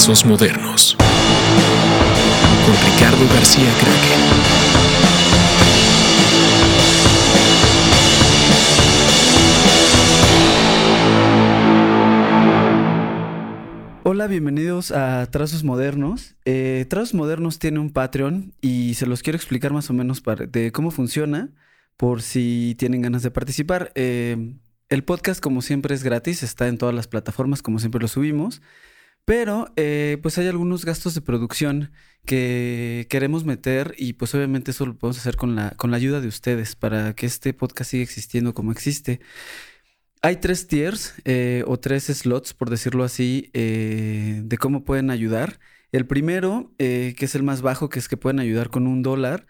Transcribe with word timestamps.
Trazos 0.00 0.24
Modernos 0.24 0.96
con 2.64 2.74
Ricardo 2.90 3.28
García 3.34 3.70
Kraken. 3.78 4.20
Hola, 14.04 14.26
bienvenidos 14.26 14.90
a 14.90 15.26
Trazos 15.26 15.64
Modernos. 15.64 16.34
Eh, 16.46 16.86
Trazos 16.88 17.12
Modernos 17.12 17.58
tiene 17.58 17.78
un 17.78 17.90
Patreon 17.90 18.54
y 18.62 18.94
se 18.94 19.04
los 19.04 19.22
quiero 19.22 19.36
explicar 19.36 19.74
más 19.74 19.90
o 19.90 19.92
menos 19.92 20.22
de 20.48 20.72
cómo 20.72 20.90
funciona 20.90 21.50
por 21.98 22.22
si 22.22 22.74
tienen 22.78 23.02
ganas 23.02 23.22
de 23.22 23.30
participar. 23.30 23.92
Eh, 23.94 24.54
el 24.88 25.04
podcast, 25.04 25.42
como 25.42 25.60
siempre, 25.60 25.94
es 25.94 26.02
gratis, 26.02 26.42
está 26.42 26.68
en 26.68 26.78
todas 26.78 26.94
las 26.94 27.06
plataformas, 27.06 27.60
como 27.60 27.78
siempre 27.78 28.00
lo 28.00 28.08
subimos. 28.08 28.62
Pero 29.30 29.72
eh, 29.76 30.18
pues 30.22 30.38
hay 30.38 30.48
algunos 30.48 30.84
gastos 30.84 31.14
de 31.14 31.20
producción 31.20 31.92
que 32.26 33.06
queremos 33.08 33.44
meter 33.44 33.94
y 33.96 34.14
pues 34.14 34.34
obviamente 34.34 34.72
eso 34.72 34.84
lo 34.86 34.98
podemos 34.98 35.18
hacer 35.18 35.36
con 35.36 35.54
la, 35.54 35.70
con 35.76 35.92
la 35.92 35.98
ayuda 35.98 36.20
de 36.20 36.26
ustedes 36.26 36.74
para 36.74 37.14
que 37.14 37.26
este 37.26 37.54
podcast 37.54 37.92
siga 37.92 38.02
existiendo 38.02 38.54
como 38.54 38.72
existe. 38.72 39.20
Hay 40.20 40.38
tres 40.38 40.66
tiers 40.66 41.14
eh, 41.24 41.62
o 41.68 41.78
tres 41.78 42.06
slots, 42.06 42.54
por 42.54 42.70
decirlo 42.70 43.04
así, 43.04 43.52
eh, 43.54 44.40
de 44.42 44.58
cómo 44.58 44.82
pueden 44.82 45.10
ayudar. 45.10 45.60
El 45.92 46.08
primero, 46.08 46.74
que 46.76 47.14
es 47.16 47.34
el 47.36 47.44
más 47.44 47.62
bajo, 47.62 47.88
que 47.88 48.00
es 48.00 48.08
que 48.08 48.16
pueden 48.16 48.40
ayudar 48.40 48.70
con 48.70 48.88
un 48.88 49.00
dólar. 49.00 49.46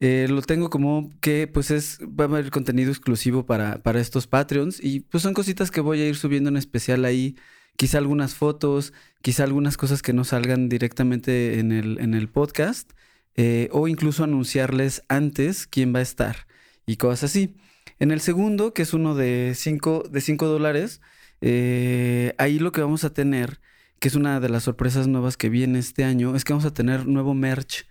lo 0.00 0.42
tengo 0.42 0.68
como 0.68 1.10
que 1.22 1.46
pues 1.46 1.70
es, 1.70 1.98
va 2.02 2.24
a 2.24 2.28
haber 2.28 2.50
contenido 2.50 2.90
exclusivo 2.90 3.46
para, 3.46 3.82
para 3.82 4.00
estos 4.00 4.26
Patreons 4.26 4.84
y 4.84 5.00
pues 5.00 5.22
son 5.22 5.32
cositas 5.32 5.70
que 5.70 5.80
voy 5.80 6.02
a 6.02 6.08
ir 6.08 6.16
subiendo 6.16 6.50
en 6.50 6.58
especial 6.58 7.06
ahí 7.06 7.36
quizá 7.76 7.98
algunas 7.98 8.34
fotos, 8.34 8.92
quizá 9.22 9.44
algunas 9.44 9.76
cosas 9.76 10.02
que 10.02 10.12
no 10.12 10.24
salgan 10.24 10.68
directamente 10.68 11.58
en 11.58 11.72
el, 11.72 11.98
en 12.00 12.14
el 12.14 12.28
podcast, 12.28 12.92
eh, 13.36 13.68
o 13.72 13.88
incluso 13.88 14.24
anunciarles 14.24 15.02
antes 15.08 15.66
quién 15.66 15.94
va 15.94 15.98
a 15.98 16.02
estar 16.02 16.46
y 16.86 16.96
cosas 16.96 17.24
así. 17.24 17.56
En 17.98 18.10
el 18.10 18.20
segundo, 18.20 18.74
que 18.74 18.82
es 18.82 18.94
uno 18.94 19.14
de 19.14 19.52
5 19.54 20.04
de 20.10 20.20
cinco 20.20 20.46
dólares, 20.46 21.00
eh, 21.40 22.34
ahí 22.38 22.58
lo 22.58 22.72
que 22.72 22.80
vamos 22.80 23.04
a 23.04 23.12
tener, 23.12 23.60
que 23.98 24.08
es 24.08 24.14
una 24.14 24.40
de 24.40 24.48
las 24.48 24.64
sorpresas 24.64 25.06
nuevas 25.08 25.36
que 25.36 25.48
viene 25.48 25.78
este 25.78 26.04
año, 26.04 26.36
es 26.36 26.44
que 26.44 26.52
vamos 26.52 26.66
a 26.66 26.74
tener 26.74 27.06
nuevo 27.06 27.34
merch. 27.34 27.86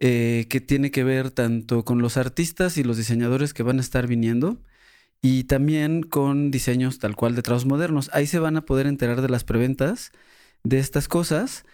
Eh, 0.00 0.46
que 0.50 0.60
tiene 0.60 0.90
que 0.90 1.04
ver 1.04 1.30
tanto 1.30 1.84
con 1.84 2.02
los 2.02 2.16
artistas 2.16 2.76
y 2.78 2.82
los 2.82 2.96
diseñadores 2.96 3.54
que 3.54 3.62
van 3.62 3.78
a 3.78 3.80
estar 3.80 4.08
viniendo, 4.08 4.60
y 5.24 5.44
también 5.44 6.02
con 6.02 6.50
diseños 6.50 6.98
tal 6.98 7.16
cual 7.16 7.34
de 7.34 7.40
trabajos 7.40 7.64
modernos. 7.64 8.10
Ahí 8.12 8.26
se 8.26 8.38
van 8.38 8.58
a 8.58 8.66
poder 8.66 8.86
enterar 8.86 9.22
de 9.22 9.30
las 9.30 9.42
preventas 9.42 10.12
de 10.64 10.78
estas 10.78 11.08
cosas. 11.08 11.64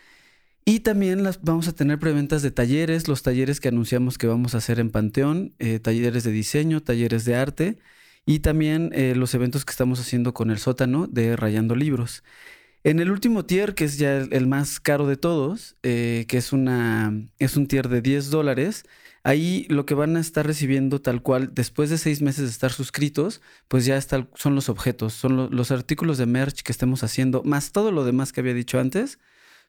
Y 0.65 0.81
también 0.81 1.25
las, 1.25 1.43
vamos 1.43 1.67
a 1.67 1.73
tener 1.73 1.99
preventas 1.99 2.43
de 2.43 2.53
talleres, 2.53 3.09
los 3.09 3.25
talleres 3.25 3.59
que 3.59 3.67
anunciamos 3.67 4.19
que 4.19 4.29
vamos 4.29 4.55
a 4.55 4.59
hacer 4.59 4.79
en 4.79 4.91
Panteón, 4.91 5.53
eh, 5.59 5.81
talleres 5.81 6.23
de 6.23 6.31
diseño, 6.31 6.81
talleres 6.81 7.25
de 7.25 7.35
arte 7.35 7.79
y 8.25 8.39
también 8.39 8.93
eh, 8.95 9.15
los 9.17 9.35
eventos 9.35 9.65
que 9.65 9.73
estamos 9.73 9.99
haciendo 9.99 10.33
con 10.33 10.53
el 10.53 10.59
sótano 10.59 11.09
de 11.09 11.35
Rayando 11.35 11.75
Libros. 11.75 12.23
En 12.83 13.01
el 13.01 13.11
último 13.11 13.45
tier, 13.45 13.75
que 13.75 13.85
es 13.85 13.99
ya 13.99 14.19
el, 14.19 14.47
más 14.47 14.81
caro 14.81 15.07
de 15.07 15.17
todos, 15.17 15.77
eh, 15.83 16.25
que 16.29 16.39
es, 16.39 16.53
una, 16.53 17.13
es 17.39 17.57
un 17.57 17.67
tier 17.67 17.89
de 17.89 18.01
10 18.01 18.31
dólares, 18.31 18.85
Ahí 19.23 19.67
lo 19.69 19.85
que 19.85 19.95
van 19.95 20.17
a 20.17 20.21
estar 20.21 20.47
recibiendo 20.47 21.03
tal 21.03 21.23
cual, 21.23 21.51
después 21.53 21.91
de 21.91 21.99
seis 21.99 22.23
meses 22.23 22.45
de 22.45 22.51
estar 22.51 22.73
suscritos, 22.73 23.43
pues 23.69 23.85
ya 23.85 24.01
son 24.01 24.55
los 24.55 24.71
objetos, 24.71 25.13
son 25.13 25.55
los 25.55 25.71
artículos 25.71 26.17
de 26.17 26.25
merch 26.25 26.63
que 26.63 26.73
estemos 26.73 27.03
haciendo, 27.03 27.43
más 27.45 27.73
todo 27.73 27.93
lo 27.93 28.05
demás 28.05 28.33
que 28.33 28.41
había 28.41 28.55
dicho 28.55 28.81
antes, 28.81 29.19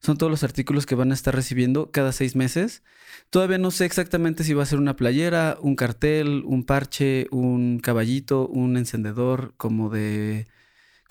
son 0.01 0.17
todos 0.17 0.31
los 0.31 0.43
artículos 0.43 0.85
que 0.85 0.95
van 0.95 1.11
a 1.11 1.13
estar 1.13 1.35
recibiendo 1.35 1.91
cada 1.91 2.11
seis 2.13 2.35
meses. 2.35 2.81
Todavía 3.29 3.57
no 3.57 3.71
sé 3.71 3.85
exactamente 3.85 4.43
si 4.43 4.53
va 4.53 4.63
a 4.63 4.65
ser 4.65 4.79
una 4.79 4.95
playera, 4.95 5.57
un 5.61 5.75
cartel, 5.75 6.43
un 6.45 6.63
parche, 6.63 7.27
un 7.31 7.79
caballito, 7.79 8.47
un 8.47 8.77
encendedor 8.77 9.53
como 9.57 9.89
de 9.89 10.47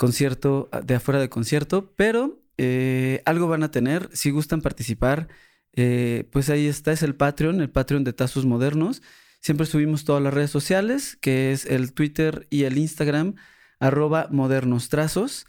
concierto, 0.00 0.71
de 0.83 0.94
afuera 0.94 1.21
de 1.21 1.28
concierto, 1.28 1.93
pero 1.94 2.41
eh, 2.56 3.21
algo 3.27 3.49
van 3.49 3.62
a 3.62 3.71
tener. 3.71 4.09
Si 4.15 4.31
gustan 4.31 4.62
participar, 4.62 5.28
eh, 5.75 6.27
pues 6.33 6.49
ahí 6.49 6.69
está, 6.69 6.93
es 6.93 7.03
el 7.03 7.15
Patreon, 7.15 7.61
el 7.61 7.69
Patreon 7.69 8.03
de 8.03 8.15
Tazos 8.15 8.47
Modernos. 8.47 9.03
Siempre 9.43 9.66
subimos 9.66 10.06
todas 10.06 10.22
las 10.22 10.33
redes 10.33 10.50
sociales, 10.50 11.19
que 11.21 11.53
es 11.53 11.66
el 11.66 11.93
Twitter 11.93 12.47
y 12.49 12.65
el 12.65 12.78
Instagram, 12.78 13.34
arroba 13.78 14.28
modernos 14.31 14.88
trazos. 14.88 15.47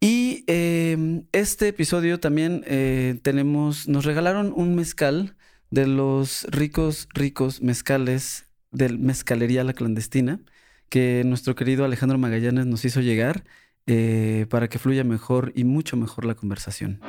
Y 0.00 0.42
em, 0.48 1.22
este 1.30 1.68
episodio 1.68 2.18
también 2.18 2.64
eh, 2.66 3.20
tenemos, 3.22 3.86
nos 3.86 4.04
regalaron 4.04 4.52
un 4.56 4.74
mezcal 4.74 5.36
de 5.70 5.86
los 5.86 6.44
ricos, 6.50 7.08
ricos 7.14 7.62
mezcales 7.62 8.46
del 8.72 8.98
Mezcalería 8.98 9.62
La 9.62 9.74
Clandestina, 9.74 10.40
que 10.88 11.22
nuestro 11.24 11.54
querido 11.54 11.84
Alejandro 11.84 12.18
Magallanes 12.18 12.66
nos 12.66 12.84
hizo 12.84 13.00
llegar 13.00 13.44
eh, 13.88 14.46
para 14.50 14.68
que 14.68 14.80
fluya 14.80 15.04
mejor 15.04 15.52
y 15.54 15.62
mucho 15.62 15.96
mejor 15.96 16.24
la 16.24 16.34
conversación. 16.34 17.00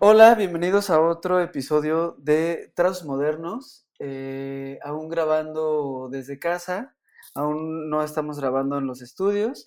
Hola, 0.00 0.34
bienvenidos 0.34 0.90
a 0.90 1.00
otro 1.00 1.40
episodio 1.40 2.16
de 2.18 2.72
Trazos 2.74 3.04
Modernos. 3.04 3.86
Eh, 4.00 4.80
aún 4.82 5.08
grabando 5.08 6.08
desde 6.10 6.40
casa, 6.40 6.96
aún 7.32 7.88
no 7.88 8.02
estamos 8.02 8.40
grabando 8.40 8.76
en 8.78 8.88
los 8.88 9.02
estudios. 9.02 9.64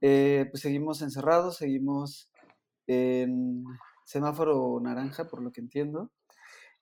Eh, 0.00 0.46
pues 0.50 0.62
seguimos 0.62 1.02
encerrados, 1.02 1.58
seguimos 1.58 2.30
en 2.86 3.64
semáforo 4.06 4.80
naranja, 4.82 5.28
por 5.28 5.42
lo 5.42 5.52
que 5.52 5.60
entiendo. 5.60 6.10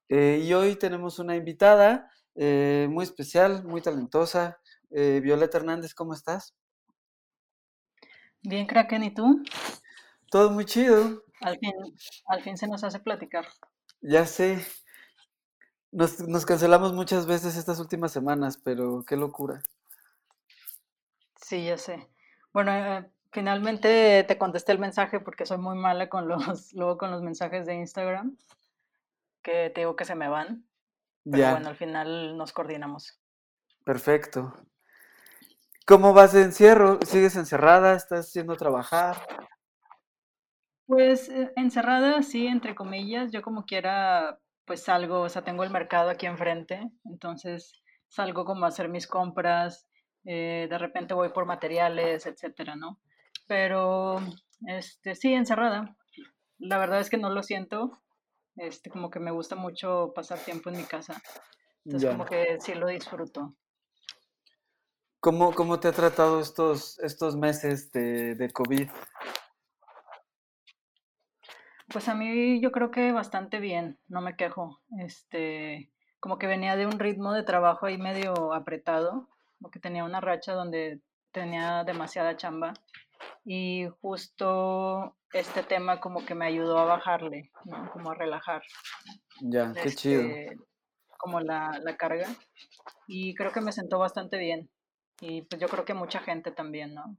Y 0.09 0.53
hoy 0.53 0.77
tenemos 0.77 1.19
una 1.19 1.35
invitada 1.35 2.13
muy 2.37 3.03
especial, 3.03 3.65
muy 3.65 3.81
talentosa. 3.81 4.61
Violeta 4.89 5.59
Hernández, 5.59 5.95
¿cómo 5.95 6.15
estás? 6.15 6.55
Bien, 8.49 8.65
Kraken, 8.65 9.03
¿y 9.03 9.11
tú? 9.13 9.43
Todo 10.31 10.51
muy 10.51 10.65
chido. 10.65 11.25
Al 11.41 11.59
fin, 11.59 11.73
al 12.29 12.43
fin 12.43 12.57
se 12.57 12.69
nos 12.69 12.85
hace 12.85 13.01
platicar. 13.01 13.45
Ya 14.01 14.25
sé. 14.25 14.65
Nos, 15.91 16.21
nos 16.21 16.47
cancelamos 16.47 16.93
muchas 16.93 17.27
veces 17.27 17.57
estas 17.57 17.81
últimas 17.81 18.13
semanas, 18.13 18.57
pero 18.57 19.05
qué 19.05 19.17
locura. 19.17 19.61
Sí, 21.43 21.65
ya 21.65 21.77
sé. 21.77 22.09
Bueno, 22.53 22.73
eh, 22.73 23.11
finalmente 23.33 24.23
te 24.23 24.39
contesté 24.39 24.71
el 24.71 24.79
mensaje 24.79 25.19
porque 25.19 25.45
soy 25.45 25.59
muy 25.59 25.77
mala 25.77 26.09
con 26.09 26.29
los, 26.29 26.39
luego 26.73 26.99
con 26.99 27.11
los 27.11 27.23
mensajes 27.23 27.67
de 27.67 27.75
Instagram, 27.75 28.37
que 29.43 29.71
te 29.71 29.81
digo 29.81 29.97
que 29.97 30.05
se 30.05 30.15
me 30.15 30.29
van. 30.29 30.65
Pero 31.29 31.51
bueno, 31.51 31.71
al 31.71 31.77
final 31.77 32.37
nos 32.37 32.53
coordinamos. 32.53 33.19
Perfecto. 33.85 34.55
¿Cómo 35.89 36.13
vas 36.13 36.33
de 36.33 36.43
encierro? 36.43 36.99
¿Sigues 37.07 37.37
encerrada? 37.37 37.95
¿Estás 37.95 38.33
yendo 38.35 38.57
trabajar? 38.57 39.17
Pues, 40.87 41.29
eh, 41.29 41.53
encerrada, 41.55 42.25
sí, 42.25 42.49
entre 42.49 42.75
comillas, 42.75 43.31
yo 43.31 43.41
como 43.41 43.65
quiera, 43.65 44.41
pues 44.65 44.83
salgo, 44.83 45.21
o 45.21 45.29
sea, 45.29 45.43
tengo 45.43 45.63
el 45.63 45.71
mercado 45.71 46.11
aquí 46.11 46.27
enfrente, 46.27 46.91
entonces 47.05 47.85
salgo 48.09 48.45
como 48.45 48.65
a 48.65 48.69
hacer 48.69 48.89
mis 48.89 49.07
compras, 49.07 49.89
eh, 50.25 50.67
de 50.69 50.77
repente 50.77 51.15
voy 51.15 51.29
por 51.29 51.47
materiales, 51.47 52.27
etcétera, 52.27 52.75
¿no? 52.75 52.99
Pero, 53.47 54.17
este, 54.67 55.15
sí, 55.15 55.35
encerrada. 55.35 55.97
La 56.59 56.79
verdad 56.79 56.99
es 56.99 57.11
que 57.11 57.17
no 57.17 57.31
lo 57.31 57.45
siento, 57.45 58.03
este, 58.57 58.91
como 58.91 59.09
que 59.09 59.21
me 59.21 59.31
gusta 59.31 59.55
mucho 59.55 60.11
pasar 60.17 60.41
tiempo 60.41 60.69
en 60.69 60.79
mi 60.79 60.85
casa, 60.85 61.23
entonces 61.85 62.11
como 62.11 62.25
que 62.25 62.59
sí 62.59 62.75
lo 62.75 62.89
disfruto. 62.89 63.55
¿Cómo, 65.27 65.53
cómo 65.53 65.81
te 65.81 65.89
ha 65.89 65.93
tratado 65.93 66.39
estos, 66.39 67.01
estos 67.01 67.35
meses 67.35 67.91
de, 67.91 68.37
de 68.37 68.49
COVID? 68.49 68.89
Pues 71.93 72.09
a 72.09 72.15
mí 72.15 72.61
yo 72.61 72.71
creo 72.71 72.93
que 72.93 73.11
bastante 73.11 73.59
bien, 73.59 73.99
no 74.07 74.21
me 74.21 74.37
quejo. 74.37 74.79
Este, 75.01 75.91
como 76.21 76.39
que 76.39 76.47
venía 76.47 76.77
de 76.77 76.87
un 76.87 77.01
ritmo 77.01 77.33
de 77.33 77.43
trabajo 77.43 77.87
ahí 77.87 77.99
medio 77.99 78.55
apretado, 78.55 79.29
porque 79.61 79.81
tenía 79.81 80.05
una 80.05 80.21
racha 80.21 80.53
donde 80.53 81.01
tenía 81.33 81.83
demasiada 81.83 82.37
chamba 82.37 82.75
y 83.45 83.89
justo 84.01 85.17
este 85.33 85.65
tema 85.65 85.99
como 85.99 86.25
que 86.25 86.37
me 86.37 86.47
ayudó 86.47 86.79
a 86.79 86.85
bajarle, 86.85 87.51
¿no? 87.65 87.91
Como 87.91 88.13
a 88.13 88.15
relajar. 88.15 88.63
Ya, 89.41 89.73
qué 89.73 89.91
chido. 89.91 90.21
Este, 90.23 90.57
como 91.19 91.41
la, 91.41 91.81
la 91.83 91.97
carga 91.97 92.29
y 93.09 93.35
creo 93.35 93.51
que 93.51 93.61
me 93.61 93.73
sentó 93.73 93.99
bastante 93.99 94.39
bien 94.39 94.71
y 95.21 95.43
pues 95.43 95.61
yo 95.61 95.69
creo 95.69 95.85
que 95.85 95.95
mucha 95.95 96.21
gente 96.21 96.51
también, 96.53 96.95
¿no? 96.95 97.17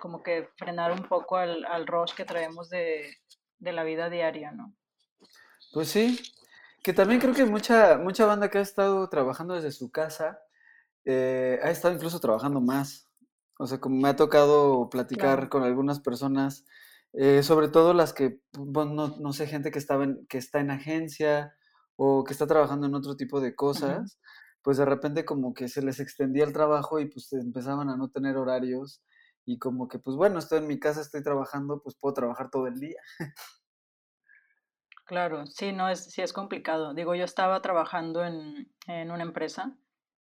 Como 0.00 0.22
que 0.22 0.48
frenar 0.56 0.92
un 0.92 1.08
poco 1.08 1.36
al, 1.36 1.64
al 1.64 1.86
rush 1.86 2.14
que 2.14 2.24
traemos 2.24 2.68
de, 2.70 3.16
de 3.58 3.72
la 3.72 3.84
vida 3.84 4.10
diaria, 4.10 4.52
¿no? 4.52 4.74
Pues 5.72 5.88
sí, 5.88 6.20
que 6.82 6.92
también 6.92 7.20
creo 7.20 7.34
que 7.34 7.44
mucha, 7.46 7.98
mucha 7.98 8.26
banda 8.26 8.50
que 8.50 8.58
ha 8.58 8.62
estado 8.62 9.08
trabajando 9.08 9.54
desde 9.54 9.72
su 9.72 9.90
casa 9.90 10.40
eh, 11.04 11.58
ha 11.62 11.70
estado 11.70 11.94
incluso 11.94 12.20
trabajando 12.20 12.60
más. 12.60 13.08
O 13.58 13.66
sea, 13.66 13.78
como 13.80 13.96
me 14.00 14.08
ha 14.08 14.16
tocado 14.16 14.88
platicar 14.90 15.48
con 15.48 15.62
algunas 15.64 16.00
personas 16.00 16.64
Eh, 17.14 17.42
sobre 17.42 17.68
todo 17.68 17.92
las 17.92 18.14
que, 18.14 18.40
bueno, 18.54 18.94
no, 18.94 19.16
no 19.18 19.32
sé, 19.34 19.46
gente 19.46 19.70
que, 19.70 19.78
estaba 19.78 20.04
en, 20.04 20.26
que 20.28 20.38
está 20.38 20.60
en 20.60 20.70
agencia 20.70 21.54
o 21.96 22.24
que 22.24 22.32
está 22.32 22.46
trabajando 22.46 22.86
en 22.86 22.94
otro 22.94 23.16
tipo 23.16 23.40
de 23.40 23.54
cosas, 23.54 24.18
pues 24.62 24.76
de 24.78 24.84
repente 24.84 25.24
como 25.24 25.54
que 25.54 25.68
se 25.68 25.82
les 25.82 26.00
extendía 26.00 26.44
el 26.44 26.52
trabajo 26.52 27.00
y 27.00 27.06
pues 27.06 27.32
empezaban 27.32 27.90
a 27.90 27.96
no 27.96 28.08
tener 28.10 28.36
horarios 28.36 29.02
y 29.44 29.58
como 29.58 29.88
que 29.88 29.98
pues 29.98 30.16
bueno, 30.16 30.38
estoy 30.38 30.58
en 30.58 30.68
mi 30.68 30.78
casa, 30.78 31.00
estoy 31.00 31.22
trabajando, 31.22 31.82
pues 31.82 31.96
puedo 31.96 32.14
trabajar 32.14 32.50
todo 32.50 32.66
el 32.66 32.78
día. 32.78 33.00
Claro, 35.04 35.46
sí, 35.46 35.72
no 35.72 35.88
es, 35.88 36.04
sí 36.04 36.22
es 36.22 36.32
complicado. 36.32 36.94
Digo, 36.94 37.14
yo 37.14 37.24
estaba 37.24 37.60
trabajando 37.60 38.24
en, 38.24 38.72
en 38.86 39.10
una 39.10 39.24
empresa, 39.24 39.76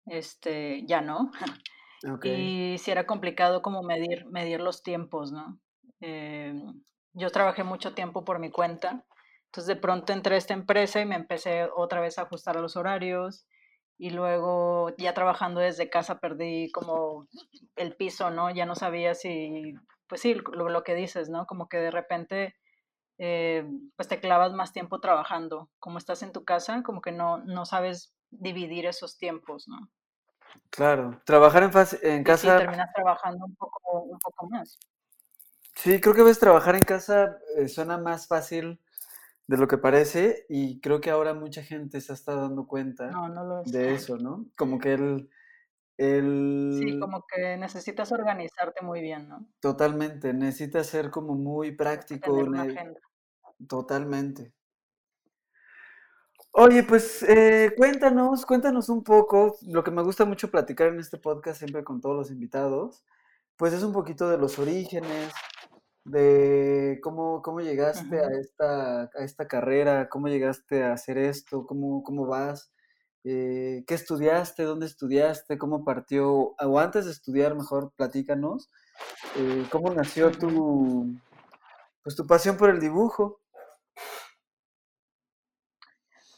este, 0.06 0.86
ya 0.86 1.02
no, 1.02 1.31
y 2.24 2.78
sí 2.78 2.92
era 2.92 3.06
complicado 3.06 3.62
como 3.62 3.84
medir, 3.84 4.26
medir 4.28 4.62
los 4.62 4.84
tiempos, 4.84 5.31
¿no? 5.31 5.60
Em, 6.00 6.81
yo 7.14 7.30
trabajé 7.30 7.64
mucho 7.64 7.94
tiempo 7.94 8.24
por 8.24 8.40
mi 8.40 8.52
cuenta, 8.52 9.06
entonces 9.46 9.68
de 9.68 9.76
pronto 9.76 10.14
entré 10.14 10.36
a 10.36 10.38
esta 10.38 10.54
empresa 10.54 11.02
y 11.02 11.06
me 11.06 11.16
empecé 11.16 11.68
otra 11.76 12.00
vez 12.00 12.18
a 12.18 12.22
ajustar 12.22 12.56
a 12.56 12.62
los 12.62 12.78
horarios 12.78 13.48
y 14.00 14.12
luego 14.12 14.96
ya 14.98 15.13
trabajando 15.16 15.62
desde 15.62 15.92
casa 15.92 16.19
perdí 16.19 16.72
como 16.74 17.28
el 17.78 17.96
piso, 17.98 18.31
¿no? 18.31 18.51
Ya 18.51 18.66
no 18.68 18.75
sabía 18.75 19.16
si, 19.16 19.75
pues 20.07 20.22
sí, 20.22 20.36
lo, 20.36 20.69
lo 20.69 20.84
que 20.86 20.96
dices, 20.96 21.30
¿no? 21.30 21.48
Como 21.48 21.69
que 21.69 21.78
de 21.80 21.92
repente 21.92 22.56
eh, 23.19 23.66
pues 23.98 24.07
te 24.10 24.19
clavas 24.22 24.54
más 24.54 24.74
tiempo 24.74 25.00
trabajando. 25.01 25.69
Como 25.80 25.98
estás 26.00 26.24
en 26.24 26.34
tu 26.34 26.46
casa, 26.46 26.84
como 26.84 27.01
que 27.01 27.12
no, 27.13 27.40
no 27.40 27.66
sabes 27.66 28.16
dividir 28.31 28.86
esos 28.88 29.18
tiempos, 29.18 29.68
¿no? 29.68 29.90
claro. 30.69 31.22
Trabajar 31.25 31.63
en, 31.63 31.72
en 32.10 32.24
Y 32.24 32.34
sí, 32.34 32.56
casa, 32.56 32.56
terminas 32.56 32.94
trabajando 32.94 33.45
un 33.45 33.56
poco, 33.56 34.04
un 34.04 34.19
poco 34.19 34.48
más. 34.50 34.80
sí, 35.75 36.00
creo 36.02 36.13
que 36.16 36.22
a 36.22 36.24
veces 36.24 36.40
trabajar 36.40 36.75
en 36.75 36.84
casa 36.84 37.38
eh, 37.57 37.68
suena 37.68 37.98
más 37.98 38.28
fácil 38.28 38.80
de 39.50 39.57
lo 39.57 39.68
que 39.68 39.80
parece 39.80 40.46
y 40.48 40.80
creo 40.80 41.01
que 41.01 41.10
ahora 41.10 41.34
mucha 41.34 41.63
gente 41.63 42.00
se 42.01 42.13
está 42.13 42.36
dando 42.36 42.68
cuenta 42.68 43.10
No, 43.10 43.30
no 43.30 43.62
es. 43.63 43.72
de 43.72 43.96
eso, 43.96 44.18
¿no? 44.19 44.46
Como 44.56 44.78
que 44.78 44.94
el, 44.94 45.28
Sí, 46.80 47.00
como 47.00 47.25
que 47.25 47.57
necesitas 47.57 48.12
organizarte 48.12 48.86
muy 48.86 49.01
bien, 49.01 49.28
¿no? 49.28 49.48
totalmente 49.60 50.34
necesita 50.34 50.84
ser 50.84 51.10
como 51.10 51.34
muy 51.34 51.72
práctico, 51.72 52.31
Tener 52.36 52.48
una 52.48 52.62
agenda. 52.62 53.00
totalmente. 53.68 54.54
Oye, 56.52 56.84
pues 56.84 57.24
eh, 57.24 57.74
cuéntanos, 57.75 58.45
cuéntanos 58.45 58.88
un 58.90 59.04
poco, 59.04 59.57
lo 59.68 59.84
que 59.84 59.90
me 59.92 60.04
gusta 60.04 60.25
mucho 60.25 60.52
platicar 60.52 60.90
en 60.90 61.00
este 61.00 61.18
podcast 61.18 61.57
siempre 61.57 61.84
con 61.84 62.02
todos 62.02 62.16
los 62.16 62.30
invitados, 62.31 63.04
pues 63.57 63.74
es 63.74 63.81
un 63.81 63.94
poquito 63.94 64.30
de 64.30 64.38
los 64.38 64.60
orígenes, 64.60 65.34
de 66.10 67.00
cómo, 67.04 67.42
cómo 67.42 67.62
llegaste 67.62 68.20
a 68.20 68.28
esta, 68.40 69.02
a 69.04 69.24
esta 69.24 69.48
carrera, 69.48 70.10
cómo 70.10 70.28
llegaste 70.28 70.84
a 70.84 70.94
hacer 70.94 71.18
esto, 71.18 71.66
cómo, 71.66 72.04
cómo 72.04 72.26
vas, 72.26 72.72
eh, 73.24 73.84
qué 73.88 73.94
estudiaste, 73.94 74.64
dónde 74.64 74.86
estudiaste, 74.86 75.58
cómo 75.58 75.84
partió, 75.84 76.56
o 76.60 76.80
antes 76.80 77.06
de 77.06 77.12
estudiar, 77.12 77.56
mejor 77.56 77.92
platícanos, 77.96 78.70
eh, 79.38 79.66
cómo 79.72 79.94
nació 79.94 80.32
tu, 80.32 81.14
pues 82.04 82.16
tu 82.16 82.26
pasión 82.26 82.58
por 82.58 82.70
el 82.70 82.80
dibujo. 82.80 83.40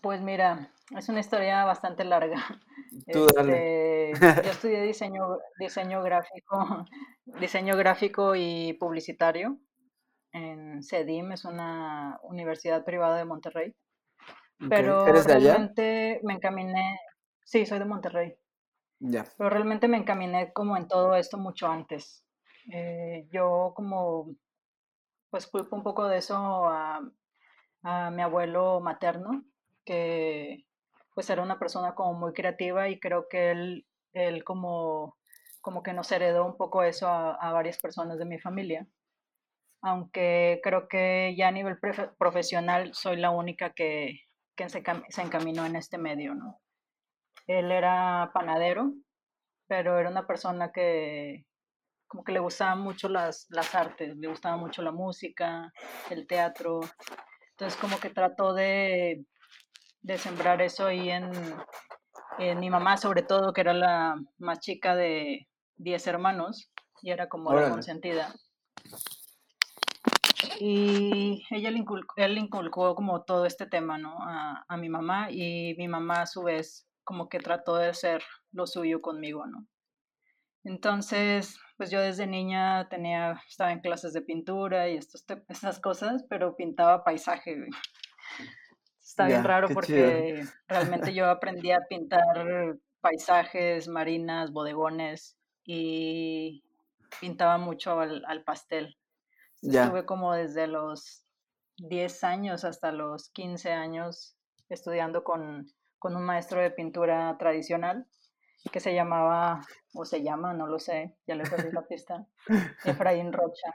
Pues 0.02 0.22
mira, 0.22 0.72
es 0.98 1.10
una 1.10 1.20
historia 1.20 1.64
bastante 1.66 2.04
larga. 2.04 2.36
Tú 3.12 3.32
dale. 3.36 3.68
Este, 4.12 4.14
yo 4.44 4.52
estudié 4.52 4.82
diseño, 4.82 5.38
diseño 5.60 6.04
gráfico, 6.04 6.86
diseño 7.26 7.78
gráfico 7.78 8.36
y 8.36 8.74
publicitario 8.74 9.60
en 10.34 10.84
CEDIM, 10.84 11.34
es 11.34 11.46
una 11.46 12.20
universidad 12.24 12.84
privada 12.86 13.18
de 13.18 13.26
Monterrey. 13.26 13.76
Pero 14.70 15.08
¿eres 15.08 15.28
de 15.28 15.34
allá? 15.34 15.58
realmente 15.58 16.20
me 16.24 16.34
encaminé, 16.34 17.00
sí, 17.44 17.66
soy 17.66 17.80
de 17.80 17.86
Monterrey, 17.86 18.36
Ya. 19.00 19.26
pero 19.38 19.50
realmente 19.50 19.88
me 19.88 19.98
encaminé 19.98 20.54
como 20.54 20.78
en 20.78 20.88
todo 20.88 21.16
esto 21.16 21.38
mucho 21.38 21.68
antes. 21.68 22.26
Eh, 22.72 23.28
yo 23.32 23.74
como, 23.76 24.36
pues 25.30 25.48
culpo 25.48 25.76
un 25.76 25.84
poco 25.84 26.08
de 26.08 26.18
eso 26.18 26.36
a, 26.68 27.02
a 27.84 28.12
mi 28.12 28.22
abuelo 28.22 28.80
materno, 28.82 29.44
que 29.86 30.66
pues 31.14 31.30
era 31.30 31.42
una 31.42 31.60
persona 31.60 31.94
como 31.96 32.14
muy 32.14 32.34
creativa 32.34 32.90
y 32.90 33.00
creo 33.00 33.28
que 33.30 33.52
él, 33.52 33.88
él 34.14 34.44
como, 34.44 35.18
como 35.62 35.84
que 35.84 35.94
nos 35.94 36.12
heredó 36.12 36.46
un 36.46 36.58
poco 36.58 36.84
eso 36.84 37.08
a, 37.08 37.36
a 37.36 37.52
varias 37.52 37.78
personas 37.78 38.18
de 38.18 38.26
mi 38.26 38.40
familia. 38.40 38.88
Aunque 39.84 40.60
creo 40.64 40.88
que 40.88 41.36
ya 41.38 41.48
a 41.48 41.52
nivel 41.52 41.80
profesional 42.18 42.94
soy 42.94 43.18
la 43.18 43.32
única 43.32 43.72
que, 43.72 44.22
que 44.56 44.70
se, 44.70 44.84
se 45.10 45.22
encaminó 45.22 45.66
en 45.66 45.76
este 45.76 45.98
medio, 45.98 46.36
¿no? 46.36 46.62
Él 47.48 47.72
era 47.72 48.32
panadero, 48.34 48.94
pero 49.68 50.00
era 50.00 50.10
una 50.10 50.28
persona 50.28 50.72
que 50.72 51.46
como 52.08 52.26
que 52.26 52.34
le 52.34 52.40
gustaban 52.40 52.82
mucho 52.82 53.08
las, 53.08 53.48
las 53.50 53.74
artes, 53.74 54.18
le 54.18 54.28
gustaba 54.28 54.58
mucho 54.58 54.82
la 54.82 54.92
música, 54.92 55.72
el 56.10 56.28
teatro. 56.28 56.82
Entonces 57.52 57.80
como 57.80 57.98
que 58.02 58.10
trató 58.10 58.54
de, 58.54 59.26
de 60.02 60.18
sembrar 60.18 60.62
eso 60.62 60.86
ahí 60.86 61.10
en, 61.10 61.32
en 62.40 62.60
mi 62.60 62.70
mamá, 62.70 62.98
sobre 62.98 63.24
todo, 63.24 63.54
que 63.54 63.62
era 63.62 63.74
la 63.74 64.16
más 64.38 64.60
chica 64.60 64.96
de 64.96 65.48
10 65.78 66.08
hermanos 66.08 66.72
y 67.02 67.12
era 67.12 67.30
como 67.30 67.54
la 67.54 67.70
consentida. 67.70 68.34
Y 70.60 71.44
ella 71.50 71.72
le 71.72 71.80
inculcó, 71.80 72.14
él 72.18 72.36
le 72.36 72.42
inculcó 72.42 72.94
como 72.96 73.24
todo 73.24 73.46
este 73.46 73.66
tema, 73.66 73.98
¿no? 73.98 74.18
A, 74.22 74.66
a 74.68 74.78
mi 74.78 74.90
mamá 74.90 75.32
y 75.32 75.76
mi 75.78 75.88
mamá 75.88 76.22
a 76.22 76.28
su 76.28 76.44
vez 76.44 76.88
como 77.04 77.30
que 77.30 77.40
trató 77.40 77.76
de 77.78 77.88
hacer 77.88 78.22
lo 78.52 78.68
suyo 78.68 79.02
conmigo, 79.02 79.46
¿no? 79.48 79.68
Entonces, 80.64 81.60
pues 81.78 81.90
yo 81.90 82.00
desde 82.00 82.28
niña 82.28 82.88
tenía, 82.90 83.42
estaba 83.50 83.72
en 83.72 83.80
clases 83.80 84.14
de 84.14 84.22
pintura 84.22 84.90
y 84.90 84.98
estas 84.98 85.80
cosas, 85.80 86.24
pero 86.30 86.56
pintaba 86.56 87.04
paisaje, 87.04 87.58
Está 89.12 89.26
bien 89.26 89.44
raro 89.44 89.68
chido. 89.68 89.76
porque 89.76 90.46
realmente 90.70 91.14
yo 91.14 91.30
aprendí 91.30 91.74
a 91.74 91.82
pintar 91.82 92.24
paisajes, 93.02 93.90
marinas, 93.90 94.54
bodegones 94.54 95.38
y 95.66 96.64
pintaba 97.20 97.58
mucho 97.58 98.00
al, 98.00 98.24
al 98.26 98.46
pastel. 98.46 98.98
Estuve 99.62 100.06
como 100.06 100.34
desde 100.34 100.68
los 100.68 101.26
10 101.76 102.24
años 102.24 102.64
hasta 102.64 102.94
los 102.94 103.30
15 103.32 103.74
años 103.74 104.38
estudiando 104.70 105.26
con, 105.26 105.68
con 106.00 106.16
un 106.16 106.24
maestro 106.24 106.62
de 106.62 106.72
pintura 106.72 107.36
tradicional 107.38 108.08
que 108.72 108.80
se 108.80 108.94
llamaba, 108.94 109.60
o 109.94 110.06
se 110.06 110.24
llama, 110.24 110.54
no 110.54 110.68
lo 110.68 110.80
sé, 110.80 111.18
ya 111.28 111.36
le 111.36 111.44
perdí 111.44 111.72
la 111.74 111.86
pista, 111.86 112.26
Efraín 112.86 113.34
Rocha. 113.34 113.74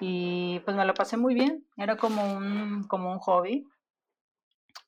Y 0.00 0.60
pues 0.60 0.76
me 0.76 0.84
lo 0.84 0.94
pasé 0.94 1.16
muy 1.16 1.34
bien, 1.34 1.66
era 1.76 1.96
como 1.96 2.36
un, 2.36 2.84
como 2.88 3.12
un 3.12 3.18
hobby. 3.18 3.66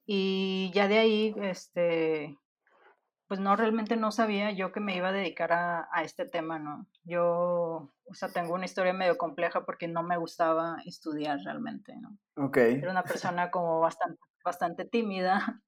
Y 0.07 0.71
ya 0.75 0.89
de 0.89 0.99
ahí, 0.99 1.35
este, 1.39 2.39
pues 3.27 3.41
no, 3.41 3.57
realmente 3.57 3.97
no 3.97 4.13
sabía 4.13 4.51
yo 4.53 4.73
que 4.73 4.81
me 4.81 4.97
iba 4.97 5.09
a 5.09 5.13
dedicar 5.13 5.53
a, 5.53 5.89
a 5.93 6.03
este 6.03 6.27
tema, 6.27 6.59
¿no? 6.59 6.87
Yo, 7.05 7.91
o 8.05 8.15
sea, 8.15 8.29
tengo 8.29 8.55
una 8.55 8.67
historia 8.67 8.93
medio 8.93 9.17
compleja 9.17 9.65
porque 9.65 9.89
no 9.89 10.03
me 10.03 10.19
gustaba 10.19 10.77
estudiar 10.85 11.39
realmente, 11.41 11.95
¿no? 11.97 12.19
ok, 12.37 12.57
Era 12.57 12.91
una 12.91 13.03
persona 13.03 13.51
como 13.51 13.81
bastante, 13.81 14.21
bastante 14.45 14.85
tímida. 14.85 15.63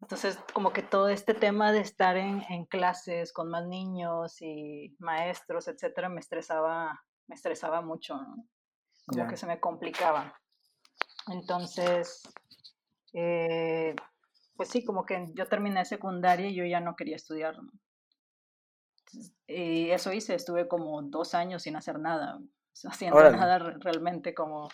Entonces, 0.00 0.38
como 0.52 0.72
que 0.72 0.82
todo 0.82 1.08
este 1.08 1.34
tema 1.34 1.70
de 1.70 1.80
estar 1.80 2.16
en, 2.16 2.42
en 2.48 2.64
clases 2.64 3.32
con 3.32 3.48
más 3.50 3.66
niños 3.66 4.40
y 4.40 4.96
maestros, 4.98 5.68
etcétera, 5.68 6.08
me 6.08 6.20
estresaba, 6.20 7.04
me 7.28 7.34
estresaba 7.34 7.82
mucho, 7.82 8.16
¿no? 8.16 8.46
Como 9.06 9.28
que 9.28 9.36
se 9.36 9.46
me 9.46 9.60
complicaba. 9.60 10.38
Entonces, 11.28 12.22
eh, 13.12 13.94
pues 14.56 14.68
sí, 14.68 14.84
como 14.84 15.04
que 15.04 15.28
yo 15.34 15.46
terminé 15.46 15.84
secundaria 15.84 16.48
y 16.48 16.54
yo 16.54 16.64
ya 16.64 16.80
no 16.80 16.94
quería 16.96 17.16
estudiar. 17.16 17.56
Y 19.46 19.90
eso 19.90 20.12
hice, 20.12 20.34
estuve 20.34 20.68
como 20.68 21.02
dos 21.02 21.34
años 21.34 21.62
sin 21.62 21.76
hacer 21.76 21.98
nada, 21.98 22.38
haciendo 22.84 23.18
órale, 23.18 23.36
nada 23.36 23.58
re- 23.58 23.76
realmente 23.80 24.34
como 24.34 24.68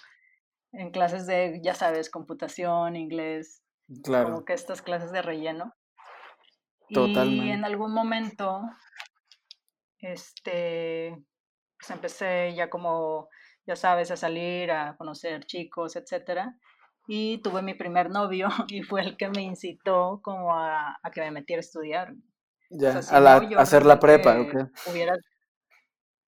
en 0.72 0.90
clases 0.90 1.26
de, 1.26 1.60
ya 1.62 1.74
sabes, 1.74 2.10
computación, 2.10 2.94
inglés, 2.96 3.62
como 3.88 4.02
claro, 4.02 4.44
que 4.44 4.52
estas 4.52 4.82
clases 4.82 5.10
de 5.12 5.22
relleno. 5.22 5.74
Y 6.90 6.94
en 6.94 6.94
totalmente. 6.94 7.66
algún 7.66 7.92
momento, 7.92 8.62
este, 9.98 11.16
pues 11.78 11.90
empecé 11.90 12.54
ya 12.54 12.70
como, 12.70 13.28
ya 13.68 13.76
sabes, 13.76 14.10
a 14.10 14.16
salir, 14.16 14.72
a 14.72 14.96
conocer 14.96 15.44
chicos, 15.46 15.94
etcétera. 15.96 16.58
Y 17.06 17.38
tuve 17.38 17.62
mi 17.62 17.74
primer 17.74 18.10
novio 18.10 18.48
y 18.68 18.82
fue 18.82 19.02
el 19.02 19.16
que 19.16 19.28
me 19.30 19.42
incitó 19.42 20.20
como 20.24 20.54
a, 20.56 20.98
a 21.02 21.10
que 21.12 21.20
me 21.20 21.30
metiera 21.30 21.60
a 21.60 21.62
estudiar. 21.68 22.14
O 22.80 22.88
sea, 22.88 23.02
Ya, 23.02 23.02
si 23.02 23.14
a 23.14 23.20
la, 23.20 23.40
no, 23.40 23.58
hacer 23.60 23.86
la 23.86 24.00
prepa, 24.00 24.36
hubiera, 24.86 25.16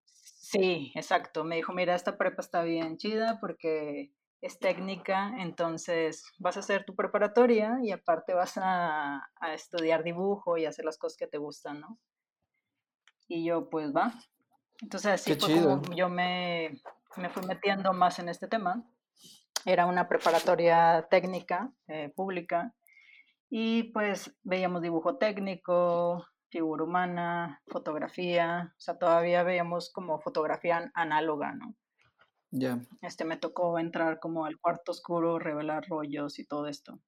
Sí, 0.05 0.93
exacto. 0.95 1.45
Me 1.45 1.57
dijo, 1.57 1.73
mira, 1.73 1.95
esta 1.95 2.19
prepa 2.19 2.43
está 2.43 2.63
bien 2.63 2.97
chida 2.99 3.39
porque 3.41 4.13
es 4.43 4.59
técnica, 4.59 5.35
entonces 5.39 6.25
vas 6.39 6.57
a 6.57 6.61
hacer 6.61 6.85
tu 6.85 6.97
preparatoria 6.97 7.79
y 7.83 7.93
aparte 7.93 8.35
vas 8.35 8.57
a, 8.59 9.29
a 9.41 9.55
estudiar 9.55 10.03
dibujo 10.03 10.57
y 10.59 10.67
hacer 10.67 10.85
las 10.85 10.99
cosas 10.99 11.19
que 11.19 11.27
te 11.29 11.39
gustan, 11.39 11.81
¿no? 11.81 11.99
Y 13.29 13.45
yo, 13.45 13.71
pues 13.71 13.95
va. 13.95 14.13
Entonces 14.83 15.13
así 15.13 15.35
Qué 15.35 15.37
fue 15.37 15.49
chido. 15.51 15.81
como 15.83 15.95
yo 15.95 16.09
me, 16.09 16.81
me 17.17 17.29
fui 17.31 17.45
metiendo 17.47 17.93
más 17.93 18.19
en 18.19 18.29
este 18.29 18.49
tema. 18.49 18.85
Era 19.65 19.87
una 19.87 20.09
preparatoria 20.09 21.07
técnica, 21.11 21.73
eh, 21.87 22.13
pública, 22.15 22.75
y 23.51 23.85
pues 23.93 24.35
veíamos 24.43 24.81
dibujo 24.81 25.19
técnico, 25.19 26.27
figura 26.51 26.85
humana, 26.85 27.63
fotografía, 27.67 28.73
o 28.77 28.81
sea, 28.81 28.99
todavía 28.99 29.43
veíamos 29.43 29.93
como 29.93 30.21
fotografía 30.21 30.79
an- 30.79 30.93
análoga, 30.95 31.53
¿no? 31.53 31.75
Ya. 32.51 32.79
Este 33.03 33.25
me 33.25 33.37
tocó 33.37 33.79
entrar 33.79 34.19
como 34.19 34.45
al 34.47 34.59
cuarto 34.59 34.93
oscuro, 34.93 35.39
revelar 35.39 35.85
rollos 35.89 36.39
y 36.39 36.45
todo 36.47 36.67
esto. 36.67 36.99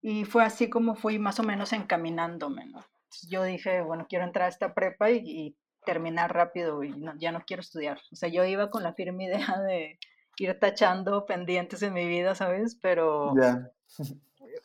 Y 0.00 0.24
fue 0.24 0.44
así 0.44 0.68
como 0.70 0.94
fui 0.94 1.18
más 1.18 1.40
o 1.40 1.42
menos 1.42 1.72
encaminándome, 1.72 2.66
¿no? 2.66 2.78
Entonces, 3.04 3.28
Yo 3.30 3.42
dije, 3.44 3.82
bueno, 3.82 4.06
quiero 4.08 4.24
entrar 4.24 4.46
a 4.46 4.48
esta 4.50 4.74
prepa 4.74 5.10
y, 5.10 5.18
y 5.24 5.56
terminar 5.84 6.32
rápido 6.34 6.82
y 6.82 6.90
no- 6.90 7.14
ya 7.18 7.32
no 7.32 7.44
quiero 7.46 7.60
estudiar. 7.60 8.00
O 8.12 8.16
sea, 8.16 8.28
yo 8.28 8.44
iba 8.44 8.70
con 8.70 8.82
la 8.82 8.94
firme 8.94 9.24
idea 9.24 9.58
de 9.68 9.98
ir 10.38 10.58
tachando 10.58 11.26
pendientes 11.26 11.82
en 11.82 11.92
mi 11.94 12.06
vida, 12.06 12.34
¿sabes? 12.34 12.78
Pero 12.80 13.34
Ya. 13.36 13.70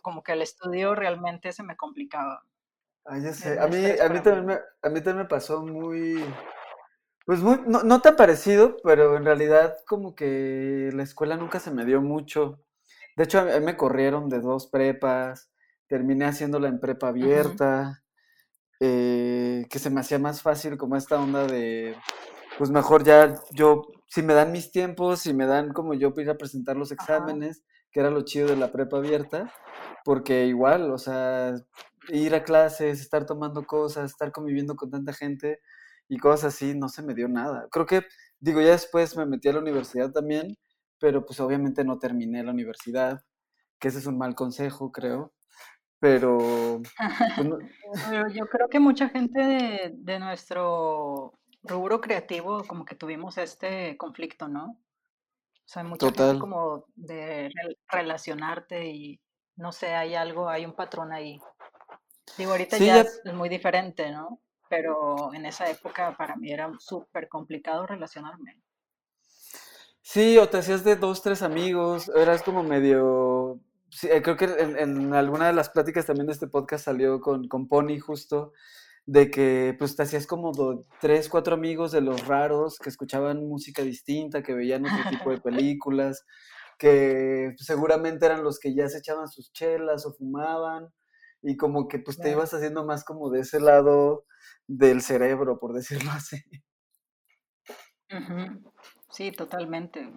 como 0.02 0.24
que 0.24 0.34
el 0.34 0.42
estudio 0.42 0.96
realmente 0.96 1.52
se 1.52 1.64
me 1.64 1.76
complicaba. 1.78 2.44
Ah, 3.06 3.18
ya 3.20 3.34
sé. 3.34 3.60
A 3.60 3.68
mí, 3.68 3.78
a 3.86 4.22
también 4.22 4.46
me, 4.46 4.54
a 4.54 4.90
mí 4.90 4.96
también 5.02 5.18
me 5.18 5.26
pasó 5.26 5.62
muy, 5.64 6.24
pues 7.26 7.42
muy, 7.42 7.60
no, 7.68 7.84
no 7.84 8.02
tan 8.02 8.16
parecido, 8.16 8.78
pero 8.84 9.16
en 9.18 9.26
realidad 9.26 9.78
como 9.88 10.16
que 10.16 10.90
la 10.94 11.04
escuela 11.04 11.38
nunca 11.38 11.60
se 11.60 11.72
me 11.72 11.86
dio 11.86 12.02
mucho. 12.02 12.60
De 13.16 13.24
hecho, 13.26 13.40
a 13.40 13.46
mí 13.46 13.66
me 13.66 13.78
corrieron 13.78 14.30
de 14.30 14.40
dos 14.42 14.68
prepas, 14.68 15.52
terminé 15.88 16.26
haciéndola 16.26 16.68
en 16.70 16.80
prepa 16.80 17.10
abierta, 17.10 18.04
eh, 18.80 19.66
que 19.70 19.80
se 19.80 19.90
me 19.90 20.00
hacía 20.00 20.20
más 20.20 20.42
fácil 20.42 20.78
como 20.78 20.96
esta 20.96 21.20
onda 21.20 21.46
de, 21.46 21.96
pues 22.58 22.72
mejor 22.72 23.04
ya 23.04 23.36
yo, 23.52 23.84
si 24.08 24.22
me 24.22 24.34
dan 24.34 24.52
mis 24.52 24.72
tiempos, 24.72 25.22
si 25.22 25.34
me 25.34 25.46
dan 25.46 25.74
como 25.74 25.94
yo 25.94 26.14
ir 26.18 26.30
a 26.30 26.38
presentar 26.38 26.78
los 26.78 26.92
Ajá. 26.92 27.02
exámenes, 27.04 27.64
que 27.92 28.00
era 28.00 28.10
lo 28.10 28.22
chido 28.24 28.48
de 28.48 28.56
la 28.56 28.72
prepa 28.72 28.98
abierta, 28.98 29.52
porque 30.04 30.46
igual, 30.46 30.92
o 30.92 30.98
sea, 30.98 31.56
ir 32.10 32.36
a 32.36 32.44
clases, 32.44 33.02
estar 33.02 33.26
tomando 33.26 33.66
cosas, 33.66 34.12
estar 34.12 34.32
conviviendo 34.32 34.76
con 34.76 34.90
tanta 34.90 35.14
gente 35.14 35.60
y 36.08 36.18
cosas 36.18 36.56
así, 36.56 36.74
no 36.76 36.90
se 36.90 37.04
me 37.04 37.14
dio 37.14 37.28
nada. 37.28 37.68
Creo 37.72 37.86
que, 37.86 38.04
digo, 38.40 38.62
ya 38.62 38.72
después 38.72 39.16
me 39.16 39.26
metí 39.26 39.50
a 39.50 39.54
la 39.54 39.60
universidad 39.60 40.12
también, 40.12 40.58
pero 41.00 41.26
pues 41.26 41.40
obviamente 41.40 41.84
no 41.84 42.00
terminé 42.00 42.44
la 42.44 42.52
universidad, 42.52 43.22
que 43.80 43.90
ese 43.90 44.00
es 44.00 44.06
un 44.06 44.18
mal 44.18 44.36
consejo, 44.36 44.92
creo, 44.92 45.34
pero 46.00 46.82
pues 47.36 47.48
no- 47.48 47.58
Pero 48.04 48.30
yo 48.30 48.48
creo 48.48 48.70
que 48.70 48.80
mucha 48.80 49.10
gente 49.10 49.40
de, 49.42 49.92
de 49.96 50.20
nuestro 50.20 51.34
rubro 51.64 52.02
creativo 52.02 52.64
como 52.68 52.86
que 52.86 52.96
tuvimos 52.96 53.38
este 53.38 53.98
conflicto, 53.98 54.48
¿no? 54.48 54.66
O 55.66 55.72
sea, 55.72 55.84
mucha 55.84 56.12
gente 56.12 56.38
como 56.38 56.86
de 56.96 57.50
rel- 57.50 57.78
relacionarte 57.90 58.88
y 58.90 59.22
no 59.58 59.72
sé, 59.72 59.96
hay 59.96 60.16
algo, 60.16 60.50
hay 60.50 60.66
un 60.66 60.74
patrón 60.76 61.14
ahí. 61.14 61.40
Digo, 62.38 62.52
ahorita 62.54 62.78
Sí, 62.78 62.86
ya 62.86 63.02
es 63.26 63.34
muy 63.36 63.50
diferente, 63.50 64.12
¿no? 64.12 64.42
Pero 64.70 65.34
en 65.34 65.46
esa 65.46 65.70
época 65.70 66.16
para 66.18 66.36
mí 66.38 66.52
era 66.52 66.72
súper 66.80 67.30
complicado 67.30 67.88
relacionarme. 67.88 68.62
Sí, 70.02 70.38
o 70.38 70.50
te 70.50 70.58
hacías 70.58 70.84
de 70.84 70.96
dos, 70.96 71.22
tres 71.22 71.42
amigos, 71.42 72.10
eras 72.16 72.42
como 72.44 72.64
medio... 72.64 73.60
sí, 73.92 74.08
eh, 74.12 74.22
creo 74.22 74.38
que 74.38 74.46
en, 74.46 74.78
en 74.78 75.14
alguna 75.14 75.48
de 75.48 75.54
las 75.54 75.70
pláticas 75.70 76.06
también 76.06 76.28
de 76.28 76.34
este 76.34 76.48
podcast 76.48 76.86
salió 76.86 77.20
con, 77.22 77.48
con 77.48 77.68
Pony 77.68 78.00
justo, 78.00 78.54
de 79.06 79.32
que 79.32 79.76
pues 79.80 79.96
te 79.96 80.04
hacías 80.04 80.28
como 80.28 80.52
do- 80.52 80.86
tres, 81.02 81.30
cuatro 81.30 81.56
amigos 81.56 81.92
de 81.92 82.02
los 82.02 82.28
raros 82.28 82.78
que 82.80 82.90
escuchaban 82.90 83.48
música 83.48 83.82
distinta, 83.84 84.44
que 84.44 84.54
veían 84.54 84.86
otro 84.86 85.10
tipo 85.10 85.32
de 85.32 85.42
películas, 85.42 86.26
que 86.78 87.54
seguramente 87.58 88.26
eran 88.26 88.44
los 88.44 88.60
que 88.60 88.74
ya 88.76 88.88
se 88.90 89.00
echaban 89.00 89.28
sus 89.28 89.52
chelas 89.54 90.06
o 90.06 90.14
fumaban, 90.14 90.90
y 91.42 91.58
como 91.58 91.88
que 91.88 92.00
pues 92.00 92.18
te 92.18 92.32
ibas 92.32 92.54
haciendo 92.54 92.86
más 92.86 93.04
como 93.04 93.30
de 93.30 93.42
ese 93.42 93.60
lado 93.60 94.26
del 94.68 95.02
cerebro, 95.02 95.60
por 95.60 95.74
decirlo 95.74 96.12
así. 96.14 96.38
Sí, 99.12 99.32
totalmente. 99.32 100.12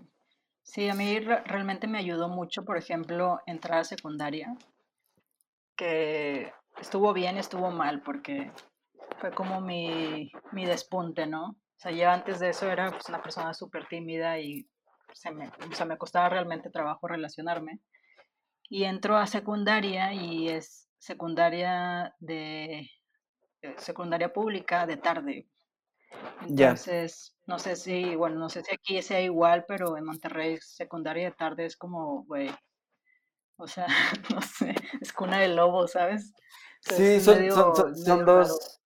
Sí, 0.63 0.89
a 0.89 0.95
mí 0.95 1.19
re- 1.19 1.43
realmente 1.45 1.87
me 1.87 1.99
ayudó 1.99 2.29
mucho, 2.29 2.65
por 2.65 2.77
ejemplo, 2.79 3.41
entrar 3.47 3.81
a 3.81 3.85
secundaria, 3.85 4.55
que 5.77 6.53
estuvo 6.81 7.13
bien, 7.13 7.37
estuvo 7.37 7.71
mal, 7.71 8.03
porque 8.03 8.53
fue 9.19 9.33
como 9.33 9.61
mi, 9.61 10.31
mi 10.53 10.65
despunte, 10.65 11.27
¿no? 11.27 11.51
O 11.51 11.79
sea, 11.83 11.93
yo 11.93 12.11
antes 12.11 12.39
de 12.39 12.51
eso 12.51 12.71
era 12.71 12.91
pues, 12.91 13.09
una 13.09 13.23
persona 13.23 13.53
súper 13.55 13.87
tímida 13.87 14.39
y 14.39 14.69
se 15.13 15.31
me, 15.33 15.49
o 15.49 15.75
sea, 15.75 15.85
me 15.87 15.99
costaba 15.99 16.29
realmente 16.29 16.71
trabajo 16.71 17.09
relacionarme. 17.09 17.81
Y 18.69 18.85
entro 18.85 19.17
a 19.17 19.27
secundaria 19.27 20.15
y 20.15 20.49
es 20.49 20.89
secundaria 20.99 22.15
de 22.21 22.89
eh, 23.63 23.75
secundaria 23.77 24.33
pública 24.33 24.87
de 24.87 24.97
tarde. 24.97 25.49
Ya. 26.49 26.81
Entonces, 26.81 27.35
no 27.47 27.59
sé 27.59 27.77
si, 27.77 28.15
bueno, 28.17 28.39
no 28.39 28.49
sé 28.49 28.63
si 28.63 28.75
aquí 28.75 29.03
sea 29.03 29.21
igual, 29.21 29.65
pero 29.69 29.97
en 29.97 30.05
Monterrey 30.05 30.59
secundaria 30.61 31.27
de 31.31 31.37
tarde 31.37 31.67
es 31.67 31.77
como, 31.77 32.25
güey, 32.25 32.51
o 33.57 33.67
sea, 33.67 33.87
no 34.35 34.41
sé, 34.43 34.75
es 35.01 35.13
cuna 35.13 35.41
de 35.41 35.49
lobos, 35.49 35.93
¿sabes? 35.93 36.35
Entonces 36.85 37.11
Sí, 37.11 37.21
son, 37.21 37.51
son, 37.51 37.75
medio, 37.75 37.75
son, 37.75 37.97
son 37.97 38.25
medio 38.25 38.27
raro. 38.27 38.55
dos, 38.55 38.81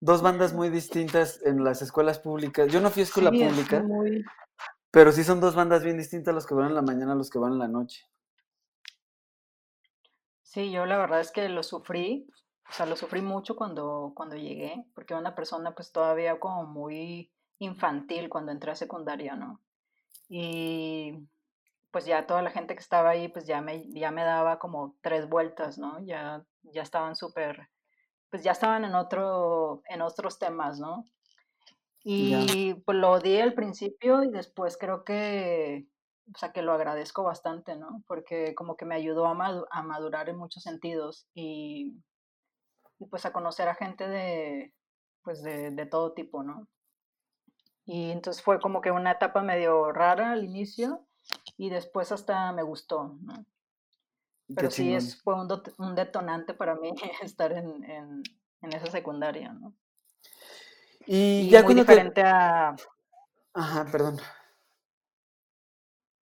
dos 0.00 0.22
bandas 0.22 0.54
muy 0.54 0.70
distintas 0.70 1.40
en 1.44 1.64
las 1.64 1.82
escuelas 1.82 2.18
públicas. 2.20 2.70
Yo 2.72 2.80
no 2.80 2.90
fui 2.90 3.02
a 3.02 3.04
escuela 3.04 3.30
Sí, 3.30 3.42
es 3.42 3.72
pública, 3.72 3.82
muy, 3.82 4.24
pero 4.90 5.12
sí 5.12 5.24
son 5.24 5.40
dos 5.40 5.54
bandas 5.54 5.84
bien 5.84 5.98
distintas 5.98 6.34
los 6.34 6.46
que 6.46 6.54
van 6.54 6.68
en 6.68 6.74
la 6.74 6.80
mañana 6.82 7.12
a 7.12 7.16
los 7.16 7.28
que 7.28 7.38
van 7.38 7.52
en 7.52 7.58
la 7.58 7.68
noche. 7.68 8.06
sí, 10.42 10.70
yo 10.70 10.86
la 10.86 10.96
verdad 10.98 11.20
es 11.20 11.32
que 11.32 11.48
lo 11.48 11.62
sufrí, 11.62 12.28
o 12.68 12.72
sea, 12.72 12.86
lo 12.86 12.96
sufrí 12.96 13.20
mucho 13.22 13.56
cuando, 13.56 14.12
cuando 14.14 14.36
llegué, 14.36 14.84
porque 14.94 15.14
era 15.14 15.20
una 15.20 15.34
persona 15.34 15.74
pues 15.74 15.92
todavía 15.92 16.38
como 16.40 16.64
muy 16.66 17.30
infantil 17.58 18.28
cuando 18.28 18.52
entré 18.52 18.72
a 18.72 18.76
secundaria, 18.76 19.36
¿no? 19.36 19.60
Y 20.28 21.28
pues 21.90 22.06
ya 22.06 22.26
toda 22.26 22.42
la 22.42 22.50
gente 22.50 22.74
que 22.74 22.80
estaba 22.80 23.10
ahí, 23.10 23.28
pues 23.28 23.46
ya 23.46 23.60
me, 23.60 23.88
ya 23.92 24.10
me 24.10 24.24
daba 24.24 24.58
como 24.58 24.96
tres 25.00 25.28
vueltas, 25.28 25.78
¿no? 25.78 26.00
Ya, 26.04 26.44
ya 26.62 26.82
estaban 26.82 27.14
súper, 27.14 27.68
pues 28.30 28.42
ya 28.42 28.52
estaban 28.52 28.84
en 28.84 28.94
otro, 28.94 29.82
en 29.88 30.02
otros 30.02 30.38
temas, 30.38 30.80
¿no? 30.80 31.04
Ya. 32.04 32.40
Y 32.48 32.74
pues 32.74 32.98
lo 32.98 33.12
odié 33.12 33.42
al 33.42 33.54
principio 33.54 34.22
y 34.24 34.30
después 34.30 34.76
creo 34.76 35.04
que, 35.04 35.86
o 36.34 36.38
sea, 36.38 36.52
que 36.52 36.62
lo 36.62 36.72
agradezco 36.72 37.22
bastante, 37.22 37.76
¿no? 37.76 38.02
Porque 38.06 38.54
como 38.54 38.76
que 38.76 38.84
me 38.84 38.94
ayudó 38.96 39.26
a, 39.26 39.34
madu- 39.34 39.66
a 39.70 39.82
madurar 39.82 40.28
en 40.28 40.36
muchos 40.36 40.62
sentidos 40.64 41.26
y, 41.34 41.92
y 42.98 43.06
pues 43.06 43.26
a 43.26 43.32
conocer 43.32 43.68
a 43.68 43.74
gente 43.74 44.08
de, 44.08 44.74
pues 45.22 45.42
de, 45.42 45.70
de 45.70 45.86
todo 45.86 46.12
tipo, 46.14 46.42
¿no? 46.42 46.68
Y 47.86 48.10
entonces 48.10 48.42
fue 48.42 48.60
como 48.60 48.82
que 48.82 48.90
una 48.90 49.12
etapa 49.12 49.42
medio 49.42 49.90
rara 49.90 50.32
al 50.32 50.44
inicio 50.44 51.06
y 51.56 51.70
después 51.70 52.12
hasta 52.12 52.52
me 52.52 52.62
gustó, 52.62 53.16
¿no? 53.22 53.46
Qué 54.56 54.56
Pero 54.56 54.70
sí 54.70 54.92
chingón. 54.92 54.94
es, 54.94 55.20
fue 55.22 55.34
un, 55.34 55.48
un 55.78 55.94
detonante 55.94 56.54
para 56.54 56.74
mí 56.76 56.92
estar 57.22 57.52
en, 57.52 57.84
en, 57.84 58.22
en 58.62 58.72
esa 58.72 58.90
secundaria, 58.90 59.52
¿no? 59.52 59.74
Y 61.06 61.48
Y 61.48 61.48
ya 61.48 61.62
muy 61.62 61.74
te... 61.74 61.74
diferente 61.74 62.22
a, 62.22 62.74
Ajá, 63.54 63.86
perdón. 63.90 64.18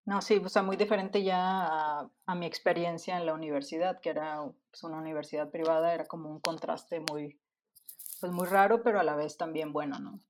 No, 0.04 0.21
sí, 0.21 0.40
o 0.44 0.49
sea, 0.49 0.62
muy 0.62 0.76
diferente 0.76 1.23
ya 1.23 1.38
a, 1.38 2.11
a 2.26 2.35
mi 2.35 2.47
experiencia 2.47 3.16
en 3.16 3.26
la 3.26 3.35
universidad, 3.35 4.00
que 4.00 4.11
era 4.11 4.42
pues, 4.71 4.82
una 4.82 4.99
universidad 4.99 5.50
privada, 5.50 5.94
era 5.94 6.06
como 6.06 6.28
un 6.30 6.40
contraste 6.40 7.00
muy, 7.00 7.38
pues 8.21 8.32
muy 8.32 8.47
raro, 8.47 8.82
pero 8.82 9.00
a 9.00 9.04
la 9.04 9.16
vez 9.16 9.37
también 9.37 9.73
bueno, 9.73 9.99
¿no? 9.99 10.21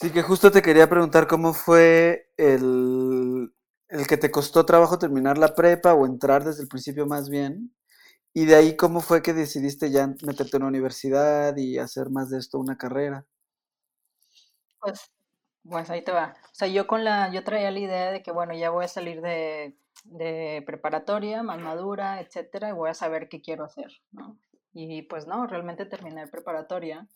Sí, 0.00 0.10
que 0.10 0.22
justo 0.22 0.50
te 0.50 0.62
quería 0.62 0.88
preguntar 0.88 1.26
cómo 1.26 1.52
fue 1.52 2.32
el, 2.38 3.52
el 3.88 4.06
que 4.06 4.16
te 4.16 4.30
costó 4.30 4.64
trabajo 4.64 4.98
terminar 4.98 5.36
la 5.36 5.54
prepa 5.54 5.94
o 5.94 6.06
entrar 6.06 6.42
desde 6.44 6.62
el 6.62 6.68
principio 6.68 7.06
más 7.06 7.28
bien. 7.28 7.74
Y 8.34 8.46
de 8.46 8.56
ahí 8.56 8.76
cómo 8.76 9.00
fue 9.00 9.22
que 9.22 9.34
decidiste 9.34 9.90
ya 9.90 10.06
meterte 10.22 10.56
en 10.56 10.62
la 10.62 10.68
universidad 10.68 11.56
y 11.56 11.78
hacer 11.78 12.10
más 12.10 12.30
de 12.30 12.38
esto 12.38 12.58
una 12.58 12.78
carrera. 12.78 13.26
Pues, 14.80 15.10
pues 15.68 15.90
ahí 15.90 16.02
te 16.02 16.12
va. 16.12 16.34
O 16.44 16.54
sea, 16.54 16.68
yo 16.68 16.86
con 16.86 17.04
la, 17.04 17.30
yo 17.30 17.44
traía 17.44 17.70
la 17.70 17.78
idea 17.78 18.10
de 18.12 18.22
que, 18.22 18.32
bueno, 18.32 18.54
ya 18.54 18.70
voy 18.70 18.84
a 18.84 18.88
salir 18.88 19.20
de, 19.20 19.76
de 20.04 20.62
preparatoria, 20.66 21.42
más 21.42 21.60
madura, 21.60 22.20
etcétera, 22.20 22.70
y 22.70 22.72
voy 22.72 22.90
a 22.90 22.94
saber 22.94 23.28
qué 23.28 23.40
quiero 23.40 23.64
hacer, 23.64 23.90
¿no? 24.12 24.38
Y 24.72 25.02
pues 25.02 25.26
no, 25.26 25.46
realmente 25.46 25.84
terminé 25.84 26.26
preparatoria 26.28 27.06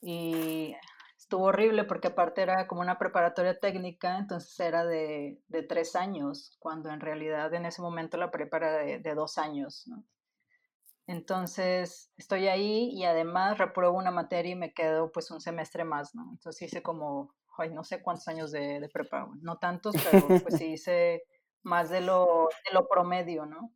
y 0.00 0.74
estuvo 1.16 1.44
horrible 1.44 1.84
porque 1.84 2.08
aparte 2.08 2.42
era 2.42 2.66
como 2.66 2.80
una 2.80 2.98
preparatoria 2.98 3.58
técnica, 3.58 4.18
entonces 4.18 4.58
era 4.58 4.84
de, 4.84 5.40
de 5.48 5.62
tres 5.62 5.94
años, 5.94 6.56
cuando 6.58 6.90
en 6.90 7.00
realidad 7.00 7.54
en 7.54 7.66
ese 7.66 7.80
momento 7.80 8.16
la 8.16 8.30
prepara 8.30 8.78
de, 8.78 8.98
de 8.98 9.14
dos 9.14 9.38
años, 9.38 9.86
¿no? 9.86 10.04
Entonces 11.06 12.12
estoy 12.16 12.48
ahí 12.48 12.90
y 12.90 13.04
además 13.04 13.58
repruebo 13.58 13.96
una 13.98 14.10
materia 14.10 14.52
y 14.52 14.56
me 14.56 14.72
quedo 14.72 15.10
pues 15.10 15.30
un 15.30 15.40
semestre 15.40 15.84
más, 15.84 16.14
¿no? 16.14 16.28
Entonces 16.32 16.62
hice 16.62 16.82
como, 16.82 17.34
ay, 17.58 17.70
no 17.70 17.84
sé 17.84 18.02
cuántos 18.02 18.28
años 18.28 18.50
de, 18.52 18.80
de 18.80 18.88
prepa, 18.88 19.28
no 19.40 19.58
tantos, 19.58 19.94
pero 20.10 20.26
pues 20.26 20.56
sí 20.58 20.72
hice 20.72 21.22
más 21.62 21.90
de 21.90 22.00
lo, 22.00 22.48
de 22.64 22.72
lo 22.72 22.88
promedio, 22.88 23.46
¿no? 23.46 23.72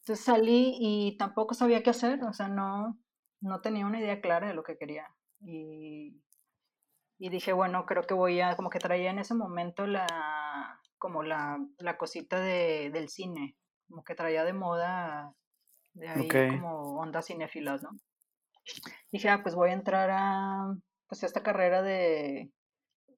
Entonces 0.00 0.24
salí 0.24 0.76
y 0.78 1.16
tampoco 1.18 1.54
sabía 1.54 1.82
qué 1.82 1.90
hacer, 1.90 2.22
o 2.24 2.32
sea, 2.32 2.48
no, 2.48 2.98
no 3.40 3.60
tenía 3.60 3.86
una 3.86 4.00
idea 4.00 4.20
clara 4.20 4.48
de 4.48 4.54
lo 4.54 4.62
que 4.62 4.78
quería. 4.78 5.06
Y, 5.40 6.22
y 7.18 7.28
dije, 7.28 7.52
bueno, 7.52 7.84
creo 7.86 8.02
que 8.04 8.14
voy 8.14 8.40
a, 8.40 8.56
como 8.56 8.70
que 8.70 8.78
traía 8.78 9.10
en 9.10 9.18
ese 9.18 9.34
momento 9.34 9.86
la, 9.86 10.80
como 10.98 11.22
la, 11.22 11.58
la 11.78 11.98
cosita 11.98 12.40
de, 12.40 12.90
del 12.90 13.08
cine, 13.08 13.56
como 13.88 14.02
que 14.04 14.14
traía 14.14 14.44
de 14.44 14.52
moda 14.52 15.34
de 15.94 16.08
ahí 16.08 16.28
como 16.28 17.00
ondas 17.00 17.26
cinéfilas, 17.26 17.82
¿no? 17.82 17.90
Dije, 19.10 19.28
ah, 19.28 19.40
pues 19.42 19.54
voy 19.54 19.70
a 19.70 19.74
entrar 19.74 20.10
a 20.12 20.74
pues 21.08 21.22
esta 21.22 21.42
carrera 21.42 21.82
de, 21.82 22.52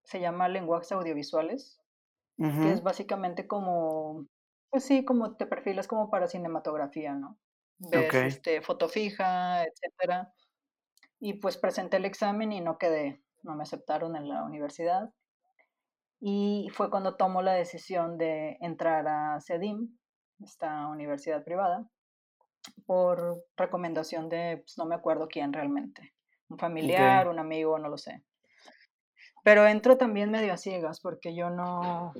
se 0.04 0.20
llama 0.20 0.48
lenguajes 0.48 0.92
audiovisuales, 0.92 1.80
que 2.60 2.72
es 2.72 2.82
básicamente 2.82 3.46
como, 3.46 4.26
pues 4.70 4.84
sí, 4.84 5.04
como 5.04 5.36
te 5.36 5.46
perfilas 5.46 5.88
como 5.88 6.10
para 6.10 6.26
cinematografía, 6.28 7.14
¿no? 7.14 7.38
Ves 7.78 8.14
este, 8.14 8.62
foto 8.62 8.88
fija, 8.88 9.64
etcétera. 9.64 10.32
Y 11.18 11.34
pues 11.34 11.56
presenté 11.58 11.98
el 11.98 12.04
examen 12.06 12.52
y 12.52 12.60
no 12.60 12.78
quedé, 12.78 13.22
no 13.42 13.56
me 13.56 13.62
aceptaron 13.62 14.16
en 14.16 14.28
la 14.28 14.44
universidad. 14.44 15.12
Y 16.20 16.68
fue 16.74 16.90
cuando 16.90 17.16
tomo 17.16 17.42
la 17.42 17.52
decisión 17.54 18.18
de 18.18 18.58
entrar 18.60 19.08
a 19.08 19.40
CEDIM, 19.40 19.98
esta 20.40 20.86
universidad 20.88 21.44
privada 21.44 21.88
por 22.86 23.42
recomendación 23.56 24.28
de, 24.28 24.58
pues, 24.58 24.76
no 24.78 24.84
me 24.84 24.94
acuerdo 24.94 25.28
quién 25.28 25.52
realmente, 25.52 26.14
un 26.48 26.58
familiar, 26.58 27.28
un 27.28 27.38
amigo, 27.38 27.78
no 27.78 27.88
lo 27.88 27.96
sé. 27.98 28.22
Pero 29.42 29.66
entro 29.66 29.96
también 29.96 30.30
medio 30.30 30.52
a 30.52 30.56
ciegas 30.56 31.00
porque 31.00 31.34
yo 31.34 31.50
no, 31.50 32.12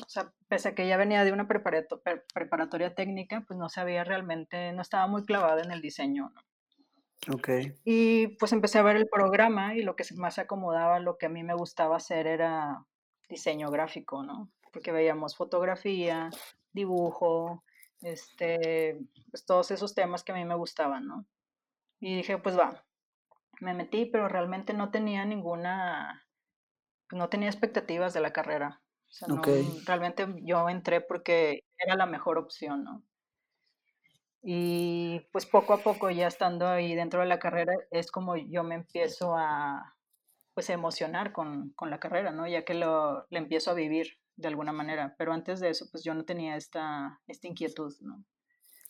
o 0.00 0.08
sea, 0.08 0.32
pese 0.48 0.68
a 0.68 0.74
que 0.74 0.86
ya 0.86 0.96
venía 0.96 1.24
de 1.24 1.32
una 1.32 1.48
preparatoria 1.48 2.94
técnica, 2.94 3.44
pues 3.46 3.58
no 3.58 3.68
sabía 3.68 4.04
realmente, 4.04 4.72
no 4.72 4.82
estaba 4.82 5.06
muy 5.06 5.24
clavada 5.24 5.62
en 5.62 5.72
el 5.72 5.80
diseño. 5.80 6.32
¿no? 6.34 7.34
Ok. 7.34 7.48
Y 7.84 8.28
pues 8.38 8.52
empecé 8.52 8.78
a 8.78 8.82
ver 8.82 8.96
el 8.96 9.08
programa 9.08 9.74
y 9.74 9.82
lo 9.82 9.94
que 9.96 10.04
más 10.16 10.34
se 10.34 10.42
acomodaba, 10.42 11.00
lo 11.00 11.18
que 11.18 11.26
a 11.26 11.30
mí 11.30 11.42
me 11.42 11.54
gustaba 11.54 11.96
hacer 11.96 12.26
era 12.26 12.86
diseño 13.28 13.70
gráfico, 13.70 14.22
¿no? 14.22 14.50
Porque 14.72 14.92
veíamos 14.92 15.36
fotografía, 15.36 16.30
dibujo, 16.72 17.64
este, 18.00 18.98
pues 19.30 19.44
todos 19.44 19.70
esos 19.70 19.94
temas 19.94 20.24
que 20.24 20.32
a 20.32 20.34
mí 20.34 20.44
me 20.44 20.54
gustaban, 20.54 21.06
¿no? 21.06 21.26
Y 22.00 22.16
dije, 22.16 22.38
pues 22.38 22.58
va, 22.58 22.82
me 23.60 23.74
metí, 23.74 24.06
pero 24.06 24.28
realmente 24.28 24.72
no 24.72 24.90
tenía 24.90 25.24
ninguna, 25.24 26.24
no 27.12 27.28
tenía 27.28 27.48
expectativas 27.48 28.14
de 28.14 28.20
la 28.20 28.32
carrera. 28.32 28.80
O 29.08 29.12
sea, 29.12 29.28
no, 29.28 29.42
realmente 29.84 30.26
yo 30.42 30.68
entré 30.68 31.00
porque 31.00 31.64
era 31.78 31.96
la 31.96 32.06
mejor 32.06 32.38
opción, 32.38 32.84
¿no? 32.84 33.02
Y 34.42 35.20
pues 35.32 35.44
poco 35.46 35.74
a 35.74 35.82
poco 35.82 36.10
ya 36.10 36.26
estando 36.26 36.66
ahí 36.66 36.94
dentro 36.94 37.20
de 37.20 37.26
la 37.26 37.38
carrera 37.38 37.74
es 37.90 38.10
como 38.10 38.36
yo 38.36 38.62
me 38.62 38.76
empiezo 38.76 39.36
a 39.36 39.96
pues 40.54 40.70
emocionar 40.70 41.32
con, 41.32 41.70
con 41.70 41.90
la 41.90 42.00
carrera, 42.00 42.30
¿no? 42.32 42.46
Ya 42.46 42.64
que 42.64 42.74
lo, 42.74 43.26
le 43.30 43.38
empiezo 43.38 43.70
a 43.70 43.74
vivir 43.74 44.18
de 44.36 44.48
alguna 44.48 44.72
manera, 44.72 45.14
pero 45.18 45.32
antes 45.32 45.60
de 45.60 45.70
eso, 45.70 45.86
pues 45.90 46.02
yo 46.02 46.14
no 46.14 46.24
tenía 46.24 46.56
esta, 46.56 47.20
esta 47.26 47.46
inquietud, 47.46 47.94
¿no? 48.00 48.24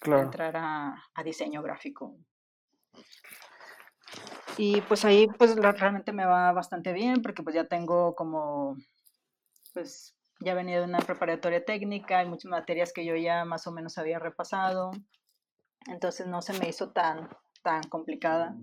Claro. 0.01 0.23
entrar 0.23 0.57
a, 0.57 1.05
a, 1.12 1.23
diseño 1.23 1.62
gráfico. 1.62 2.16
Y 4.62 4.83
pues 4.83 5.07
ahí, 5.07 5.27
pues 5.38 5.57
realmente 5.57 6.12
me 6.12 6.27
va 6.27 6.53
bastante 6.53 6.92
bien, 6.92 7.23
porque 7.23 7.42
pues 7.42 7.55
ya 7.55 7.64
tengo 7.64 8.14
como, 8.14 8.77
pues 9.73 10.14
ya 10.38 10.53
venía 10.53 10.81
de 10.81 10.85
una 10.85 10.99
preparatoria 10.99 11.64
técnica, 11.64 12.18
hay 12.18 12.29
muchas 12.29 12.51
materias 12.51 12.92
que 12.92 13.07
yo 13.07 13.16
ya 13.16 13.46
más 13.46 13.66
o 13.66 13.73
menos 13.73 13.96
había 13.96 14.18
repasado, 14.18 14.90
entonces 15.87 16.27
no 16.27 16.42
se 16.42 16.53
me 16.59 16.68
hizo 16.68 16.92
tan, 16.92 17.31
tan 17.62 17.85
complicada, 17.85 18.55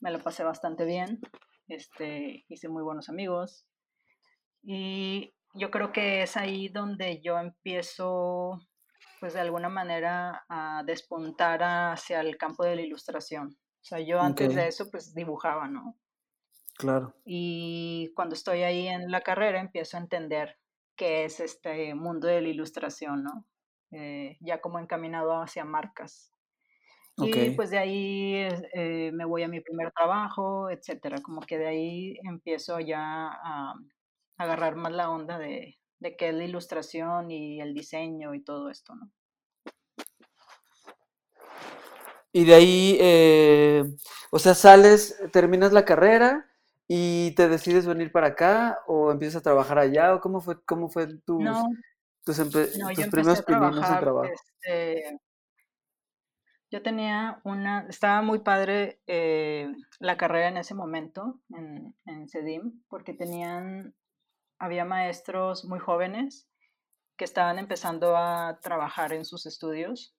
me 0.00 0.10
lo 0.10 0.20
pasé 0.20 0.42
bastante 0.42 0.84
bien, 0.84 1.20
este, 1.68 2.44
hice 2.48 2.68
muy 2.68 2.82
buenos 2.82 3.08
amigos, 3.08 3.64
y 4.64 5.36
yo 5.54 5.70
creo 5.70 5.92
que 5.92 6.24
es 6.24 6.36
ahí 6.36 6.66
donde 6.68 7.20
yo 7.20 7.38
empiezo, 7.38 8.58
pues 9.20 9.34
de 9.34 9.40
alguna 9.40 9.68
manera, 9.68 10.44
a 10.48 10.82
despuntar 10.84 11.62
hacia 11.62 12.22
el 12.22 12.36
campo 12.36 12.64
de 12.64 12.74
la 12.74 12.82
ilustración. 12.82 13.56
O 13.88 13.96
sea, 13.96 14.00
yo 14.00 14.20
antes 14.20 14.54
de 14.54 14.68
eso, 14.68 14.90
pues 14.90 15.14
dibujaba, 15.14 15.66
¿no? 15.66 15.96
Claro. 16.76 17.14
Y 17.24 18.12
cuando 18.14 18.34
estoy 18.34 18.62
ahí 18.62 18.86
en 18.86 19.10
la 19.10 19.22
carrera, 19.22 19.60
empiezo 19.60 19.96
a 19.96 20.00
entender 20.00 20.58
qué 20.94 21.24
es 21.24 21.40
este 21.40 21.94
mundo 21.94 22.28
de 22.28 22.42
la 22.42 22.48
ilustración, 22.48 23.24
¿no? 23.24 23.46
Eh, 23.92 24.36
ya 24.40 24.60
como 24.60 24.78
encaminado 24.78 25.40
hacia 25.40 25.64
marcas. 25.64 26.34
Y 27.16 27.52
pues 27.52 27.70
de 27.70 27.78
ahí 27.78 28.34
eh, 28.74 29.10
me 29.14 29.24
voy 29.24 29.42
a 29.42 29.48
mi 29.48 29.62
primer 29.62 29.90
trabajo, 29.92 30.68
etcétera. 30.68 31.22
Como 31.22 31.40
que 31.40 31.56
de 31.56 31.68
ahí 31.68 32.18
empiezo 32.24 32.80
ya 32.80 33.30
a, 33.42 33.74
agarrar 34.36 34.76
más 34.76 34.92
la 34.92 35.10
onda 35.10 35.38
de, 35.38 35.78
de 35.98 36.14
qué 36.14 36.28
es 36.28 36.34
la 36.34 36.44
ilustración 36.44 37.30
y 37.30 37.62
el 37.62 37.72
diseño 37.72 38.34
y 38.34 38.44
todo 38.44 38.68
esto, 38.68 38.94
¿no? 38.94 39.10
Y 42.32 42.44
de 42.44 42.54
ahí, 42.54 42.98
eh, 43.00 43.84
o 44.30 44.38
sea, 44.38 44.54
sales, 44.54 45.20
terminas 45.32 45.72
la 45.72 45.84
carrera 45.84 46.46
y 46.86 47.32
te 47.32 47.48
decides 47.48 47.86
venir 47.86 48.12
para 48.12 48.28
acá 48.28 48.78
o 48.86 49.10
empiezas 49.10 49.36
a 49.36 49.42
trabajar 49.42 49.78
allá 49.78 50.14
o 50.14 50.20
cómo 50.20 50.40
fue, 50.40 50.62
cómo 50.64 50.88
fue 50.88 51.06
tus, 51.24 51.44
tus, 52.24 52.38
primeros 53.10 53.42
pininos 53.42 53.90
en 53.90 54.00
trabajo. 54.00 54.24
Este, 54.24 55.20
yo 56.70 56.82
tenía 56.82 57.40
una, 57.44 57.86
estaba 57.88 58.20
muy 58.22 58.40
padre 58.40 59.00
eh, 59.06 59.72
la 60.00 60.16
carrera 60.16 60.48
en 60.48 60.58
ese 60.58 60.74
momento 60.74 61.40
en, 61.50 61.94
en 62.04 62.28
CEDIM 62.28 62.82
porque 62.88 63.14
tenían 63.14 63.94
había 64.58 64.84
maestros 64.84 65.64
muy 65.64 65.78
jóvenes 65.78 66.48
que 67.16 67.24
estaban 67.24 67.58
empezando 67.58 68.16
a 68.16 68.58
trabajar 68.60 69.12
en 69.12 69.24
sus 69.24 69.46
estudios. 69.46 70.14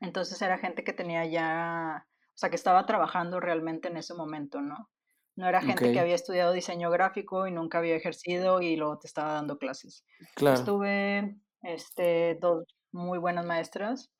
Entonces 0.00 0.40
era 0.42 0.58
gente 0.58 0.84
que 0.84 0.92
tenía 0.92 1.24
ya, 1.24 2.06
o 2.28 2.38
sea, 2.38 2.50
que 2.50 2.56
estaba 2.56 2.86
trabajando 2.86 3.40
realmente 3.40 3.88
en 3.88 3.96
ese 3.96 4.14
momento, 4.14 4.60
¿no? 4.60 4.88
No 5.36 5.46
era 5.46 5.60
gente 5.60 5.92
que 5.92 6.00
había 6.00 6.14
estudiado 6.14 6.52
diseño 6.52 6.90
gráfico 6.90 7.46
y 7.46 7.52
nunca 7.52 7.78
había 7.78 7.94
ejercido 7.94 8.62
y 8.62 8.76
luego 8.76 8.98
te 8.98 9.06
estaba 9.06 9.34
dando 9.34 9.58
clases. 9.58 10.06
Claro. 10.34 10.56
Estuve 10.56 11.36
este, 11.62 12.38
dos 12.40 12.64
muy 12.90 13.18
buenas 13.18 13.44
maestras, 13.44 14.10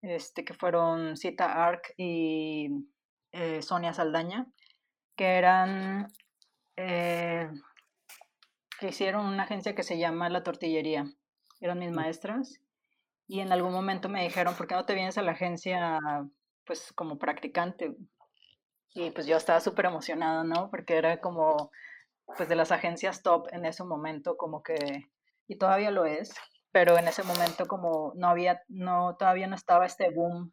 este, 0.00 0.44
que 0.44 0.54
fueron 0.54 1.16
Cita 1.16 1.64
Arc 1.66 1.92
y 1.96 2.68
eh, 3.32 3.62
Sonia 3.62 3.92
Saldaña, 3.92 4.46
que 5.16 5.38
eran 5.38 6.06
eh, 6.76 7.50
que 8.78 8.88
hicieron 8.88 9.26
una 9.26 9.44
agencia 9.44 9.74
que 9.74 9.82
se 9.82 9.98
llama 9.98 10.28
La 10.28 10.42
Tortillería. 10.42 11.06
Eran 11.60 11.78
mis 11.78 11.90
maestras 11.90 12.60
y 13.26 13.40
en 13.40 13.52
algún 13.52 13.72
momento 13.72 14.08
me 14.08 14.22
dijeron, 14.22 14.54
¿por 14.54 14.66
qué 14.66 14.74
no 14.74 14.84
te 14.84 14.94
vienes 14.94 15.18
a 15.18 15.22
la 15.22 15.32
agencia 15.32 16.00
pues 16.64 16.92
como 16.94 17.18
practicante? 17.18 17.96
Y 18.94 19.10
pues 19.10 19.26
yo 19.26 19.36
estaba 19.36 19.60
súper 19.60 19.86
emocionada, 19.86 20.44
¿no? 20.44 20.70
Porque 20.70 20.96
era 20.96 21.20
como 21.20 21.70
pues 22.36 22.48
de 22.48 22.56
las 22.56 22.72
agencias 22.72 23.22
top 23.22 23.48
en 23.52 23.64
ese 23.66 23.84
momento, 23.84 24.36
como 24.36 24.62
que, 24.62 25.10
y 25.46 25.56
todavía 25.58 25.90
lo 25.90 26.06
es, 26.06 26.34
pero 26.72 26.96
en 26.98 27.06
ese 27.08 27.22
momento 27.22 27.66
como 27.66 28.12
no 28.16 28.28
había, 28.28 28.62
no, 28.68 29.16
todavía 29.16 29.46
no 29.46 29.56
estaba 29.56 29.86
este 29.86 30.10
boom 30.10 30.52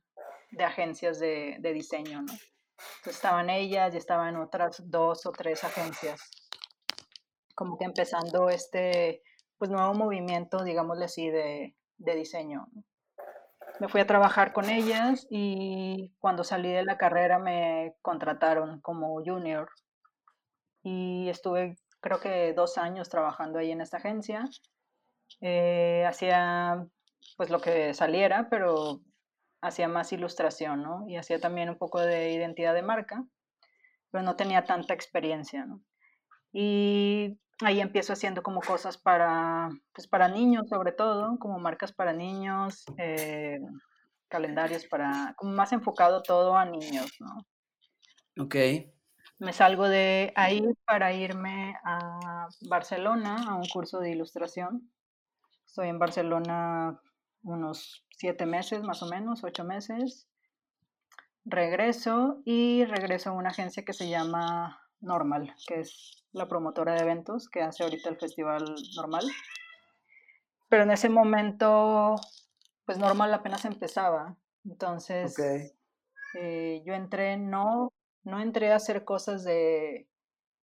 de 0.51 0.63
agencias 0.63 1.19
de, 1.19 1.57
de 1.59 1.73
diseño, 1.73 2.21
¿no? 2.21 2.33
Entonces 2.97 3.15
estaban 3.15 3.49
ellas 3.49 3.93
y 3.93 3.97
estaban 3.97 4.35
otras 4.37 4.81
dos 4.89 5.25
o 5.25 5.31
tres 5.31 5.63
agencias 5.63 6.19
como 7.61 7.77
que 7.77 7.85
empezando 7.85 8.49
este 8.49 9.21
pues 9.59 9.69
nuevo 9.69 9.93
movimiento, 9.93 10.63
digámosle 10.63 11.05
así, 11.05 11.29
de, 11.29 11.75
de 12.03 12.15
diseño. 12.15 12.67
Me 13.79 13.87
fui 13.87 14.01
a 14.01 14.07
trabajar 14.07 14.53
con 14.53 14.69
ellas 14.69 15.27
y 15.29 16.13
cuando 16.19 16.43
salí 16.43 16.71
de 16.71 16.83
la 16.83 16.97
carrera 16.97 17.39
me 17.39 17.95
contrataron 18.01 18.81
como 18.81 19.23
junior 19.23 19.69
y 20.83 21.29
estuve 21.29 21.75
creo 22.01 22.19
que 22.19 22.53
dos 22.53 22.77
años 22.77 23.09
trabajando 23.09 23.59
ahí 23.59 23.71
en 23.71 23.81
esta 23.81 23.97
agencia. 23.97 24.49
Eh, 25.39 26.03
hacía 26.07 26.85
pues 27.37 27.49
lo 27.49 27.61
que 27.61 27.93
saliera, 27.93 28.49
pero 28.49 29.01
hacía 29.61 29.87
más 29.87 30.11
ilustración, 30.11 30.81
¿no? 30.81 31.05
Y 31.07 31.15
hacía 31.15 31.39
también 31.39 31.69
un 31.69 31.77
poco 31.77 32.01
de 32.01 32.33
identidad 32.33 32.73
de 32.73 32.81
marca, 32.81 33.23
pero 34.09 34.23
no 34.23 34.35
tenía 34.35 34.65
tanta 34.65 34.93
experiencia, 34.93 35.65
¿no? 35.65 35.81
Y 36.51 37.39
ahí 37.63 37.81
empiezo 37.81 38.13
haciendo 38.13 38.43
como 38.43 38.61
cosas 38.61 38.97
para, 38.97 39.69
pues 39.93 40.07
para 40.07 40.27
niños 40.27 40.67
sobre 40.69 40.91
todo, 40.91 41.37
como 41.39 41.59
marcas 41.59 41.91
para 41.91 42.13
niños, 42.13 42.85
eh, 42.97 43.59
calendarios 44.27 44.85
para, 44.85 45.33
como 45.37 45.53
más 45.53 45.71
enfocado 45.73 46.21
todo 46.23 46.55
a 46.55 46.65
niños, 46.65 47.11
¿no? 47.19 47.45
Ok. 48.43 48.55
Me 49.39 49.53
salgo 49.53 49.89
de 49.89 50.31
ahí 50.35 50.63
para 50.85 51.13
irme 51.13 51.75
a 51.83 52.47
Barcelona 52.69 53.43
a 53.47 53.55
un 53.55 53.67
curso 53.67 53.99
de 53.99 54.11
ilustración. 54.11 54.91
Estoy 55.65 55.89
en 55.89 55.99
Barcelona 55.99 57.01
unos 57.43 58.05
siete 58.11 58.45
meses 58.45 58.83
más 58.83 59.01
o 59.01 59.07
menos, 59.07 59.43
ocho 59.43 59.63
meses. 59.63 60.27
Regreso 61.43 62.41
y 62.45 62.85
regreso 62.85 63.31
a 63.31 63.33
una 63.33 63.49
agencia 63.49 63.83
que 63.83 63.93
se 63.93 64.09
llama 64.09 64.79
Normal, 65.01 65.55
que 65.67 65.81
es 65.81 66.25
la 66.31 66.47
promotora 66.47 66.93
de 66.93 67.01
eventos 67.01 67.49
que 67.49 67.61
hace 67.61 67.83
ahorita 67.83 68.09
el 68.09 68.17
festival 68.17 68.63
Normal. 68.95 69.25
Pero 70.69 70.83
en 70.83 70.91
ese 70.91 71.09
momento, 71.09 72.15
pues 72.85 72.97
Normal 72.97 73.33
apenas 73.33 73.65
empezaba. 73.65 74.37
Entonces, 74.63 75.35
eh, 76.39 76.81
yo 76.85 76.93
entré, 76.93 77.37
no, 77.37 77.91
no 78.23 78.39
entré 78.39 78.71
a 78.71 78.77
hacer 78.77 79.03
cosas 79.03 79.43
de, 79.43 80.07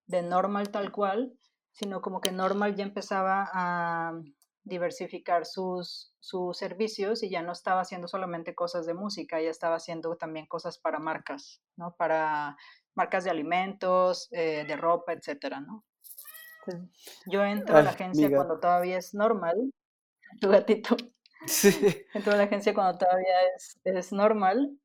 de 0.07 0.23
Normal 0.23 0.71
tal 0.71 0.93
cual, 0.93 1.37
sino 1.73 2.01
como 2.01 2.21
que 2.21 2.33
Normal 2.33 2.75
ya 2.75 2.85
empezaba 2.85 3.51
a 3.53 4.13
diversificar 4.65 5.47
sus, 5.47 6.15
sus 6.21 6.57
servicios 6.57 7.23
y 7.23 7.31
ya 7.31 7.43
no 7.43 7.53
estaba 7.53 7.81
haciendo 7.81 8.07
solamente 8.07 8.55
cosas 8.55 8.87
de 8.87 8.95
música, 8.95 9.41
ya 9.41 9.51
estaba 9.51 9.77
haciendo 9.77 10.17
también 10.17 10.47
cosas 10.47 10.79
para 10.79 10.99
marcas, 10.99 11.63
¿no? 11.77 11.95
Para 11.97 12.57
marcas 12.99 13.25
de 13.25 13.31
alimentos, 13.31 14.29
eh, 14.33 14.65
de 14.67 14.77
ropa, 14.77 15.13
etcétera, 15.13 15.61
¿no? 15.61 15.85
yo 17.25 17.43
entro 17.45 17.79
a 17.79 17.83
la 17.83 17.91
agencia 17.91 18.29
cuando 18.29 18.61
todavía 18.61 18.99
es 18.99 19.15
normal, 19.15 19.73
tu 20.41 20.51
gatito. 20.51 20.97
Sí. 21.47 21.71
Entro 22.15 22.33
a 22.33 22.37
la 22.37 22.43
agencia 22.43 22.75
cuando 22.75 22.99
todavía 22.99 23.37
es, 23.55 23.79
es 23.85 24.13
normal 24.13 24.77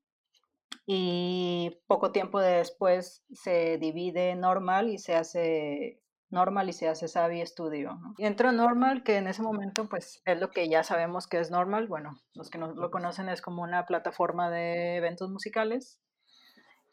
y 0.86 1.82
poco 1.88 2.12
tiempo 2.12 2.39
después 2.39 3.26
se 3.34 3.80
divide 3.80 4.36
normal 4.36 4.91
y 4.91 4.99
se 4.99 5.15
hace 5.15 6.04
normal 6.34 6.67
y 6.67 6.73
se 6.73 6.89
hace 6.89 7.08
Savvy 7.08 7.45
Studio. 7.45 7.95
¿no? 7.95 8.13
Y 8.17 8.30
normal, 8.54 9.04
que 9.04 9.17
en 9.17 9.28
ese 9.28 9.41
momento 9.41 9.88
pues 9.88 10.21
es 10.26 10.39
lo 10.39 10.52
que 10.52 10.67
ya 10.67 10.84
sabemos 10.84 11.28
que 11.28 11.39
es 11.39 11.52
normal. 11.52 11.88
Bueno, 11.88 12.19
los 12.34 12.49
que 12.49 12.58
no 12.58 12.73
lo 12.73 12.91
conocen 12.91 13.30
es 13.30 13.41
como 13.41 13.63
una 13.63 13.86
plataforma 13.86 14.49
de 14.49 14.97
eventos 14.97 15.30
musicales. 15.30 15.99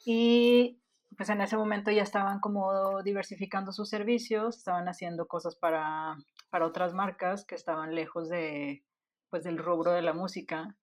Y 0.05 0.81
pues 1.17 1.29
en 1.29 1.41
ese 1.41 1.57
momento 1.57 1.91
ya 1.91 2.03
estaban 2.03 2.41
como 2.41 3.03
diversificando 3.03 3.73
sus 3.73 3.89
servicios, 3.89 4.59
estaban 4.59 4.89
haciendo 4.89 5.27
cosas 5.27 5.57
para, 5.57 6.17
para 6.51 6.67
otras 6.67 6.95
marcas 6.95 7.45
que 7.45 7.55
estaban 7.55 7.95
lejos 7.95 8.29
de, 8.29 8.85
pues, 9.29 9.45
del 9.45 9.59
rubro 9.59 9.93
de 9.93 10.03
la 10.03 10.13
música. 10.13 10.77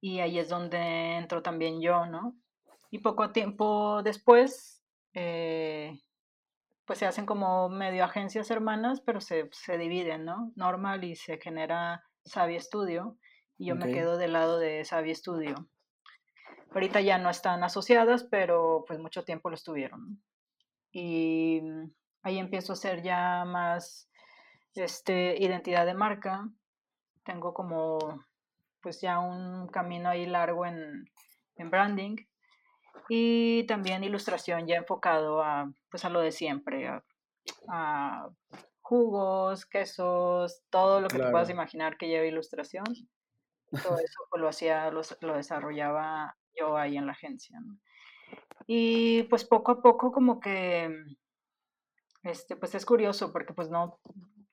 Y 0.00 0.20
ahí 0.20 0.38
es 0.38 0.48
donde 0.48 1.16
entró 1.16 1.42
también 1.42 1.80
yo, 1.80 2.06
¿no? 2.06 2.34
Y 2.90 2.98
poco 2.98 3.30
tiempo 3.30 4.02
después, 4.02 4.82
eh, 5.14 6.00
pues 6.84 6.98
se 6.98 7.06
hacen 7.06 7.26
como 7.26 7.68
medio 7.68 8.04
agencias 8.04 8.50
hermanas, 8.50 9.00
pero 9.00 9.20
se, 9.20 9.48
se 9.52 9.78
dividen, 9.78 10.24
¿no? 10.24 10.52
Normal 10.56 11.04
y 11.04 11.14
se 11.14 11.38
genera 11.38 12.02
Savvy 12.24 12.58
Studio. 12.58 13.16
Y 13.56 13.66
yo 13.66 13.76
me 13.76 13.92
quedo 13.92 14.16
del 14.16 14.32
lado 14.32 14.58
de 14.58 14.84
Savvy 14.84 15.14
Studio. 15.14 15.68
Ahorita 16.72 17.00
ya 17.00 17.18
no 17.18 17.30
están 17.30 17.64
asociadas, 17.64 18.24
pero 18.24 18.84
pues 18.86 18.98
mucho 18.98 19.24
tiempo 19.24 19.50
lo 19.50 19.56
estuvieron. 19.56 20.22
Y 20.92 21.60
mm, 21.62 21.90
ahí 22.22 22.38
empiezo 22.38 22.72
a 22.72 22.74
hacer 22.74 23.02
ya 23.02 23.44
más 23.44 24.08
este, 24.74 25.36
identidad 25.42 25.86
de 25.86 25.94
marca. 25.94 26.48
Tengo 27.24 27.54
como 27.54 28.24
pues 28.80 29.00
ya 29.00 29.18
un 29.18 29.68
camino 29.68 30.08
ahí 30.08 30.26
largo 30.26 30.64
en, 30.64 31.04
en 31.56 31.70
branding 31.70 32.16
y 33.08 33.64
también 33.64 34.04
ilustración 34.04 34.66
ya 34.66 34.76
enfocado 34.76 35.42
a, 35.42 35.70
pues 35.90 36.04
a 36.04 36.08
lo 36.08 36.20
de 36.20 36.32
siempre, 36.32 36.88
a, 37.68 38.28
jugos, 38.80 39.66
quesos, 39.66 40.62
todo 40.70 41.00
lo 41.00 41.08
que 41.08 41.18
te 41.18 41.30
puedas 41.30 41.48
imaginar 41.50 41.96
que 41.96 42.08
lleva 42.08 42.26
ilustración. 42.26 42.84
Todo 43.70 43.98
eso 43.98 44.26
pues, 44.30 44.40
lo 44.40 44.48
hacía, 44.48 44.90
lo, 44.90 45.02
lo 45.20 45.36
desarrollaba 45.36 46.36
yo 46.54 46.76
ahí 46.76 46.96
en 46.96 47.06
la 47.06 47.12
agencia. 47.12 47.60
Y 48.66 49.24
pues 49.24 49.44
poco 49.44 49.72
a 49.72 49.82
poco 49.82 50.12
como 50.12 50.40
que, 50.40 51.04
este, 52.22 52.56
pues 52.56 52.74
es 52.74 52.86
curioso 52.86 53.32
porque 53.32 53.52
pues 53.52 53.70
no, 53.70 53.98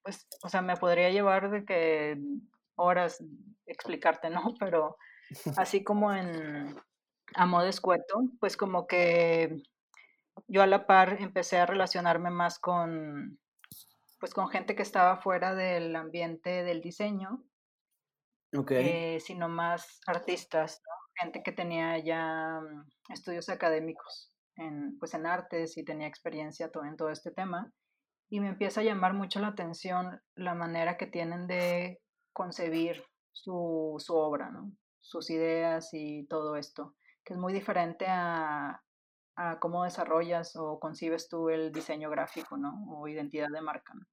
pues, 0.02 0.28
o 0.44 0.50
sea, 0.50 0.62
me 0.62 0.78
podría 0.78 1.10
llevar 1.10 1.50
de 1.52 1.66
que 1.66 2.18
horas 2.76 3.24
explicarte, 3.66 4.30
¿no? 4.30 4.42
Pero 4.60 4.98
así 5.58 5.84
como 5.84 6.14
en, 6.14 6.76
a 7.36 7.46
modo 7.46 7.68
escueto, 7.68 8.22
pues 8.40 8.58
como 8.58 8.88
que 8.88 9.62
yo 10.48 10.62
a 10.62 10.68
la 10.68 10.88
par 10.88 11.18
empecé 11.20 11.58
a 11.58 11.66
relacionarme 11.66 12.30
más 12.30 12.60
con, 12.60 13.40
pues 14.20 14.34
con 14.34 14.50
gente 14.50 14.76
que 14.76 14.84
estaba 14.84 15.18
fuera 15.18 15.56
del 15.56 15.96
ambiente 15.96 16.64
del 16.64 16.82
diseño, 16.82 17.44
okay. 18.56 18.88
Eh, 18.88 19.20
sino 19.20 19.50
más 19.50 20.00
artistas, 20.08 20.82
¿no? 20.86 20.97
Gente 21.20 21.44
que 21.44 21.52
tenía 21.52 21.98
ya 22.00 22.62
mm, 22.62 23.14
estudios 23.14 23.50
académicos 23.50 24.32
en, 24.56 24.98
pues 25.00 25.14
en 25.14 25.26
artes 25.26 25.78
y 25.78 25.84
tenía 25.84 26.08
experiencia 26.08 26.72
todo, 26.72 26.86
en 26.86 26.98
todo 26.98 27.10
este 27.10 27.32
tema. 27.32 27.72
Y 28.30 28.40
me 28.40 28.50
empieza 28.50 28.82
a 28.82 28.84
llamar 28.84 29.14
mucho 29.14 29.40
la 29.40 29.48
atención 29.48 30.22
la 30.36 30.54
manera 30.54 30.98
que 30.98 31.08
tienen 31.08 31.48
de 31.48 32.02
concebir 32.34 33.04
su, 33.32 33.96
su 34.00 34.16
obra, 34.16 34.50
¿no? 34.50 34.72
sus 35.08 35.30
ideas 35.30 35.90
y 35.94 36.28
todo 36.28 36.58
esto, 36.58 36.96
que 37.24 37.34
es 37.34 37.40
muy 37.40 37.54
diferente 37.54 38.06
a, 38.08 38.82
a, 39.38 39.60
cómo 39.60 39.86
desarrollas 39.86 40.56
o 40.58 40.80
concibes 40.80 41.30
tú 41.30 41.50
el 41.50 41.72
diseño 41.72 42.10
gráfico, 42.10 42.58
¿no? 42.58 42.74
O 42.90 43.08
identidad 43.08 43.48
de 43.48 43.62
marca, 43.62 43.94
¿no? 43.94 44.06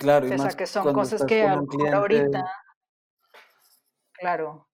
Claro, 0.00 0.26
y 0.26 0.32
o 0.32 0.38
sea, 0.38 0.50
que 0.50 0.66
son 0.66 0.92
cosas 0.92 1.24
que 1.24 1.46
ahorita, 1.46 2.44
claro, 4.12 4.65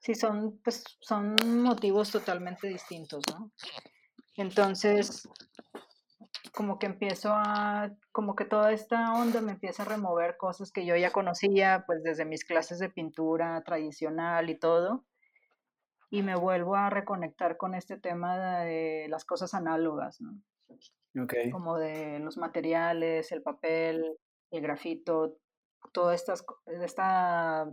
Sí, 0.00 0.14
son, 0.14 0.58
pues, 0.64 0.82
son 1.00 1.36
motivos 1.62 2.10
totalmente 2.10 2.66
distintos, 2.68 3.22
¿no? 3.30 3.52
Entonces, 4.36 5.28
como 6.54 6.78
que 6.78 6.86
empiezo 6.86 7.30
a, 7.32 7.90
como 8.10 8.34
que 8.34 8.46
toda 8.46 8.72
esta 8.72 9.12
onda 9.12 9.42
me 9.42 9.52
empieza 9.52 9.82
a 9.82 9.86
remover 9.86 10.36
cosas 10.38 10.72
que 10.72 10.86
yo 10.86 10.96
ya 10.96 11.10
conocía, 11.10 11.84
pues 11.86 12.02
desde 12.02 12.24
mis 12.24 12.44
clases 12.44 12.78
de 12.78 12.88
pintura 12.88 13.62
tradicional 13.62 14.48
y 14.48 14.58
todo, 14.58 15.04
y 16.10 16.22
me 16.22 16.34
vuelvo 16.34 16.76
a 16.76 16.90
reconectar 16.90 17.58
con 17.58 17.74
este 17.74 17.98
tema 17.98 18.60
de 18.60 19.06
las 19.10 19.24
cosas 19.24 19.52
análogas, 19.52 20.20
¿no? 20.20 20.40
Okay. 21.24 21.50
Como 21.50 21.76
de 21.76 22.20
los 22.20 22.38
materiales, 22.38 23.32
el 23.32 23.42
papel, 23.42 24.16
el 24.50 24.62
grafito, 24.62 25.36
toda 25.92 26.14
estas, 26.14 26.44
esta 26.66 27.68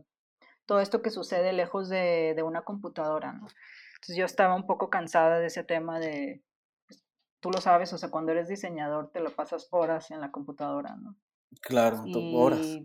todo 0.67 0.82
esto 0.82 1.01
que 1.01 1.10
sucede 1.10 1.53
lejos 1.53 1.89
de, 1.89 2.39
una 2.45 2.62
computadora, 2.62 3.32
¿no? 3.32 3.47
Entonces 3.95 4.15
yo 4.15 4.25
estaba 4.25 4.53
un 4.53 4.67
poco 4.67 4.91
cansada 4.91 5.39
de 5.39 5.47
ese 5.47 5.63
tema 5.63 5.99
de, 5.99 6.43
pues, 6.88 7.03
tú 7.39 7.49
lo 7.49 7.60
sabes, 7.62 7.91
o 7.93 7.97
sea, 7.97 8.12
cuando 8.12 8.34
eres 8.34 8.47
diseñador 8.47 9.10
te 9.12 9.21
lo 9.21 9.36
pasas 9.36 9.67
horas 9.71 10.12
en 10.12 10.21
la 10.21 10.30
computadora, 10.30 10.95
¿no? 10.97 11.15
Claro, 11.62 12.03
horas. 12.36 12.80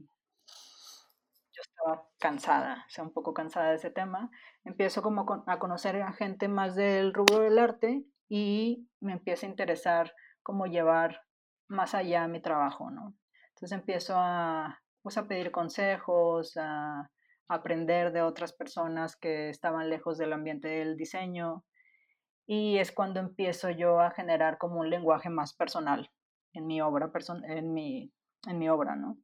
Yo 1.55 1.61
estaba 1.61 2.09
cansada, 2.19 2.85
o 2.87 2.91
sea, 2.91 3.05
un 3.05 3.13
poco 3.13 3.35
cansada 3.35 3.71
de 3.71 3.77
ese 3.77 3.91
tema. 3.91 4.31
Empiezo 4.65 5.03
como 5.03 5.27
a 5.47 5.59
conocer 5.59 6.01
a 6.01 6.13
gente 6.13 6.49
más 6.49 6.77
del 6.77 7.13
rubro 7.13 7.41
del 7.41 7.59
arte 7.59 8.07
y 8.29 8.89
me 9.01 9.13
empieza 9.13 9.47
a 9.47 9.51
interesar 9.51 10.15
cómo 10.43 10.67
llevar 10.67 11.21
más 11.69 11.95
allá 11.95 12.29
mi 12.29 12.41
trabajo, 12.41 12.91
¿no? 12.91 13.15
Entonces 13.49 13.73
empiezo 13.73 14.15
a, 14.17 14.81
pues, 15.03 15.19
a 15.19 15.27
pedir 15.27 15.51
consejos, 15.51 16.57
a 16.57 17.11
aprender 17.49 18.13
de 18.13 18.23
otras 18.23 18.53
personas 18.53 19.17
que 19.17 19.49
estaban 19.49 19.91
lejos 19.91 20.19
del 20.19 20.33
ambiente 20.33 20.69
del 20.69 20.97
diseño. 20.97 21.65
Y 22.47 22.79
es 22.79 22.93
cuando 22.93 23.21
empiezo 23.21 23.71
yo 23.71 24.01
a 24.01 24.11
generar 24.11 24.59
como 24.59 24.81
un 24.81 24.91
lenguaje 24.91 25.31
más 25.31 25.55
personal 25.55 26.11
en 26.53 26.67
mi 26.67 26.81
obra, 26.81 27.11
en 27.45 27.73
mi, 27.73 28.13
en 28.47 28.59
mi 28.59 28.69
obra, 28.69 28.97
¿no? 28.97 29.17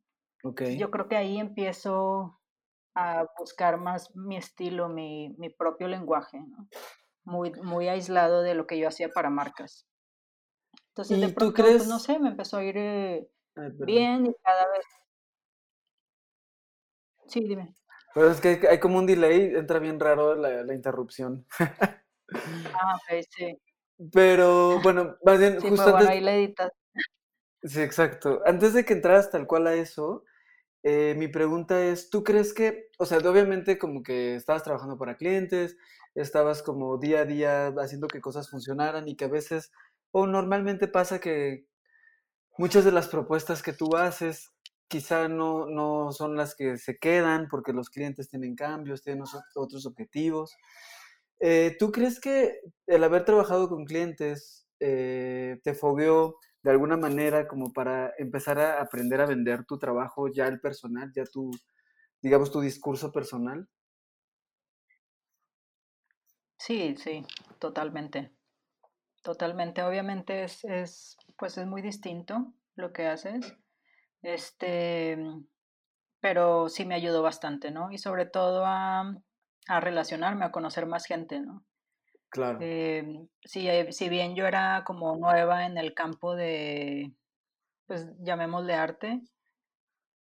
Okay. 0.43 0.79
Yo 0.79 0.91
creo 0.91 1.09
que 1.09 1.17
ahí 1.17 1.39
empiezo 1.39 2.41
a 2.95 3.27
buscar 3.39 3.79
más 3.79 4.15
mi 4.15 4.37
estilo, 4.37 4.89
mi, 4.89 5.35
mi 5.39 5.51
propio 5.51 5.89
lenguaje, 5.89 6.41
¿no? 6.41 6.69
Muy, 7.25 7.53
muy 7.63 7.89
aislado 7.89 8.43
de 8.43 8.55
lo 8.55 8.67
que 8.67 8.79
yo 8.79 8.89
hacía 8.89 9.09
para 9.09 9.31
marcas. 9.31 9.87
Entonces, 10.89 11.21
de 11.21 11.29
pronto, 11.29 11.63
pues, 11.63 11.87
no 11.87 11.99
sé, 11.99 12.19
me 12.19 12.31
empezó 12.31 12.57
a 12.57 12.65
ir 12.65 12.77
eh, 12.77 13.29
bien 13.87 14.27
y 14.27 14.35
cada 14.43 14.69
vez... 14.71 14.85
Sí, 17.27 17.41
dime. 17.41 17.75
Pero 18.19 18.33
es 18.33 18.41
que 18.41 18.67
hay 18.69 18.81
como 18.81 18.99
un 18.99 19.07
delay, 19.07 19.55
entra 19.55 19.79
bien 19.79 20.01
raro 20.01 20.35
la, 20.35 20.65
la 20.65 20.75
interrupción. 20.75 21.47
ah, 21.61 22.97
ok, 22.97 23.25
sí. 23.31 23.57
Pero 24.13 24.81
bueno, 24.83 25.17
más 25.25 25.39
bien, 25.39 25.61
justo 25.61 25.97
antes, 25.97 26.09
ahí 26.09 26.21
Sí, 27.63 27.81
exacto. 27.81 28.41
Antes 28.45 28.75
de 28.75 28.85
que 28.85 28.95
entraras 28.95 29.31
tal 29.31 29.47
cual 29.47 29.69
a 29.69 29.75
eso, 29.75 30.25
eh, 30.83 31.15
mi 31.17 31.29
pregunta 31.29 31.85
es, 31.85 32.11
¿tú 32.11 32.25
crees 32.25 32.53
que, 32.53 32.91
o 32.99 33.07
sea, 33.07 33.19
obviamente 33.19 33.79
como 33.79 34.03
que 34.03 34.35
estabas 34.35 34.65
trabajando 34.65 34.99
para 34.99 35.17
clientes, 35.17 35.77
estabas 36.17 36.61
como 36.61 36.99
día 36.99 37.21
a 37.21 37.25
día 37.25 37.69
haciendo 37.79 38.09
que 38.09 38.21
cosas 38.21 38.51
funcionaran 38.51 39.07
y 39.07 39.15
que 39.15 39.27
a 39.27 39.29
veces, 39.29 39.71
o 40.11 40.27
normalmente 40.27 40.89
pasa 40.89 41.21
que 41.21 41.67
muchas 42.57 42.85
de 42.85 42.91
las 42.91 43.07
propuestas 43.07 43.63
que 43.63 43.73
tú 43.73 43.97
haces 43.97 44.51
quizá 44.89 45.29
no, 45.29 45.67
no 45.67 46.13
son 46.13 46.37
las 46.37 46.55
que 46.55 46.79
se 46.79 46.99
quedan 46.99 47.49
porque 47.49 47.73
los 47.73 47.91
clientes 47.91 48.29
tienen 48.29 48.57
cambios, 48.57 49.03
tienen 49.03 49.25
otros 49.55 49.87
objetivos. 49.87 50.57
Eh, 51.41 51.77
¿Tú 51.79 51.93
crees 51.93 52.21
que 52.21 52.61
el 52.87 53.05
haber 53.05 53.25
trabajado 53.25 53.69
con 53.69 53.85
clientes 53.85 54.67
eh, 54.81 55.61
te 55.63 55.75
fogueó 55.75 56.37
de 56.63 56.71
alguna 56.71 56.97
manera 56.97 57.47
como 57.47 57.73
para 57.73 58.13
empezar 58.19 58.59
a 58.59 58.81
aprender 58.81 59.21
a 59.21 59.27
vender 59.27 59.65
tu 59.65 59.79
trabajo 59.79 60.29
ya 60.29 60.47
el 60.49 60.61
personal, 60.61 61.13
ya 61.15 61.25
tu, 61.25 61.51
digamos, 62.21 62.51
tu 62.51 62.61
discurso 62.61 63.13
personal? 63.13 63.69
Sí, 66.59 66.97
sí, 66.97 67.25
totalmente. 67.59 68.33
Totalmente. 69.23 69.83
Obviamente 69.83 70.45
es, 70.45 70.65
es, 70.65 71.17
pues 71.37 71.59
es 71.59 71.67
muy 71.67 71.83
distinto 71.83 72.53
lo 72.77 72.93
que 72.93 73.07
haces. 73.07 73.55
Este, 74.23 75.19
pero 76.21 76.69
sí 76.69 76.85
me 76.85 76.95
ayudó 76.95 77.23
bastante, 77.23 77.71
¿no? 77.71 77.91
Y 77.93 77.99
sobre 77.99 78.27
todo 78.27 78.65
a, 78.67 79.15
a 79.69 79.81
relacionarme, 79.81 80.45
a 80.45 80.53
conocer 80.53 80.87
más 80.87 81.07
gente, 81.07 81.41
¿no? 81.41 81.65
Claro. 82.31 82.59
Eh, 82.61 83.27
si, 83.45 83.69
eh, 83.69 83.93
si 83.93 84.09
bien 84.09 84.35
yo 84.35 84.47
era 84.47 84.85
como 84.85 85.17
nueva 85.17 85.65
en 85.65 85.79
el 85.79 85.95
campo 85.95 86.35
de, 86.35 87.15
pues 87.87 88.07
llamémosle 88.19 88.75
arte 88.75 89.23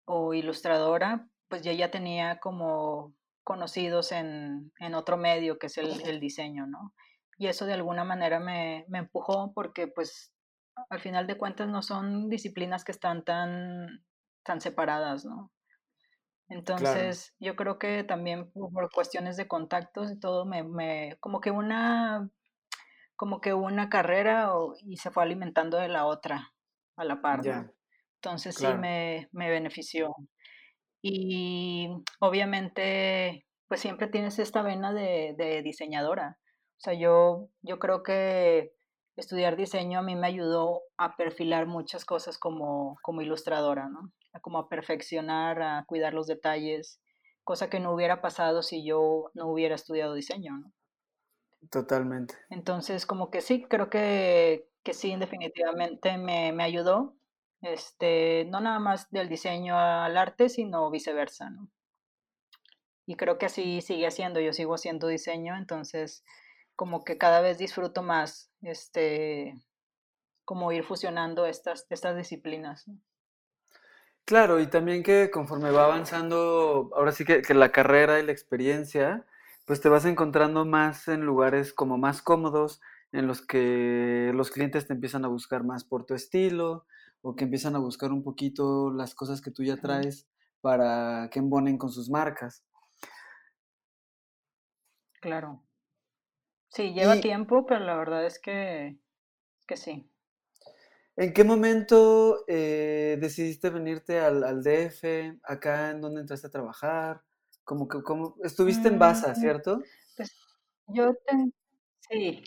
o 0.06 0.34
ilustradora, 0.34 1.30
pues 1.48 1.62
yo 1.62 1.72
ya 1.72 1.92
tenía 1.92 2.40
como 2.40 3.16
conocidos 3.44 4.12
en, 4.12 4.74
en 4.80 4.96
otro 4.96 5.18
medio 5.18 5.58
que 5.58 5.68
es 5.68 5.78
el, 5.78 6.02
el, 6.02 6.20
diseño, 6.20 6.68
¿no? 6.68 6.94
Y 7.38 7.48
eso 7.48 7.66
de 7.66 7.74
alguna 7.74 8.04
manera 8.04 8.40
me, 8.40 8.86
me 8.90 8.98
empujó 9.00 9.54
porque 9.54 9.88
pues 9.88 10.34
al 10.90 11.00
final 11.00 11.28
de 11.28 11.38
cuentas 11.38 11.68
no 11.68 11.82
son 11.82 12.30
disciplinas 12.30 12.84
que 12.84 12.92
están 12.92 13.24
tan, 13.24 14.06
tan 14.44 14.62
separadas, 14.62 15.26
¿no? 15.26 15.52
Entonces, 16.48 17.34
yo 17.40 17.56
creo 17.56 17.80
que 17.80 18.04
también 18.04 18.52
por 18.52 18.92
cuestiones 18.92 19.36
de 19.36 19.48
contactos 19.48 20.12
y 20.12 20.20
todo, 20.20 20.46
me, 20.46 20.64
me 20.64 21.18
como 21.20 21.42
que 21.42 21.50
una, 21.50 22.30
como 23.16 23.42
que 23.42 23.54
una 23.54 23.90
carrera 23.90 24.52
y 24.84 24.98
se 24.98 25.10
fue 25.10 25.24
alimentando 25.24 25.78
de 25.78 25.88
la 25.88 26.06
otra 26.06 26.54
a 26.98 27.04
la 27.04 27.22
par, 27.22 27.42
Entonces 28.22 28.56
sí 28.56 28.68
me, 28.80 29.28
me 29.32 29.50
benefició. 29.50 30.16
Y 31.02 31.90
obviamente, 32.20 33.48
pues 33.68 33.82
siempre 33.82 34.08
tienes 34.08 34.38
esta 34.38 34.62
vena 34.62 34.94
de, 34.94 35.34
de 35.38 35.64
diseñadora. 35.64 36.38
O 36.78 36.80
sea, 36.80 36.94
yo, 36.94 37.50
yo 37.62 37.80
creo 37.80 38.04
que 38.04 38.75
estudiar 39.16 39.56
diseño 39.56 40.00
a 40.00 40.04
mí 40.04 40.16
me 40.16 40.28
ayudó 40.28 40.82
a 40.98 41.16
perfilar 41.16 41.68
muchas 41.68 42.06
cosas 42.06 42.38
como, 42.38 42.98
como 43.02 43.22
ilustradora, 43.22 43.88
¿no? 43.88 44.12
como 44.42 44.60
a 44.60 44.70
perfeccionar, 44.70 45.62
a 45.62 45.86
cuidar 45.88 46.14
los 46.14 46.28
detalles, 46.28 47.00
cosa 47.44 47.70
que 47.70 47.80
no 47.80 47.94
hubiera 47.94 48.22
pasado 48.22 48.64
si 48.64 48.86
yo 48.86 49.32
no 49.34 49.48
hubiera 49.48 49.76
estudiado 49.76 50.14
diseño, 50.14 50.58
¿no? 50.58 50.74
Totalmente. 51.72 52.36
Entonces, 52.50 53.06
como 53.06 53.32
que 53.32 53.42
sí, 53.42 53.64
creo 53.64 53.90
que, 53.90 54.68
que 54.84 54.94
sí, 54.94 55.16
definitivamente 55.16 56.18
me, 56.18 56.52
me, 56.52 56.64
ayudó, 56.64 57.16
este, 57.62 58.46
no 58.50 58.62
nada 58.62 58.80
más 58.80 59.10
del 59.10 59.30
diseño 59.30 59.78
al 59.78 60.18
arte, 60.18 60.50
sino 60.50 60.92
viceversa, 60.92 61.50
¿no? 61.50 61.70
Y 63.08 63.16
creo 63.16 63.38
que 63.38 63.48
así 63.48 63.82
sigue 63.82 64.08
haciendo, 64.08 64.40
yo 64.40 64.54
sigo 64.54 64.76
haciendo 64.76 65.08
diseño, 65.08 65.56
entonces 65.56 66.24
como 66.76 67.04
que 67.04 67.18
cada 67.18 67.40
vez 67.42 67.58
disfruto 67.58 68.04
más, 68.04 68.52
este, 68.66 69.56
como 70.44 70.72
ir 70.72 70.84
fusionando 70.84 71.46
estas, 71.46 71.86
estas 71.90 72.16
disciplinas. 72.16 72.88
¿no? 72.88 72.98
Claro, 74.26 74.60
y 74.60 74.68
también 74.68 75.04
que 75.04 75.30
conforme 75.32 75.72
va 75.72 75.86
avanzando, 75.86 76.90
ahora 76.96 77.12
sí 77.12 77.26
que, 77.26 77.42
que, 77.42 77.54
la 77.54 77.72
carrera 77.72 78.20
y 78.20 78.26
la 78.26 78.32
experiencia, 78.32 79.26
pues 79.66 79.82
te 79.82 79.90
vas 79.90 80.06
encontrando 80.06 80.66
más 80.66 81.08
en 81.08 81.22
lugares 81.22 81.74
como 81.74 81.98
más 81.98 82.22
cómodos, 82.22 82.82
en 83.12 83.28
los 83.28 83.46
que 83.46 84.32
los 84.34 84.52
clientes 84.52 84.88
te 84.88 84.94
empiezan 84.94 85.26
a 85.26 85.30
buscar 85.30 85.64
más 85.64 85.84
por 85.84 86.06
tu 86.06 86.16
estilo, 86.16 86.86
o 87.22 87.36
que 87.36 87.46
empiezan 87.46 87.76
a 87.76 87.80
buscar 87.80 88.12
un 88.12 88.24
poquito 88.24 88.92
las 88.92 89.16
cosas 89.16 89.42
que 89.42 89.50
tú 89.50 89.64
ya 89.64 89.78
traes 89.78 90.28
para 90.62 91.28
que 91.32 91.40
embonen 91.40 91.78
con 91.78 91.92
sus 91.92 92.08
marcas. 92.08 92.64
Claro. 95.22 95.64
Sí, 96.76 96.92
lleva 96.94 97.16
y, 97.16 97.22
tiempo, 97.22 97.66
pero 97.66 97.86
la 97.86 97.96
verdad 97.96 98.26
es 98.26 98.38
que, 98.38 98.98
que 99.66 99.78
sí. 99.78 100.12
¿En 101.16 101.32
qué 101.32 101.46
momento 101.46 102.44
eh, 102.50 103.18
decidiste 103.18 103.70
venirte 103.70 104.20
al, 104.20 104.44
al, 104.44 104.62
DF? 104.62 105.40
¿Acá 105.44 105.92
en 105.92 106.02
dónde 106.02 106.20
entraste 106.20 106.48
a 106.48 106.52
trabajar? 106.52 107.22
Como 107.64 107.88
que, 107.88 108.04
como, 108.04 108.36
estuviste 108.44 108.90
en 108.90 109.00
Baza, 109.00 109.32
Mm, 109.32 109.36
¿cierto? 109.36 109.84
Pues 110.18 110.38
yo 110.88 111.14
tengo, 111.26 111.54
sí, 112.10 112.44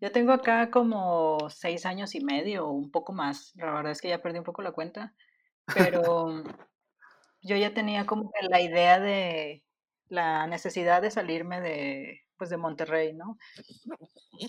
yo 0.00 0.10
tengo 0.10 0.32
acá 0.32 0.72
como 0.72 1.48
seis 1.48 1.86
años 1.86 2.16
y 2.16 2.20
medio 2.24 2.66
o 2.66 2.72
un 2.72 2.90
poco 2.90 3.12
más. 3.12 3.52
La 3.54 3.72
verdad 3.72 3.92
es 3.92 4.00
que 4.00 4.08
ya 4.08 4.20
perdí 4.20 4.38
un 4.38 4.44
poco 4.44 4.62
la 4.62 4.72
cuenta, 4.72 5.14
pero 5.72 6.42
yo 7.40 7.54
ya 7.54 7.72
tenía 7.72 8.06
como 8.06 8.32
que 8.32 8.44
la 8.48 8.60
idea 8.60 8.98
de 8.98 9.62
la 10.08 10.48
necesidad 10.48 11.00
de 11.00 11.12
salirme 11.12 11.60
de, 11.60 12.22
pues 12.42 12.50
de 12.50 12.56
Monterrey, 12.56 13.12
¿no? 13.12 13.38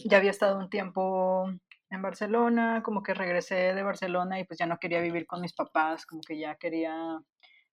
Ya 0.06 0.18
había 0.18 0.32
estado 0.32 0.58
un 0.58 0.68
tiempo 0.68 1.46
en 1.92 2.02
Barcelona, 2.02 2.82
como 2.84 3.04
que 3.04 3.14
regresé 3.14 3.76
de 3.76 3.84
Barcelona 3.84 4.40
y 4.40 4.46
pues 4.46 4.58
ya 4.58 4.66
no 4.66 4.80
quería 4.80 5.00
vivir 5.00 5.28
con 5.28 5.42
mis 5.42 5.54
papás, 5.54 6.08
como 6.08 6.22
que 6.22 6.40
ya 6.40 6.56
quería 6.56 7.20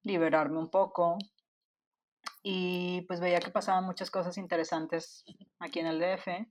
liberarme 0.02 0.58
un 0.58 0.70
poco. 0.70 1.16
Y 2.42 3.00
pues 3.08 3.18
veía 3.18 3.40
que 3.40 3.50
pasaban 3.50 3.86
muchas 3.86 4.10
cosas 4.10 4.36
interesantes 4.36 5.24
aquí 5.58 5.78
en 5.78 5.86
el 5.86 5.98
DF. 5.98 6.46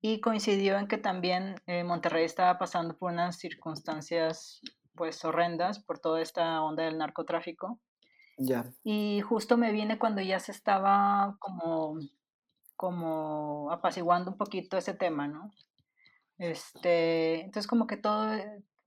Y 0.00 0.20
coincidió 0.20 0.76
en 0.76 0.88
que 0.88 0.98
también 0.98 1.54
eh, 1.68 1.84
Monterrey 1.84 2.24
estaba 2.24 2.58
pasando 2.58 2.98
por 2.98 3.12
unas 3.12 3.38
circunstancias 3.38 4.62
pues 4.96 5.24
horrendas 5.24 5.78
por 5.78 6.00
toda 6.00 6.20
esta 6.20 6.60
onda 6.60 6.82
del 6.82 6.98
narcotráfico. 6.98 7.78
Ya. 8.36 8.64
Y 8.82 9.20
justo 9.20 9.56
me 9.56 9.70
vine 9.70 9.96
cuando 9.96 10.20
ya 10.22 10.40
se 10.40 10.50
estaba 10.50 11.36
como, 11.38 12.00
como 12.76 13.70
apaciguando 13.70 14.30
un 14.30 14.36
poquito 14.36 14.76
ese 14.76 14.94
tema, 14.94 15.28
¿no? 15.28 15.52
Este, 16.38 17.42
entonces 17.42 17.66
como 17.68 17.86
que 17.86 17.96
todo, 17.96 18.36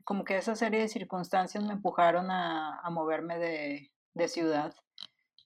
como 0.03 0.23
que 0.23 0.37
esa 0.37 0.55
serie 0.55 0.81
de 0.81 0.87
circunstancias 0.87 1.63
me 1.63 1.73
empujaron 1.73 2.31
a, 2.31 2.79
a 2.79 2.89
moverme 2.89 3.37
de, 3.39 3.91
de, 4.13 4.27
ciudad. 4.27 4.73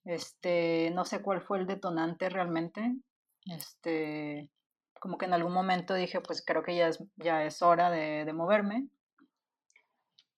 Este, 0.05 0.91
no 0.93 1.05
sé 1.05 1.21
cuál 1.21 1.41
fue 1.41 1.59
el 1.59 1.67
detonante 1.67 2.29
realmente. 2.29 2.95
Este, 3.45 4.49
como 4.99 5.17
que 5.17 5.25
en 5.25 5.33
algún 5.33 5.53
momento 5.53 5.93
dije, 5.93 6.21
pues 6.21 6.43
creo 6.45 6.63
que 6.63 6.75
ya 6.75 6.87
es, 6.87 7.03
ya 7.17 7.43
es 7.43 7.61
hora 7.61 7.89
de, 7.89 8.25
de 8.25 8.33
moverme. 8.33 8.87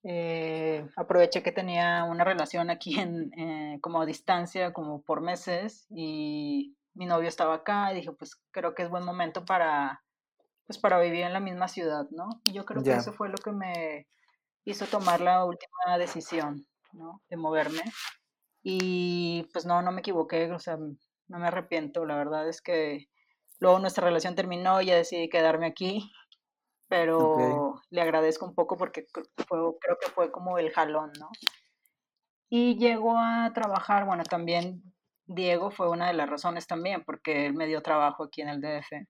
Eh, 0.06 0.86
aproveché 0.96 1.42
que 1.42 1.52
tenía 1.52 2.04
una 2.04 2.24
relación 2.24 2.68
aquí 2.68 2.98
en, 3.00 3.32
eh, 3.38 3.78
como 3.80 4.02
a 4.02 4.06
distancia, 4.06 4.72
como 4.74 5.02
por 5.02 5.22
meses, 5.22 5.86
y 5.90 6.76
mi 6.94 7.06
novio 7.06 7.28
estaba 7.28 7.54
acá, 7.54 7.92
y 7.92 7.96
dije, 7.96 8.12
pues 8.12 8.36
creo 8.50 8.74
que 8.74 8.82
es 8.82 8.90
buen 8.90 9.04
momento 9.04 9.44
para, 9.44 10.02
pues 10.66 10.78
para 10.78 10.98
vivir 11.00 11.22
en 11.24 11.32
la 11.32 11.40
misma 11.40 11.68
ciudad, 11.68 12.06
¿no? 12.10 12.28
Y 12.44 12.52
yo 12.52 12.64
creo 12.64 12.82
Ya. 12.82 12.94
que 12.94 12.98
eso 13.00 13.12
fue 13.12 13.28
lo 13.28 13.36
que 13.36 13.52
me 13.52 14.06
hizo 14.64 14.86
tomar 14.86 15.20
la 15.20 15.44
última 15.44 15.98
decisión, 15.98 16.64
¿no? 16.92 17.20
De 17.28 17.36
moverme. 17.36 17.82
Y 18.62 19.48
pues 19.52 19.66
no, 19.66 19.82
no 19.82 19.92
me 19.92 20.00
equivoqué, 20.00 20.50
o 20.52 20.58
sea, 20.58 20.76
no 20.78 21.38
me 21.38 21.46
arrepiento, 21.48 22.04
la 22.06 22.16
verdad 22.16 22.48
es 22.48 22.62
que 22.62 23.08
luego 23.60 23.78
nuestra 23.78 24.04
relación 24.06 24.34
terminó 24.34 24.80
y 24.80 24.86
ya 24.86 24.96
decidí 24.96 25.28
quedarme 25.28 25.66
aquí, 25.66 26.10
pero 26.88 27.82
le 27.90 28.00
agradezco 28.00 28.46
un 28.46 28.54
poco 28.54 28.76
porque 28.76 29.04
fue- 29.12 29.58
creo 29.80 29.98
que 30.00 30.10
fue 30.14 30.30
como 30.30 30.58
el 30.58 30.70
jalón, 30.72 31.12
¿no? 31.18 31.28
Y 32.48 32.76
llegó 32.78 33.16
a 33.18 33.50
trabajar, 33.54 34.06
bueno, 34.06 34.22
también 34.22 34.93
Diego 35.26 35.70
fue 35.70 35.88
una 35.88 36.08
de 36.08 36.14
las 36.14 36.28
razones 36.28 36.66
también, 36.66 37.02
porque 37.04 37.46
él 37.46 37.54
me 37.54 37.66
dio 37.66 37.82
trabajo 37.82 38.24
aquí 38.24 38.42
en 38.42 38.48
el 38.48 38.60
DF. 38.60 39.06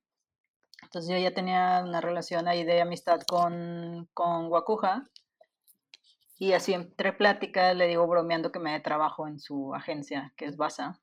Entonces 0.83 1.11
yo 1.11 1.18
ya 1.18 1.33
tenía 1.35 1.83
una 1.85 2.00
relación 2.00 2.46
ahí 2.46 2.64
de 2.64 2.81
amistad 2.81 3.20
con, 3.27 4.09
con 4.12 4.48
Guacuja 4.48 5.05
y 6.38 6.53
así 6.53 6.74
entre 6.74 7.12
pláticas 7.12 7.74
le 7.77 7.87
digo 7.87 8.07
bromeando 8.07 8.53
que 8.53 8.59
me 8.59 8.72
dé 8.72 8.81
trabajo 8.81 9.27
en 9.29 9.38
su 9.38 9.74
agencia, 9.74 10.33
que 10.37 10.46
es 10.46 10.57
Baza. 10.57 11.00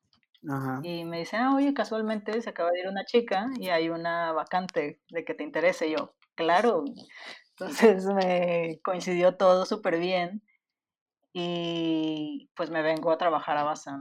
Ajá. 0.47 0.81
Y 0.83 1.05
me 1.05 1.19
dice, 1.19 1.37
ah, 1.37 1.53
oye, 1.55 1.73
casualmente 1.73 2.41
se 2.41 2.49
acaba 2.49 2.71
de 2.71 2.81
ir 2.81 2.87
una 2.87 3.05
chica 3.05 3.47
y 3.59 3.69
hay 3.69 3.89
una 3.89 4.33
vacante 4.33 4.99
de 5.09 5.25
que 5.25 5.33
te 5.33 5.43
interese. 5.43 5.87
Y 5.87 5.95
yo, 5.97 6.13
claro, 6.35 6.83
Entonces 7.51 8.05
me 8.05 8.79
coincidió 8.83 9.37
todo 9.37 9.65
súper 9.65 9.99
bien 9.99 10.41
y 11.33 12.49
pues 12.55 12.69
me 12.69 12.81
vengo 12.81 13.11
a 13.11 13.17
trabajar 13.17 13.57
a 13.57 13.63
Baza. 13.63 13.99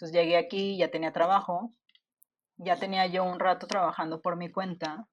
Entonces 0.00 0.18
llegué 0.18 0.38
aquí, 0.38 0.78
ya 0.78 0.90
tenía 0.90 1.12
trabajo, 1.12 1.74
ya 2.56 2.76
tenía 2.76 3.06
yo 3.06 3.22
un 3.22 3.38
rato 3.38 3.66
trabajando 3.66 4.22
por 4.22 4.34
mi 4.34 4.50
cuenta, 4.50 5.06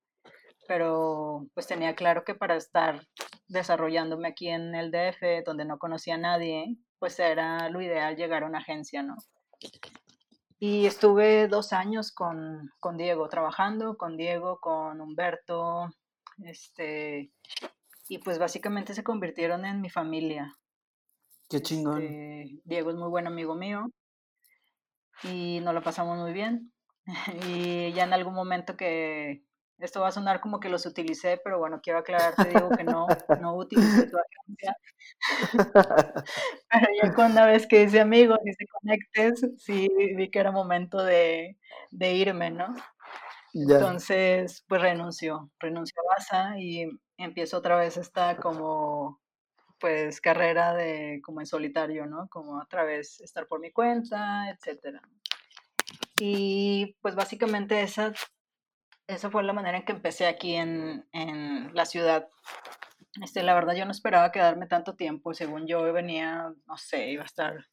pero 0.65 1.45
pues 1.53 1.67
tenía 1.67 1.93
claro 1.93 2.23
que 2.23 2.35
para 2.35 2.55
estar 2.55 3.05
desarrollándome 3.49 4.29
aquí 4.29 4.47
en 4.47 4.73
el 4.75 4.89
DF, 4.89 5.43
donde 5.45 5.65
no 5.65 5.77
conocía 5.77 6.15
a 6.15 6.19
nadie, 6.19 6.77
pues 6.99 7.19
era 7.19 7.69
lo 7.69 7.81
ideal 7.81 8.15
llegar 8.15 8.43
a 8.43 8.45
una 8.45 8.59
agencia, 8.59 9.03
¿no? 9.03 9.17
Y 10.57 10.85
estuve 10.85 11.49
dos 11.49 11.73
años 11.73 12.13
con, 12.13 12.71
con 12.79 12.95
Diego, 12.95 13.27
trabajando 13.27 13.97
con 13.97 14.15
Diego, 14.15 14.57
con 14.61 15.01
Humberto, 15.01 15.89
este, 16.45 17.33
y 18.07 18.19
pues 18.19 18.39
básicamente 18.39 18.93
se 18.93 19.03
convirtieron 19.03 19.65
en 19.65 19.81
mi 19.81 19.89
familia. 19.89 20.55
Qué 21.49 21.61
chingón. 21.61 22.01
Este, 22.01 22.61
Diego 22.63 22.91
es 22.91 22.95
muy 22.95 23.09
buen 23.09 23.27
amigo 23.27 23.53
mío 23.53 23.91
y 25.23 25.59
nos 25.61 25.73
lo 25.73 25.81
pasamos 25.81 26.17
muy 26.17 26.33
bien. 26.33 26.71
Y 27.47 27.93
ya 27.93 28.03
en 28.03 28.13
algún 28.13 28.33
momento 28.33 28.75
que 28.75 29.43
esto 29.79 30.01
va 30.01 30.07
a 30.07 30.11
sonar 30.11 30.41
como 30.41 30.59
que 30.59 30.69
los 30.69 30.85
utilicé, 30.85 31.39
pero 31.43 31.59
bueno, 31.59 31.79
quiero 31.81 31.99
aclararte, 31.99 32.49
digo 32.49 32.69
que 32.69 32.83
no, 32.83 33.07
no 33.39 33.55
utilicé 33.55 34.07
tu 34.07 34.17
agencia. 34.17 34.75
pero 36.69 36.87
ya 37.01 37.13
con 37.13 37.31
una 37.31 37.45
vez 37.45 37.67
que 37.67 37.83
hice 37.83 37.99
amigos 37.99 38.39
y 38.43 38.53
se 38.53 38.65
conectes, 38.67 39.45
sí 39.57 39.87
vi 40.15 40.29
que 40.29 40.39
era 40.39 40.51
momento 40.51 41.03
de, 41.03 41.57
de 41.91 42.13
irme, 42.13 42.49
¿no? 42.49 42.75
Entonces, 43.53 44.63
pues 44.67 44.81
renunció, 44.81 45.49
renunció 45.59 46.01
a 46.01 46.15
Baza 46.15 46.59
y 46.59 46.85
empiezo 47.17 47.57
otra 47.57 47.77
vez 47.77 47.97
esta 47.97 48.37
como, 48.37 49.19
pues, 49.79 50.21
carrera 50.21 50.73
de, 50.73 51.21
como 51.23 51.41
en 51.41 51.45
solitario, 51.45 52.05
¿no? 52.05 52.27
Como 52.29 52.61
otra 52.61 52.83
vez 52.83 53.19
estar 53.21 53.47
por 53.47 53.59
mi 53.59 53.71
cuenta, 53.71 54.49
etcétera. 54.49 55.01
Y 56.19 56.95
pues 57.01 57.15
básicamente 57.15 57.81
esa, 57.81 58.13
esa 59.07 59.29
fue 59.29 59.43
la 59.43 59.53
manera 59.53 59.77
en 59.77 59.85
que 59.85 59.91
empecé 59.91 60.27
aquí 60.27 60.55
en, 60.55 61.07
en 61.11 61.73
la 61.73 61.85
ciudad. 61.85 62.27
Este, 63.21 63.43
la 63.43 63.53
verdad 63.53 63.75
yo 63.75 63.85
no 63.85 63.91
esperaba 63.91 64.31
quedarme 64.31 64.67
tanto 64.67 64.95
tiempo, 64.95 65.33
según 65.33 65.67
yo 65.67 65.81
venía, 65.93 66.53
no 66.65 66.77
sé, 66.77 67.11
iba 67.11 67.23
a 67.23 67.27
estar 67.27 67.67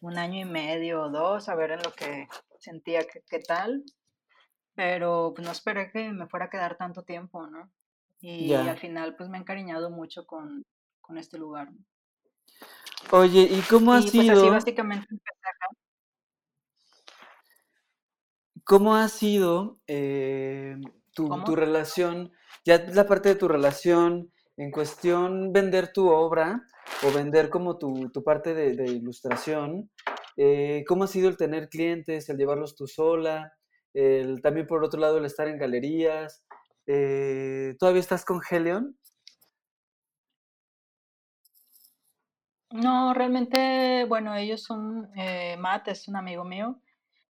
un 0.00 0.18
año 0.18 0.40
y 0.40 0.44
medio 0.44 1.02
o 1.02 1.10
dos 1.10 1.48
a 1.48 1.54
ver 1.54 1.72
en 1.72 1.82
lo 1.82 1.92
que 1.92 2.28
sentía 2.58 3.04
que, 3.04 3.22
qué 3.28 3.38
tal 3.38 3.84
pero 4.74 5.32
pues 5.34 5.46
no 5.46 5.52
esperé 5.52 5.90
que 5.90 6.12
me 6.12 6.26
fuera 6.26 6.46
a 6.46 6.50
quedar 6.50 6.76
tanto 6.76 7.02
tiempo, 7.02 7.46
¿no? 7.46 7.70
Y 8.20 8.54
al 8.54 8.78
final 8.78 9.16
pues 9.16 9.28
me 9.28 9.36
he 9.36 9.40
encariñado 9.40 9.90
mucho 9.90 10.26
con, 10.26 10.64
con 11.06 11.18
este 11.18 11.38
lugar. 11.38 11.68
Oye, 13.10 13.42
¿y 13.42 13.60
cómo 13.68 13.92
ha 13.92 14.00
sido? 14.00 14.24
Pues 14.24 14.38
así 14.38 14.50
básicamente 14.50 15.06
¿Cómo 18.64 18.96
ha 18.96 19.08
sido 19.08 19.78
eh, 19.86 20.76
tu, 21.12 21.28
tu, 21.44 21.54
relación, 21.54 22.32
ya 22.64 22.78
la 22.78 23.06
parte 23.06 23.28
de 23.28 23.34
tu 23.34 23.46
relación 23.46 24.32
en 24.56 24.70
cuestión 24.70 25.52
vender 25.52 25.92
tu 25.92 26.08
obra 26.08 26.62
o 27.02 27.12
vender 27.12 27.50
como 27.50 27.76
tu, 27.76 28.10
tu 28.10 28.24
parte 28.24 28.54
de, 28.54 28.74
de 28.74 28.86
ilustración? 28.90 29.90
Eh, 30.38 30.82
¿Cómo 30.88 31.04
ha 31.04 31.08
sido 31.08 31.28
el 31.28 31.36
tener 31.36 31.68
clientes, 31.68 32.28
el 32.30 32.38
llevarlos 32.38 32.74
tú 32.74 32.86
sola? 32.86 33.52
también 34.42 34.66
por 34.66 34.82
otro 34.82 34.98
lado 34.98 35.18
el 35.18 35.24
estar 35.24 35.46
en 35.46 35.58
galerías. 35.58 36.44
Eh, 36.86 37.76
¿Todavía 37.78 38.00
estás 38.00 38.24
con 38.24 38.40
Helion? 38.48 38.98
No, 42.74 43.14
realmente, 43.14 44.04
bueno, 44.08 44.34
ellos 44.34 44.64
son, 44.64 45.08
eh, 45.14 45.56
Matt 45.58 45.86
es 45.86 46.08
un 46.08 46.16
amigo 46.16 46.42
mío, 46.42 46.80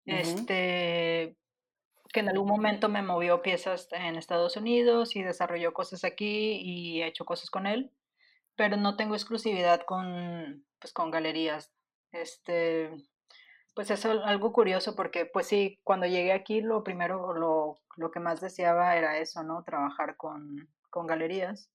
este, 0.05 1.37
que 2.13 2.21
en 2.21 2.29
algún 2.29 2.49
momento 2.49 2.89
me 2.89 3.03
movió 3.03 3.41
piezas 3.41 3.87
en 3.93 4.17
Estados 4.17 4.57
Unidos 4.57 5.15
y 5.15 5.23
desarrolló 5.23 5.73
cosas 5.73 6.03
aquí 6.03 6.61
y 6.61 7.03
he 7.03 7.07
hecho 7.07 7.25
cosas 7.25 7.51
con 7.51 7.69
él, 7.69 7.93
pero 8.57 8.77
no 8.77 8.97
tengo 8.97 9.15
exclusividad 9.15 9.83
con, 9.83 10.65
pues, 10.81 10.93
con 10.93 11.13
galerías. 11.13 11.73
Este, 12.11 12.91
pues 13.75 13.93
es 13.93 14.05
algo 14.07 14.53
curioso 14.53 14.97
porque 14.97 15.25
pues 15.25 15.47
sí, 15.47 15.79
cuando 15.85 16.07
llegué 16.07 16.33
aquí 16.33 16.63
lo 16.63 16.83
primero, 16.83 17.33
lo, 17.33 17.79
lo 17.97 18.11
que 18.11 18.19
más 18.19 18.41
deseaba 18.41 18.97
era 18.97 19.19
eso, 19.19 19.45
¿no? 19.45 19.63
Trabajar 19.63 20.17
con, 20.17 20.69
con 20.91 21.07
galerías. 21.07 21.71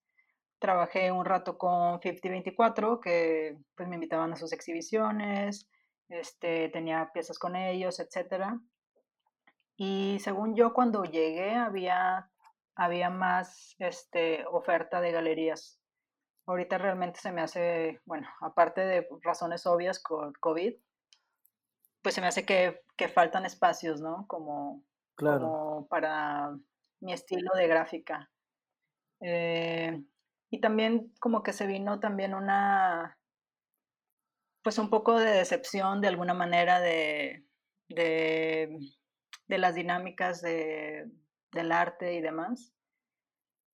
Trabajé 0.63 1.11
un 1.11 1.25
rato 1.25 1.57
con 1.57 1.99
5024, 1.99 3.01
que 3.01 3.57
pues 3.75 3.89
me 3.89 3.95
invitaban 3.95 4.31
a 4.31 4.37
sus 4.37 4.53
exhibiciones, 4.53 5.69
este, 6.07 6.69
tenía 6.69 7.11
piezas 7.13 7.37
con 7.37 7.57
ellos, 7.57 7.99
etc. 7.99 8.45
Y 9.75 10.19
según 10.21 10.55
yo, 10.55 10.73
cuando 10.73 11.03
llegué 11.03 11.53
había, 11.55 12.31
había 12.75 13.09
más 13.09 13.75
este, 13.77 14.45
oferta 14.49 15.01
de 15.01 15.11
galerías. 15.11 15.81
Ahorita 16.45 16.77
realmente 16.77 17.19
se 17.19 17.33
me 17.33 17.41
hace, 17.41 17.99
bueno, 18.05 18.29
aparte 18.39 18.85
de 18.85 19.09
razones 19.21 19.65
obvias 19.65 19.99
con 19.99 20.31
COVID, 20.31 20.75
pues 22.01 22.15
se 22.15 22.21
me 22.21 22.27
hace 22.27 22.45
que, 22.45 22.79
faltan 23.13 23.45
espacios, 23.45 23.99
¿no? 23.99 24.25
Como, 24.27 24.81
como, 25.17 25.89
para 25.89 26.57
mi 27.01 27.11
estilo 27.11 27.51
de 27.53 27.67
gráfica. 27.67 28.31
Eh, 29.19 30.01
y 30.53 30.59
también 30.59 31.11
como 31.19 31.41
que 31.41 31.51
se 31.51 31.65
vino 31.65 31.99
también 31.99 32.35
una, 32.35 33.17
pues 34.61 34.77
un 34.77 34.91
poco 34.91 35.17
de 35.17 35.31
decepción 35.31 35.99
de 35.99 36.09
alguna 36.09 36.35
manera 36.35 36.79
de, 36.79 37.43
de, 37.89 38.77
las 39.47 39.73
dinámicas 39.73 40.43
de, 40.43 41.09
del 41.51 41.71
arte 41.71 42.13
y 42.13 42.21
demás, 42.21 42.71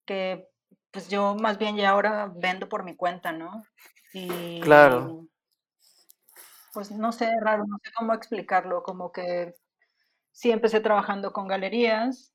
que 0.05 0.47
pues 0.89 1.09
yo 1.09 1.35
más 1.35 1.57
bien 1.57 1.75
ya 1.75 1.89
ahora 1.89 2.31
vendo 2.33 2.69
por 2.69 2.85
mi 2.85 2.95
cuenta, 2.95 3.33
¿no? 3.33 3.65
Y, 4.13 4.61
claro 4.61 5.27
pues 6.73 6.91
no 6.91 7.11
sé, 7.11 7.29
raro, 7.41 7.65
no 7.67 7.77
sé 7.83 7.91
cómo 7.93 8.13
explicarlo, 8.13 8.83
como 8.83 9.11
que 9.11 9.53
sí 10.31 10.49
empecé 10.49 10.79
trabajando 10.79 11.33
con 11.33 11.45
galerías, 11.45 12.33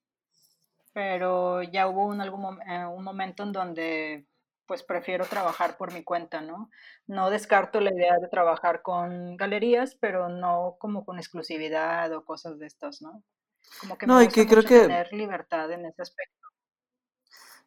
pero 0.93 1.63
ya 1.63 1.89
hubo 1.89 2.05
un, 2.09 2.21
algún, 2.21 2.61
eh, 2.69 2.85
un 2.85 3.05
momento 3.05 3.45
en 3.45 3.53
donde 3.53 4.27
pues 4.67 4.83
prefiero 4.83 5.25
trabajar 5.27 5.77
por 5.77 5.93
mi 5.93 6.03
cuenta, 6.03 6.41
¿no? 6.41 6.71
No 7.07 7.31
descarto 7.31 7.81
la 7.81 7.93
idea 7.93 8.19
de 8.19 8.29
trabajar 8.29 8.83
con 8.83 9.37
galerías, 9.37 9.97
pero 10.01 10.29
no 10.29 10.77
como 10.79 11.05
con 11.05 11.19
exclusividad 11.19 12.13
o 12.13 12.25
cosas 12.25 12.59
de 12.59 12.67
estas, 12.67 13.03
¿no? 13.03 13.23
Como 13.81 13.99
que 13.99 14.07
me 14.07 14.15
gusta 14.15 14.33
que 14.33 14.47
creo 14.47 14.63
que 14.63 14.81
tener 14.81 15.13
libertad 15.13 15.71
en 15.71 15.87
ese 15.87 16.03
aspecto. 16.03 16.49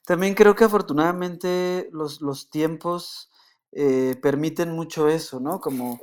También 0.06 0.36
creo 0.36 0.56
que 0.56 0.64
afortunadamente 0.64 1.90
los, 1.92 2.22
los 2.22 2.50
tiempos 2.50 3.30
eh, 3.74 4.16
permiten 4.22 4.72
mucho 4.72 5.10
eso, 5.10 5.40
¿no? 5.40 5.60
Como 5.60 6.00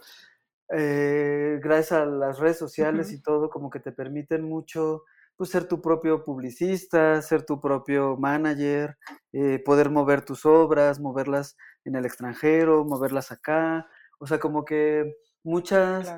eh, 0.77 1.59
gracias 1.63 2.01
a 2.01 2.05
las 2.07 2.39
redes 2.39 2.59
sociales 2.59 3.13
y 3.13 3.23
todo, 3.23 3.51
como 3.51 3.71
que 3.71 3.81
te 3.81 3.93
permiten 3.93 4.43
mucho 4.43 5.05
pues, 5.37 5.51
ser 5.51 5.67
tu 5.67 5.81
propio 5.81 6.25
publicista, 6.25 7.21
ser 7.23 7.45
tu 7.45 7.61
propio 7.61 8.17
manager, 8.17 8.97
eh, 9.33 9.63
poder 9.65 9.91
mover 9.91 10.25
tus 10.25 10.45
obras, 10.47 11.01
moverlas 11.01 11.57
en 11.85 11.97
el 11.97 12.05
extranjero, 12.05 12.85
moverlas 12.85 13.33
acá. 13.33 13.87
O 14.19 14.27
sea, 14.27 14.39
como 14.39 14.65
que 14.65 15.17
muchas, 15.43 16.15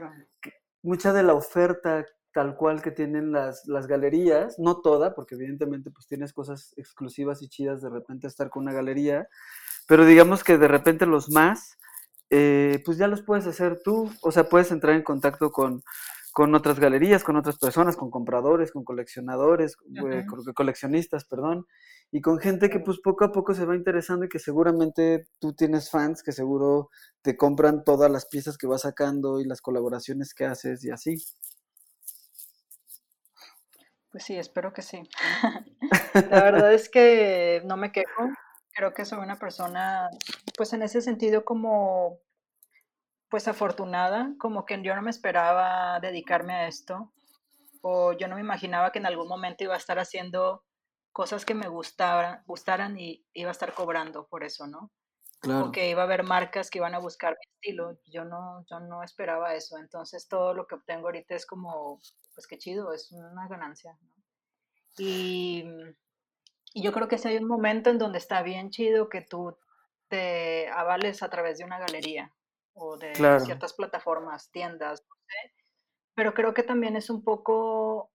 mucha 0.83 1.12
de 1.12 1.22
la 1.22 1.35
oferta 1.35 2.05
tal 2.33 2.55
cual 2.55 2.83
que 2.83 2.90
tienen 2.90 3.33
las, 3.33 3.66
las 3.66 3.87
galerías, 3.87 4.59
no 4.59 4.83
toda, 4.83 5.14
porque 5.14 5.37
evidentemente 5.37 5.90
pues 5.90 6.07
tienes 6.07 6.35
cosas 6.35 6.74
exclusivas 6.76 7.40
y 7.40 7.48
chidas 7.48 7.81
de 7.81 7.88
repente 7.88 8.27
estar 8.27 8.50
con 8.50 8.64
una 8.64 8.75
galería, 8.75 9.27
pero 9.88 10.04
digamos 10.04 10.44
que 10.44 10.58
de 10.58 10.69
repente 10.69 11.06
los 11.06 11.31
más 11.31 11.79
eh, 12.31 12.83
pues 12.85 12.98
ya 12.98 13.06
los 13.06 13.23
puedes 13.23 13.46
hacer 13.46 13.81
tú. 13.83 14.10
O 14.23 14.33
sea, 14.33 14.48
puedes 14.48 14.71
entrar 14.73 14.94
en 14.94 15.02
contacto 15.02 15.50
con, 15.50 15.83
con 16.37 16.55
otras 16.55 16.79
galerías, 16.79 17.25
con 17.25 17.37
otras 17.37 17.57
personas, 17.57 17.97
con 17.97 18.11
compradores, 18.11 18.71
con 18.71 18.85
coleccionadores, 18.85 19.75
coleccionistas, 20.55 21.25
perdón, 21.25 21.67
y 22.13 22.21
con 22.21 22.39
gente 22.39 22.69
que 22.69 22.79
pues 22.79 23.01
poco 23.03 23.25
a 23.25 23.33
poco 23.33 23.55
se 23.55 23.65
va 23.65 23.75
interesando 23.75 24.27
y 24.27 24.29
que 24.29 24.39
seguramente 24.39 25.29
tú 25.41 25.55
tienes 25.55 25.91
fans 25.91 26.23
que 26.23 26.33
seguro 26.33 26.91
te 27.23 27.39
compran 27.39 27.85
todas 27.85 28.11
las 28.11 28.27
piezas 28.27 28.59
que 28.59 28.67
vas 28.67 28.83
sacando 28.83 29.41
y 29.41 29.47
las 29.47 29.63
colaboraciones 29.63 30.35
que 30.35 30.45
haces 30.45 30.85
y 30.85 30.91
así. 30.91 31.17
Pues 34.11 34.25
sí, 34.25 34.37
espero 34.37 34.75
que 34.75 34.83
sí. 34.83 35.09
La 36.31 36.43
verdad 36.43 36.75
es 36.75 36.91
que 36.91 37.63
no 37.65 37.79
me 37.79 37.93
quejo 37.93 38.29
creo 38.75 38.93
que 38.93 39.07
soy 39.07 39.21
una 39.21 39.39
persona, 39.39 40.11
pues 40.55 40.75
en 40.75 40.83
ese 40.83 41.01
sentido 41.01 41.47
como, 41.47 42.19
pues 43.29 43.48
afortunada, 43.48 44.35
como 44.38 44.64
que 44.64 44.81
yo 44.83 44.94
no 44.94 45.02
me 45.02 45.10
esperaba 45.10 45.98
dedicarme 46.00 46.54
a 46.54 46.68
esto, 46.68 47.12
o 47.83 48.12
yo 48.12 48.29
no 48.29 48.37
me 48.37 48.40
imaginaba 48.40 48.92
que 48.92 48.98
en 48.98 49.06
algún 49.06 49.29
momento 49.29 49.64
iba 49.64 49.74
a 49.74 49.79
estar 49.79 49.98
haciendo 49.98 50.64
cosas 51.12 51.44
que 51.44 51.54
me 51.54 51.68
gustaran, 51.68 52.42
gustaran 52.46 52.98
y 52.98 53.24
iba 53.33 53.50
a 53.50 53.52
estar 53.52 53.72
cobrando 53.72 54.27
por 54.27 54.44
eso, 54.44 54.66
¿no? 54.66 54.90
Claro. 55.40 55.66
O 55.66 55.72
que 55.72 55.88
iba 55.88 56.02
a 56.02 56.04
haber 56.04 56.24
marcas 56.24 56.70
que 56.70 56.79
iban 56.79 56.94
a 56.94 56.98
buscar 56.98 57.33
mi 57.33 57.52
estilo. 57.54 57.98
Yo 58.06 58.24
no, 58.24 58.64
yo 58.70 58.81
no 58.81 59.02
esperaba 59.02 59.54
eso. 59.54 59.79
Entonces 59.79 60.29
todo 60.29 60.54
lo 60.54 60.66
que 60.66 60.74
obtengo 60.74 61.06
ahorita 61.06 61.35
es 61.35 61.46
como, 61.46 62.00
pues 62.35 62.46
qué 62.46 62.58
chido, 62.58 62.92
es 62.92 63.12
una 63.12 63.46
ganancia. 63.46 63.96
¿no? 64.00 64.10
Y, 64.98 65.64
y 66.74 66.83
yo 66.83 66.92
creo 66.92 67.08
que 67.08 67.18
si 67.18 67.29
hay 67.29 67.37
un 67.37 67.48
momento 67.48 67.90
en 67.90 67.98
donde 67.98 68.18
está 68.18 68.42
bien 68.42 68.70
chido 68.70 69.08
que 69.08 69.20
tú 69.20 69.56
te 70.08 70.68
avales 70.68 71.22
a 71.22 71.31
través 71.31 71.58
de 71.58 71.64
una 71.64 71.79
galería 71.79 72.36
o 72.79 72.96
de 72.96 73.12
Claro. 73.12 73.40
ciertas 73.40 73.72
plataformas, 73.74 74.50
tiendas, 74.50 75.02
no 75.08 75.16
sé. 75.27 75.54
Pero 76.14 76.33
creo 76.35 76.54
que 76.54 76.62
también 76.62 76.96
es 76.96 77.10
un 77.10 77.22
poco 77.24 78.10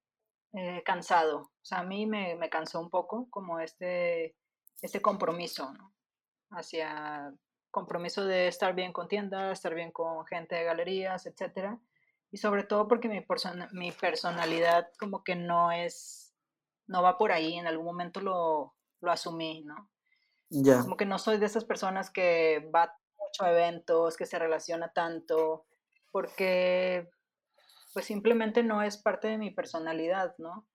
eh, 0.54 0.82
cansado. 0.86 1.38
O 1.42 1.64
sea, 1.66 1.80
a 1.80 1.84
mí 1.84 2.06
me, 2.06 2.36
me 2.36 2.50
cansó 2.50 2.80
un 2.80 2.90
poco 2.90 3.28
como 3.30 3.60
este, 3.60 4.36
este 4.82 5.02
compromiso, 5.02 5.72
¿no? 5.74 5.94
Hacia 6.52 7.34
compromiso 7.72 8.26
de 8.26 8.48
estar 8.48 8.76
bien 8.76 8.92
con 8.92 9.08
tiendas, 9.08 9.54
estar 9.54 9.74
bien 9.74 9.92
con 9.92 10.26
gente 10.26 10.56
de 10.56 10.64
galerías, 10.66 11.26
etcétera. 11.26 11.80
Y 12.32 12.38
sobre 12.38 12.64
todo 12.64 12.88
porque 12.88 13.08
mi, 13.08 13.22
persona- 13.22 13.70
mi 13.72 13.92
personalidad 13.92 14.90
como 15.00 15.24
que 15.24 15.36
no 15.36 15.72
es, 15.72 16.34
no 16.88 17.02
va 17.02 17.18
por 17.18 17.32
ahí. 17.32 17.58
En 17.58 17.68
algún 17.68 17.86
momento 17.86 18.20
lo, 18.22 18.76
lo 19.02 19.12
asumí, 19.12 19.64
¿no? 19.64 19.90
Ya. 20.50 20.82
Como 20.82 20.98
que 20.98 21.06
no 21.06 21.18
soy 21.18 21.38
de 21.38 21.46
esas 21.46 21.64
personas 21.64 22.10
que 22.10 22.70
va 22.76 22.94
mucho 23.32 23.44
a 23.44 23.52
eventos, 23.52 24.18
que 24.18 24.26
se 24.26 24.40
relaciona 24.40 24.92
tanto, 24.92 25.66
porque 26.12 27.10
pues 27.94 28.06
simplemente 28.06 28.64
no 28.64 28.82
es 28.82 28.98
parte 28.98 29.28
de 29.28 29.38
mi 29.38 29.52
personalidad, 29.52 30.36
¿no? 30.38 30.68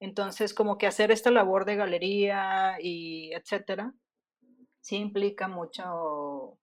Entonces, 0.00 0.54
como 0.54 0.78
que 0.78 0.86
hacer 0.86 1.10
esta 1.10 1.30
labor 1.30 1.64
de 1.64 1.76
galería 1.76 2.76
y 2.80 3.32
etcétera, 3.32 3.94
sí 4.80 4.96
implica 4.96 5.48
mucho 5.48 6.58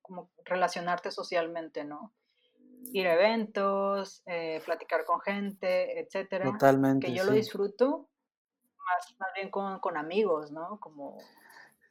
como 0.00 0.30
relacionarte 0.44 1.10
socialmente, 1.10 1.84
¿no? 1.84 2.12
Ir 2.92 3.08
a 3.08 3.14
eventos, 3.14 4.22
eh, 4.26 4.60
platicar 4.64 5.04
con 5.04 5.20
gente, 5.20 6.00
etcétera, 6.00 6.44
Totalmente, 6.44 7.06
que 7.06 7.14
yo 7.14 7.24
lo 7.24 7.32
disfruto 7.32 8.10
más, 8.76 9.16
más 9.18 9.30
bien 9.34 9.50
con, 9.50 9.80
con 9.80 9.96
amigos, 9.96 10.52
¿no? 10.52 10.78
Como 10.78 11.18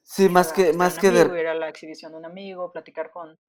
Sí, 0.04 0.30
más 0.30 0.54
que, 0.54 0.74
más 0.74 0.99
que 0.99 1.08
amigo, 1.08 1.30
de... 1.30 1.41
ir 1.41 1.47
a 1.47 1.56
la 1.56 1.70
exhibición 1.70 2.12
de 2.12 2.18
un 2.20 2.26
amigo, 2.26 2.72
platicar 2.72 3.10
con, 3.10 3.39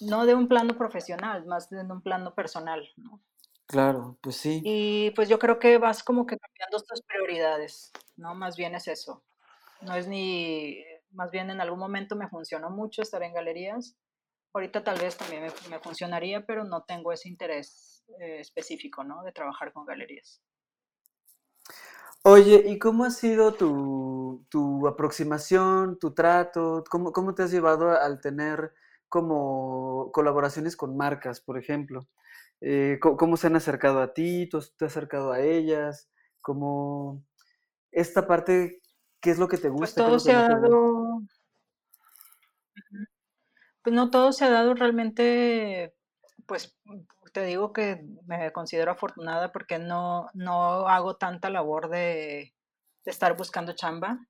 no 0.00 0.26
de 0.26 0.34
un 0.34 0.48
plano 0.48 0.76
profesional, 0.76 1.46
más 1.46 1.70
de 1.70 1.80
un 1.80 2.02
plano 2.02 2.34
personal, 2.34 2.88
¿no? 2.96 3.20
Claro, 3.66 4.18
pues 4.20 4.36
sí. 4.36 4.60
Y 4.62 5.10
pues 5.12 5.28
yo 5.28 5.38
creo 5.38 5.58
que 5.58 5.78
vas 5.78 6.02
como 6.02 6.26
que 6.26 6.38
cambiando 6.38 6.78
tus 6.86 7.02
prioridades, 7.02 7.92
¿no? 8.16 8.34
Más 8.34 8.56
bien 8.56 8.74
es 8.74 8.88
eso. 8.88 9.24
No 9.80 9.94
es 9.94 10.06
ni, 10.06 10.84
más 11.10 11.30
bien 11.30 11.50
en 11.50 11.60
algún 11.60 11.78
momento 11.78 12.14
me 12.14 12.28
funcionó 12.28 12.70
mucho 12.70 13.02
estar 13.02 13.22
en 13.22 13.32
galerías. 13.32 13.96
Ahorita 14.52 14.84
tal 14.84 15.00
vez 15.00 15.16
también 15.16 15.42
me, 15.42 15.50
me 15.70 15.80
funcionaría, 15.80 16.44
pero 16.44 16.64
no 16.64 16.84
tengo 16.84 17.10
ese 17.10 17.28
interés 17.28 18.04
eh, 18.20 18.40
específico, 18.40 19.02
¿no? 19.02 19.22
De 19.22 19.32
trabajar 19.32 19.72
con 19.72 19.86
galerías. 19.86 20.42
Oye, 22.26 22.62
¿y 22.66 22.78
cómo 22.78 23.04
ha 23.04 23.10
sido 23.10 23.52
tu, 23.54 24.44
tu 24.48 24.86
aproximación, 24.88 25.98
tu 25.98 26.14
trato? 26.14 26.82
¿Cómo, 26.90 27.12
cómo 27.12 27.34
te 27.34 27.42
has 27.42 27.50
llevado 27.50 27.90
al 27.90 28.20
tener 28.20 28.72
como 29.08 30.10
colaboraciones 30.12 30.76
con 30.76 30.96
marcas, 30.96 31.40
por 31.40 31.58
ejemplo? 31.58 32.08
Eh, 32.62 32.98
¿cómo, 33.02 33.16
cómo 33.18 33.36
se 33.36 33.48
han 33.48 33.56
acercado 33.56 34.00
a 34.00 34.14
ti? 34.14 34.48
¿Tú 34.50 34.58
has- 34.58 34.74
te 34.76 34.86
has 34.86 34.92
acercado 34.92 35.32
a 35.32 35.40
ellas? 35.42 36.10
¿Cómo 36.40 37.22
esta 37.92 38.26
parte, 38.28 38.82
qué 39.20 39.30
es 39.30 39.38
lo 39.38 39.48
que 39.48 39.58
te 39.58 39.68
Pues 39.78 39.94
gusta, 39.94 40.04
qué 40.04 40.12
es 40.12 40.18
todo 40.18 40.18
se 40.18 40.32
ha 40.32 40.48
dado, 40.48 41.22
pues 43.82 43.94
no 43.94 44.10
todo 44.10 44.32
se 44.32 44.44
ha 44.44 44.50
dado 44.50 44.74
realmente, 44.74 45.94
pues 46.46 46.76
te 47.34 47.44
digo 47.44 47.72
que 47.72 48.00
me 48.26 48.52
considero 48.52 48.92
afortunada 48.92 49.50
porque 49.50 49.80
no, 49.80 50.28
no 50.34 50.86
hago 50.86 51.16
tanta 51.16 51.50
labor 51.50 51.90
de, 51.90 52.54
de 53.04 53.10
estar 53.10 53.36
buscando 53.36 53.74
chamba. 53.74 54.20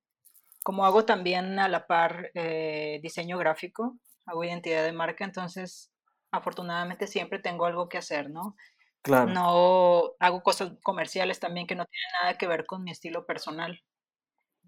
Como 0.65 0.87
hago 0.87 1.05
también 1.05 1.59
a 1.59 1.69
la 1.69 1.87
par 1.87 2.31
eh, 2.33 3.01
diseño 3.03 3.37
gráfico, 3.37 3.99
hago 4.25 4.43
identidad 4.43 4.83
de 4.83 4.93
marca, 4.93 5.23
entonces 5.23 5.93
afortunadamente 6.31 7.07
siempre 7.07 7.39
tengo 7.39 7.67
algo 7.67 7.91
que 7.91 7.99
hacer, 7.99 8.31
¿no? 8.31 8.57
Claro, 9.03 9.31
No 9.31 10.13
hago 10.19 10.43
cosas 10.43 10.73
comerciales 10.83 11.39
también 11.39 11.67
que 11.67 11.75
no 11.75 11.85
tienen 11.85 12.11
nada 12.23 12.39
que 12.39 12.47
ver 12.47 12.65
con 12.65 12.83
mi 12.83 12.91
estilo 12.91 13.27
personal. 13.27 13.83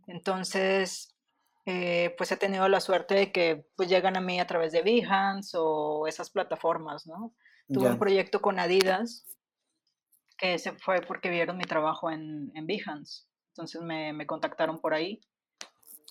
Entonces, 0.08 1.16
eh, 1.64 2.14
pues 2.18 2.30
he 2.32 2.36
tenido 2.36 2.68
la 2.68 2.80
suerte 2.80 3.14
de 3.14 3.32
que 3.32 3.64
pues 3.76 3.88
llegan 3.88 4.18
a 4.18 4.20
mí 4.20 4.38
a 4.38 4.46
través 4.46 4.72
de 4.72 4.82
Behance 4.82 5.56
o 5.58 6.06
esas 6.06 6.28
plataformas, 6.28 7.06
¿no? 7.06 7.32
Tuve 7.68 7.90
un 7.90 7.98
proyecto 7.98 8.40
con 8.40 8.58
Adidas 8.58 9.24
que 10.38 10.58
se 10.58 10.72
fue 10.72 11.00
porque 11.00 11.30
vieron 11.30 11.56
mi 11.56 11.64
trabajo 11.64 12.10
en, 12.10 12.52
en 12.54 12.66
Behance. 12.66 13.24
Entonces 13.48 13.80
me, 13.82 14.12
me 14.12 14.26
contactaron 14.26 14.78
por 14.78 14.94
ahí 14.94 15.20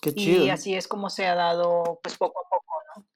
qué 0.02 0.10
y 0.10 0.14
chido. 0.14 0.52
así 0.52 0.74
es 0.74 0.88
como 0.88 1.10
se 1.10 1.26
ha 1.26 1.34
dado 1.34 2.00
pues 2.02 2.16
poco 2.16 2.40
a 2.44 2.48
poco, 2.48 2.82
¿no? 2.96 3.06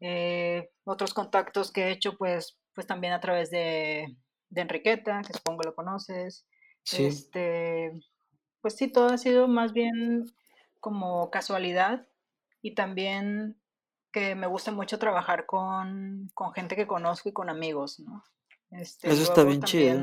Eh, 0.00 0.70
otros 0.84 1.14
contactos 1.14 1.72
que 1.72 1.84
he 1.84 1.90
hecho 1.90 2.16
pues, 2.16 2.58
pues 2.74 2.86
también 2.86 3.14
a 3.14 3.20
través 3.20 3.50
de, 3.50 4.16
de 4.50 4.60
Enriqueta, 4.60 5.22
que 5.26 5.32
supongo 5.32 5.62
lo 5.62 5.74
conoces. 5.74 6.46
Sí, 6.82 7.06
Este, 7.06 7.90
pues 8.60 8.76
sí, 8.76 8.92
todo 8.92 9.08
ha 9.08 9.18
sido 9.18 9.48
más 9.48 9.72
bien 9.72 10.26
como 10.80 11.30
casualidad 11.30 12.06
y 12.62 12.74
también 12.74 13.56
que 14.16 14.34
me 14.34 14.46
gusta 14.46 14.72
mucho 14.72 14.98
trabajar 14.98 15.44
con, 15.44 16.30
con 16.32 16.54
gente 16.54 16.74
que 16.74 16.86
conozco 16.86 17.28
y 17.28 17.34
con 17.34 17.50
amigos, 17.50 18.00
¿no? 18.00 18.24
Este, 18.70 19.10
eso 19.10 19.22
está 19.22 19.44
bien 19.44 19.62
chido. 19.62 20.02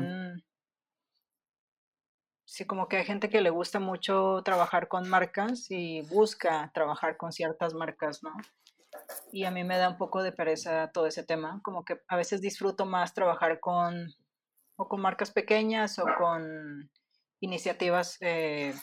sí, 2.44 2.64
como 2.64 2.86
que 2.86 2.98
hay 2.98 3.04
gente 3.04 3.28
que 3.28 3.40
le 3.40 3.50
gusta 3.50 3.80
mucho 3.80 4.40
trabajar 4.44 4.86
con 4.86 5.08
marcas 5.08 5.68
y 5.68 6.02
busca 6.02 6.70
trabajar 6.72 7.16
con 7.16 7.32
ciertas 7.32 7.74
marcas, 7.74 8.22
¿no? 8.22 8.32
Y 9.32 9.46
a 9.46 9.50
mí 9.50 9.64
me 9.64 9.78
da 9.78 9.88
un 9.88 9.98
poco 9.98 10.22
de 10.22 10.30
pereza 10.30 10.92
todo 10.92 11.08
ese 11.08 11.24
tema, 11.24 11.60
como 11.64 11.84
que 11.84 12.00
a 12.06 12.14
veces 12.14 12.40
disfruto 12.40 12.86
más 12.86 13.14
trabajar 13.14 13.58
con 13.58 14.14
o 14.76 14.88
con 14.88 15.00
marcas 15.00 15.32
pequeñas 15.32 15.98
o 15.98 16.04
con 16.16 16.88
iniciativas 17.40 18.18
eh, 18.20 18.74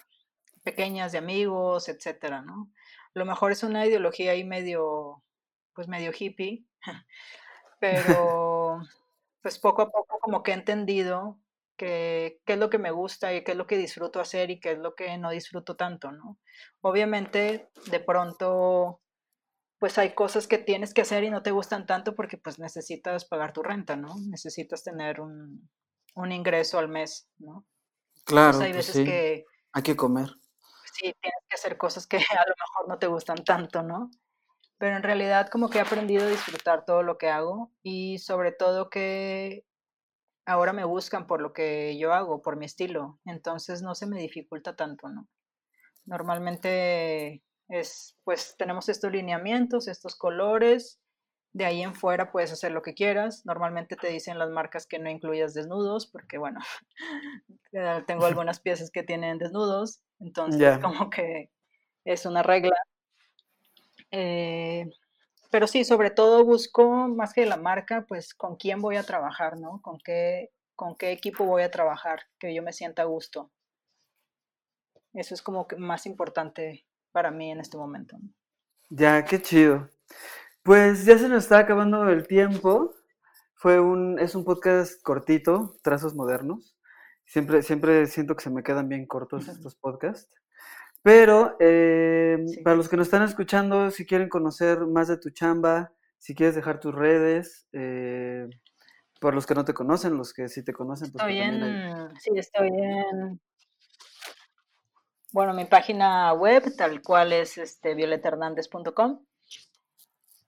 pequeñas 0.61 1.13
de 1.13 1.19
amigos, 1.19 1.87
etcétera, 1.87 2.41
¿no? 2.41 2.69
A 3.15 3.19
lo 3.19 3.25
mejor 3.25 3.51
es 3.51 3.63
una 3.63 3.85
ideología 3.85 4.31
ahí 4.31 4.43
medio, 4.43 5.23
pues 5.73 5.87
medio 5.87 6.11
hippie, 6.17 6.65
pero 7.79 8.81
pues 9.41 9.59
poco 9.59 9.83
a 9.83 9.91
poco 9.91 10.19
como 10.19 10.43
que 10.43 10.51
he 10.51 10.53
entendido 10.55 11.39
que, 11.77 12.41
qué 12.45 12.53
es 12.53 12.59
lo 12.59 12.69
que 12.69 12.77
me 12.77 12.91
gusta 12.91 13.33
y 13.33 13.43
qué 13.43 13.51
es 13.53 13.57
lo 13.57 13.67
que 13.67 13.77
disfruto 13.77 14.19
hacer 14.19 14.51
y 14.51 14.59
qué 14.59 14.73
es 14.73 14.79
lo 14.79 14.95
que 14.95 15.17
no 15.17 15.31
disfruto 15.31 15.75
tanto, 15.75 16.11
¿no? 16.11 16.39
Obviamente, 16.81 17.69
de 17.89 17.99
pronto, 17.99 19.01
pues 19.79 19.97
hay 19.97 20.13
cosas 20.13 20.47
que 20.47 20.59
tienes 20.59 20.93
que 20.93 21.01
hacer 21.01 21.23
y 21.23 21.29
no 21.31 21.43
te 21.43 21.51
gustan 21.51 21.85
tanto 21.87 22.15
porque 22.15 22.37
pues 22.37 22.59
necesitas 22.59 23.25
pagar 23.25 23.53
tu 23.53 23.63
renta, 23.63 23.95
¿no? 23.95 24.15
Necesitas 24.29 24.83
tener 24.83 25.21
un, 25.21 25.69
un 26.15 26.31
ingreso 26.31 26.79
al 26.79 26.89
mes, 26.89 27.29
¿no? 27.39 27.65
Entonces 28.25 28.25
Claro, 28.25 28.59
hay 28.61 28.73
pues 28.73 28.87
veces 28.87 28.95
sí, 28.95 29.03
que 29.03 29.45
hay 29.73 29.83
que 29.83 29.95
comer. 29.95 30.29
Sí 30.93 31.13
tienes 31.21 31.41
que 31.49 31.55
hacer 31.55 31.77
cosas 31.77 32.07
que 32.07 32.17
a 32.39 32.45
lo 32.47 32.55
mejor 32.57 32.87
no 32.87 32.99
te 32.99 33.07
gustan 33.07 33.43
tanto, 33.43 33.83
¿no? 33.83 34.11
Pero 34.77 34.95
en 34.95 35.03
realidad 35.03 35.49
como 35.49 35.69
que 35.69 35.77
he 35.77 35.81
aprendido 35.81 36.25
a 36.25 36.29
disfrutar 36.29 36.85
todo 36.85 37.03
lo 37.03 37.17
que 37.17 37.29
hago 37.29 37.71
y 37.83 38.19
sobre 38.19 38.51
todo 38.51 38.89
que 38.89 39.65
ahora 40.45 40.73
me 40.73 40.85
buscan 40.85 41.27
por 41.27 41.41
lo 41.41 41.53
que 41.53 41.97
yo 41.97 42.13
hago, 42.13 42.41
por 42.41 42.57
mi 42.57 42.65
estilo. 42.65 43.19
Entonces 43.25 43.81
no 43.81 43.95
se 43.95 44.07
me 44.07 44.19
dificulta 44.19 44.75
tanto, 44.75 45.09
¿no? 45.09 45.27
Normalmente 46.05 47.43
es, 47.67 48.17
pues 48.23 48.55
tenemos 48.57 48.89
estos 48.89 49.11
lineamientos, 49.11 49.87
estos 49.87 50.15
colores, 50.15 51.00
de 51.53 51.65
ahí 51.65 51.81
en 51.81 51.95
fuera 51.95 52.31
puedes 52.31 52.51
hacer 52.51 52.71
lo 52.71 52.81
que 52.81 52.93
quieras. 52.93 53.45
Normalmente 53.45 53.95
te 53.95 54.07
dicen 54.07 54.39
las 54.39 54.49
marcas 54.49 54.87
que 54.87 54.99
no 54.99 55.09
incluyas 55.09 55.53
desnudos, 55.53 56.07
porque 56.07 56.37
bueno, 56.37 56.59
tengo 58.07 58.25
algunas 58.25 58.59
piezas 58.59 58.91
que 58.91 59.03
tienen 59.03 59.37
desnudos, 59.37 60.01
entonces 60.19 60.79
como 60.79 61.09
que 61.09 61.49
es 62.05 62.25
una 62.25 62.43
regla. 62.43 62.75
Eh, 64.11 64.89
pero 65.49 65.67
sí, 65.67 65.83
sobre 65.83 66.11
todo 66.11 66.45
busco 66.45 66.89
más 67.09 67.33
que 67.33 67.45
la 67.45 67.57
marca, 67.57 68.05
pues 68.07 68.33
con 68.33 68.55
quién 68.55 68.81
voy 68.81 68.95
a 68.95 69.03
trabajar, 69.03 69.59
¿no? 69.59 69.81
Con 69.81 69.99
qué, 69.99 70.49
con 70.75 70.95
qué 70.95 71.11
equipo 71.11 71.45
voy 71.45 71.63
a 71.63 71.71
trabajar, 71.71 72.23
que 72.39 72.53
yo 72.53 72.63
me 72.63 72.71
sienta 72.71 73.01
a 73.01 73.05
gusto. 73.05 73.51
Eso 75.13 75.33
es 75.33 75.41
como 75.41 75.67
que 75.67 75.75
más 75.75 76.05
importante 76.05 76.85
para 77.11 77.31
mí 77.31 77.51
en 77.51 77.59
este 77.59 77.77
momento. 77.77 78.17
ya, 78.89 79.25
qué 79.25 79.41
chido. 79.41 79.89
Pues 80.63 81.05
ya 81.05 81.17
se 81.17 81.27
nos 81.27 81.43
está 81.43 81.59
acabando 81.59 82.07
el 82.09 82.27
tiempo. 82.27 82.93
Fue 83.55 83.79
un, 83.79 84.19
es 84.19 84.35
un 84.35 84.45
podcast 84.45 85.01
cortito, 85.01 85.77
Trazos 85.81 86.15
Modernos. 86.15 86.77
Siempre, 87.25 87.63
siempre 87.63 88.05
siento 88.05 88.35
que 88.35 88.43
se 88.43 88.49
me 88.49 88.63
quedan 88.63 88.89
bien 88.89 89.07
cortos 89.07 89.47
estos 89.47 89.75
podcasts. 89.75 90.35
Pero 91.01 91.55
eh, 91.59 92.37
para 92.63 92.75
los 92.75 92.89
que 92.89 92.97
nos 92.97 93.07
están 93.07 93.23
escuchando, 93.23 93.89
si 93.89 94.05
quieren 94.05 94.29
conocer 94.29 94.81
más 94.81 95.07
de 95.07 95.17
tu 95.17 95.31
chamba, 95.31 95.91
si 96.19 96.35
quieres 96.35 96.55
dejar 96.55 96.79
tus 96.79 96.93
redes, 96.93 97.67
eh, 97.71 98.47
por 99.19 99.33
los 99.33 99.47
que 99.47 99.55
no 99.55 99.65
te 99.65 99.73
conocen, 99.73 100.15
los 100.15 100.31
que 100.33 100.47
sí 100.47 100.63
te 100.63 100.73
conocen, 100.73 101.11
pues 101.11 101.23
estoy 101.23 101.39
en, 101.39 102.09
sí, 102.19 102.31
estoy 102.35 102.67
en, 102.67 103.39
bueno, 105.31 105.53
mi 105.53 105.65
página 105.65 106.33
web, 106.33 106.75
tal 106.75 107.01
cual 107.01 107.33
es 107.33 107.57
este, 107.57 107.95
violetahernandez.com. 107.95 109.25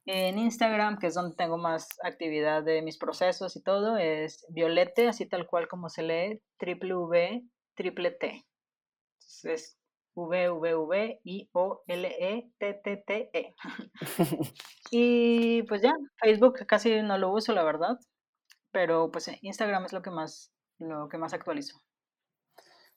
En 0.06 0.38
Instagram, 0.38 0.98
que 0.98 1.08
es 1.08 1.14
donde 1.14 1.36
tengo 1.36 1.58
más 1.58 1.88
actividad 2.04 2.64
de 2.64 2.82
mis 2.82 2.98
procesos 2.98 3.56
y 3.56 3.64
todo, 3.64 3.98
es 3.98 4.46
violete, 4.50 5.08
así 5.08 5.26
tal 5.26 5.48
cual 5.48 5.68
como 5.68 5.90
se 5.90 6.04
lee, 6.04 6.42
triple 6.58 6.96
V, 6.96 7.44
triple 7.76 8.12
T. 8.12 8.46
Entonces, 9.22 9.78
V, 10.16 10.50
V, 10.50 10.76
V, 10.76 11.22
I, 11.24 11.50
O, 11.54 11.84
L, 11.88 12.08
E, 12.08 12.52
T, 12.60 12.74
T, 12.84 13.04
T, 13.08 13.30
E. 13.34 13.56
y 14.92 15.64
pues 15.64 15.82
ya, 15.82 15.94
Facebook 16.18 16.66
casi 16.68 17.02
no 17.02 17.18
lo 17.18 17.32
uso, 17.32 17.54
la 17.54 17.64
verdad. 17.64 17.98
Pero 18.72 19.12
pues 19.12 19.30
Instagram 19.42 19.86
es 19.86 19.94
lo 19.94 20.02
que 20.02 20.12
más, 20.12 20.52
lo 20.80 21.08
que 21.08 21.18
más 21.18 21.34
actualizo. 21.34 21.82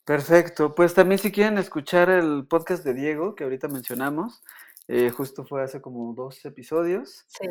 Perfecto. 0.04 0.74
Pues 0.74 0.94
también 0.94 1.18
si 1.18 1.32
quieren 1.32 1.58
escuchar 1.58 2.10
el 2.10 2.46
podcast 2.46 2.84
de 2.84 2.94
Diego, 2.94 3.34
que 3.34 3.44
ahorita 3.44 3.68
mencionamos, 3.68 4.42
eh, 4.88 5.10
justo 5.10 5.44
fue 5.44 5.62
hace 5.62 5.80
como 5.80 6.14
dos 6.14 6.44
episodios. 6.44 7.24
Sí. 7.28 7.46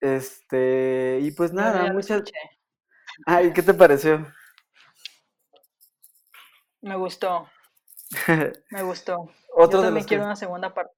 Este, 0.00 1.18
y 1.22 1.30
pues 1.32 1.52
nada, 1.52 1.92
muchas. 1.92 2.22
Ay, 3.26 3.52
¿qué 3.52 3.62
te 3.62 3.74
pareció? 3.74 4.26
Me 6.80 6.96
gustó. 6.96 7.48
Me 8.70 8.82
gustó. 8.82 9.30
Otro 9.54 9.80
yo 9.80 9.86
también 9.86 10.06
quiero 10.06 10.24
una 10.24 10.36
segunda 10.36 10.72
parte. 10.72 10.94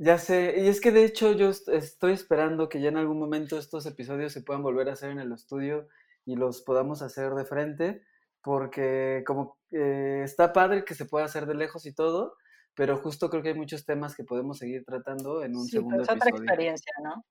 Ya 0.00 0.18
sé, 0.18 0.54
y 0.58 0.68
es 0.68 0.80
que 0.80 0.92
de 0.92 1.04
hecho 1.04 1.32
yo 1.32 1.50
estoy 1.50 2.12
esperando 2.12 2.68
que 2.68 2.80
ya 2.80 2.88
en 2.88 2.98
algún 2.98 3.18
momento 3.18 3.58
estos 3.58 3.84
episodios 3.84 4.32
se 4.32 4.42
puedan 4.42 4.62
volver 4.62 4.88
a 4.88 4.92
hacer 4.92 5.10
en 5.10 5.18
el 5.18 5.32
estudio 5.32 5.88
y 6.24 6.36
los 6.36 6.62
podamos 6.62 7.02
hacer 7.02 7.34
de 7.34 7.44
frente, 7.44 8.04
porque 8.40 9.24
como 9.26 9.58
eh, 9.72 10.20
está 10.22 10.52
padre 10.52 10.84
que 10.84 10.94
se 10.94 11.04
pueda 11.04 11.24
hacer 11.24 11.46
de 11.46 11.54
lejos 11.54 11.84
y 11.84 11.92
todo, 11.92 12.36
pero 12.78 12.96
justo 12.96 13.28
creo 13.28 13.42
que 13.42 13.48
hay 13.48 13.56
muchos 13.56 13.84
temas 13.84 14.14
que 14.14 14.22
podemos 14.22 14.56
seguir 14.56 14.84
tratando 14.84 15.42
en 15.42 15.56
un 15.56 15.64
sí, 15.64 15.72
segundo 15.72 16.00
es 16.00 16.08
otra 16.08 16.30
experiencia, 16.30 16.92
¿no? 17.02 17.24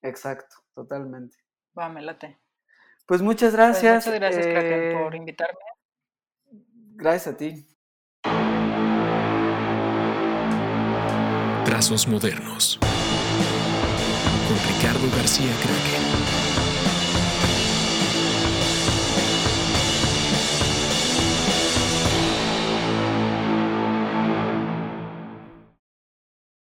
Exacto, 0.00 0.56
totalmente. 0.72 1.36
Va, 1.78 1.90
me 1.90 2.00
late. 2.00 2.40
Pues 3.04 3.20
muchas 3.20 3.50
pues 3.50 3.52
gracias. 3.52 4.06
muchas 4.06 4.18
gracias, 4.18 4.46
eh... 4.46 4.98
por 4.98 5.14
invitarme. 5.14 5.60
Gracias 6.96 7.34
a 7.34 7.36
ti. 7.36 7.66
Trazos 11.66 12.08
modernos. 12.08 12.78
Con 14.48 14.56
Ricardo 14.74 15.16
García 15.18 15.52
Kraken. 15.60 16.53